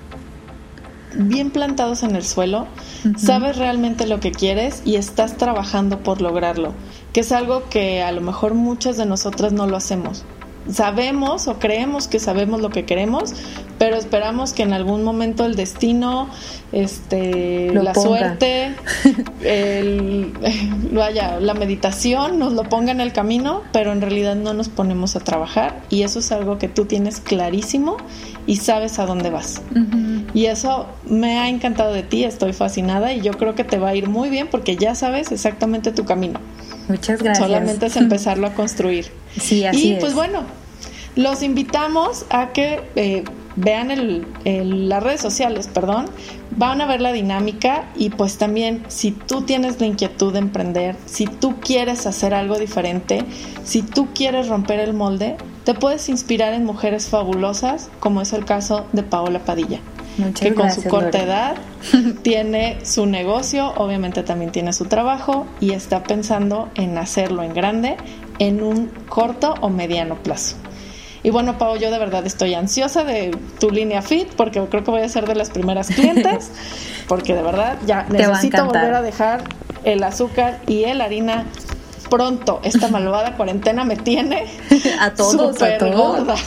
bien 1.15 1.51
plantados 1.51 2.03
en 2.03 2.15
el 2.15 2.23
suelo, 2.23 2.67
sabes 3.17 3.57
realmente 3.57 4.07
lo 4.07 4.19
que 4.19 4.31
quieres 4.31 4.81
y 4.85 4.95
estás 4.95 5.37
trabajando 5.37 5.99
por 5.99 6.21
lograrlo, 6.21 6.73
que 7.13 7.21
es 7.21 7.31
algo 7.31 7.69
que 7.69 8.01
a 8.01 8.11
lo 8.11 8.21
mejor 8.21 8.53
muchas 8.53 8.97
de 8.97 9.05
nosotras 9.05 9.53
no 9.53 9.67
lo 9.67 9.77
hacemos 9.77 10.25
sabemos 10.71 11.47
o 11.47 11.59
creemos 11.59 12.07
que 12.07 12.19
sabemos 12.19 12.61
lo 12.61 12.69
que 12.69 12.85
queremos, 12.85 13.33
pero 13.77 13.97
esperamos 13.97 14.53
que 14.53 14.63
en 14.63 14.73
algún 14.73 15.03
momento 15.03 15.45
el 15.45 15.55
destino, 15.55 16.29
este, 16.71 17.73
la 17.73 17.93
suerte, 17.93 18.75
el, 19.41 20.33
vaya, 20.91 21.39
la 21.39 21.53
meditación 21.53 22.39
nos 22.39 22.53
lo 22.53 22.63
ponga 22.63 22.91
en 22.91 23.01
el 23.01 23.11
camino, 23.11 23.61
pero 23.71 23.91
en 23.91 24.01
realidad 24.01 24.35
no 24.35 24.53
nos 24.53 24.69
ponemos 24.69 25.15
a 25.15 25.19
trabajar 25.19 25.81
y 25.89 26.03
eso 26.03 26.19
es 26.19 26.31
algo 26.31 26.57
que 26.57 26.67
tú 26.67 26.85
tienes 26.85 27.19
clarísimo 27.19 27.97
y 28.47 28.57
sabes 28.57 28.99
a 28.99 29.05
dónde 29.05 29.29
vas. 29.29 29.61
Y 30.33 30.45
eso 30.45 30.87
me 31.05 31.39
ha 31.39 31.49
encantado 31.49 31.93
de 31.93 32.03
ti, 32.03 32.23
estoy 32.23 32.53
fascinada 32.53 33.13
y 33.13 33.21
yo 33.21 33.31
creo 33.33 33.55
que 33.55 33.63
te 33.63 33.77
va 33.77 33.89
a 33.89 33.95
ir 33.95 34.09
muy 34.09 34.29
bien 34.29 34.47
porque 34.49 34.75
ya 34.75 34.95
sabes 34.95 35.31
exactamente 35.31 35.91
tu 35.91 36.05
camino. 36.05 36.39
Muchas 36.87 37.21
gracias. 37.21 37.45
Solamente 37.45 37.85
es 37.87 37.95
empezarlo 37.97 38.47
a 38.47 38.53
construir. 38.53 39.07
Sí, 39.39 39.65
así 39.65 39.93
Y 39.93 39.95
pues 39.99 40.13
bueno, 40.13 40.43
los 41.15 41.43
invitamos 41.43 42.25
a 42.29 42.53
que 42.53 42.81
eh, 42.95 43.23
vean 43.55 43.91
el, 43.91 44.25
las 44.89 45.03
redes 45.03 45.21
sociales, 45.21 45.69
perdón, 45.71 46.05
van 46.57 46.81
a 46.81 46.85
ver 46.85 47.01
la 47.01 47.11
dinámica 47.11 47.89
y 47.95 48.09
pues 48.09 48.37
también 48.37 48.83
si 48.87 49.11
tú 49.11 49.43
tienes 49.43 49.79
la 49.79 49.87
inquietud 49.87 50.33
de 50.33 50.39
emprender, 50.39 50.95
si 51.05 51.25
tú 51.25 51.59
quieres 51.59 52.05
hacer 52.05 52.33
algo 52.33 52.57
diferente, 52.57 53.23
si 53.63 53.81
tú 53.81 54.07
quieres 54.13 54.47
romper 54.47 54.79
el 54.79 54.93
molde, 54.93 55.37
te 55.63 55.73
puedes 55.73 56.09
inspirar 56.09 56.53
en 56.53 56.65
mujeres 56.65 57.07
fabulosas, 57.07 57.89
como 57.99 58.21
es 58.21 58.33
el 58.33 58.45
caso 58.45 58.85
de 58.91 59.03
Paola 59.03 59.39
Padilla 59.39 59.79
que 60.39 60.53
con 60.53 60.71
su 60.71 60.83
corta 60.83 61.21
edad 61.21 61.55
tiene 62.21 62.85
su 62.85 63.05
negocio, 63.05 63.73
obviamente 63.77 64.23
también 64.23 64.51
tiene 64.51 64.73
su 64.73 64.85
trabajo 64.85 65.47
y 65.59 65.71
está 65.71 66.03
pensando 66.03 66.69
en 66.75 66.97
hacerlo 66.97 67.43
en 67.43 67.53
grande 67.53 67.97
en 68.39 68.61
un 68.61 68.87
corto 69.07 69.55
o 69.61 69.69
mediano 69.69 70.15
plazo. 70.15 70.55
Y 71.23 71.29
bueno, 71.29 71.57
Pau, 71.57 71.77
yo 71.77 71.89
de 71.89 71.97
verdad 71.97 72.25
estoy 72.25 72.53
ansiosa 72.53 73.05
de 73.05 73.31
tu 73.59 73.71
línea 73.71 74.01
Fit 74.01 74.33
porque 74.35 74.59
creo 74.69 74.83
que 74.83 74.91
voy 74.91 75.01
a 75.01 75.09
ser 75.09 75.25
de 75.25 75.35
las 75.35 75.49
primeras 75.49 75.87
clientes 75.87 76.51
porque 77.07 77.33
de 77.33 77.41
verdad 77.41 77.77
ya 77.85 78.05
necesito 78.09 78.65
volver 78.65 78.93
a 78.93 79.01
dejar 79.01 79.43
el 79.85 80.03
azúcar 80.03 80.59
y 80.67 80.83
el 80.83 80.99
harina 81.01 81.45
pronto. 82.09 82.59
Esta 82.63 82.89
malvada 82.89 83.35
cuarentena 83.37 83.85
me 83.85 83.95
tiene 83.95 84.45
a 84.99 85.13
todos, 85.13 85.61
a 85.61 85.77
todos. 85.77 86.39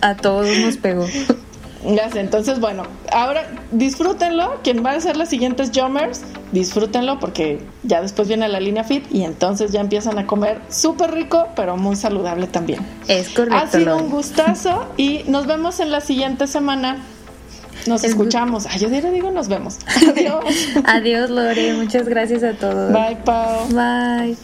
a 0.00 0.16
todos 0.16 0.58
nos 0.58 0.76
pegó. 0.76 1.06
Entonces, 1.84 2.60
bueno, 2.60 2.84
ahora 3.10 3.46
disfrútenlo. 3.72 4.60
Quien 4.62 4.84
va 4.84 4.92
a 4.92 5.00
ser 5.00 5.16
las 5.16 5.28
siguientes 5.28 5.70
Jummers, 5.74 6.22
disfrútenlo 6.52 7.18
porque 7.18 7.60
ya 7.82 8.00
después 8.00 8.28
viene 8.28 8.48
la 8.48 8.60
línea 8.60 8.84
fit 8.84 9.04
y 9.10 9.24
entonces 9.24 9.72
ya 9.72 9.80
empiezan 9.80 10.18
a 10.18 10.26
comer 10.26 10.60
súper 10.68 11.12
rico, 11.12 11.48
pero 11.56 11.76
muy 11.76 11.96
saludable 11.96 12.46
también. 12.46 12.80
Es 13.08 13.30
correcto. 13.30 13.56
Ha 13.56 13.66
sido 13.66 13.96
un 13.96 14.10
gustazo 14.10 14.86
y 14.96 15.24
nos 15.26 15.46
vemos 15.46 15.80
en 15.80 15.90
la 15.90 16.00
siguiente 16.00 16.46
semana. 16.46 16.98
Nos 17.86 18.04
escuchamos. 18.04 18.66
Ay, 18.66 18.78
yo 18.78 18.88
digo 18.88 19.30
nos 19.32 19.48
vemos. 19.48 19.78
Adiós. 20.08 20.44
Adiós, 20.84 21.30
Lore. 21.30 21.74
Muchas 21.74 22.08
gracias 22.08 22.44
a 22.44 22.52
todos. 22.52 22.92
Bye, 22.92 23.16
Pau. 23.24 23.66
Bye. 23.68 24.36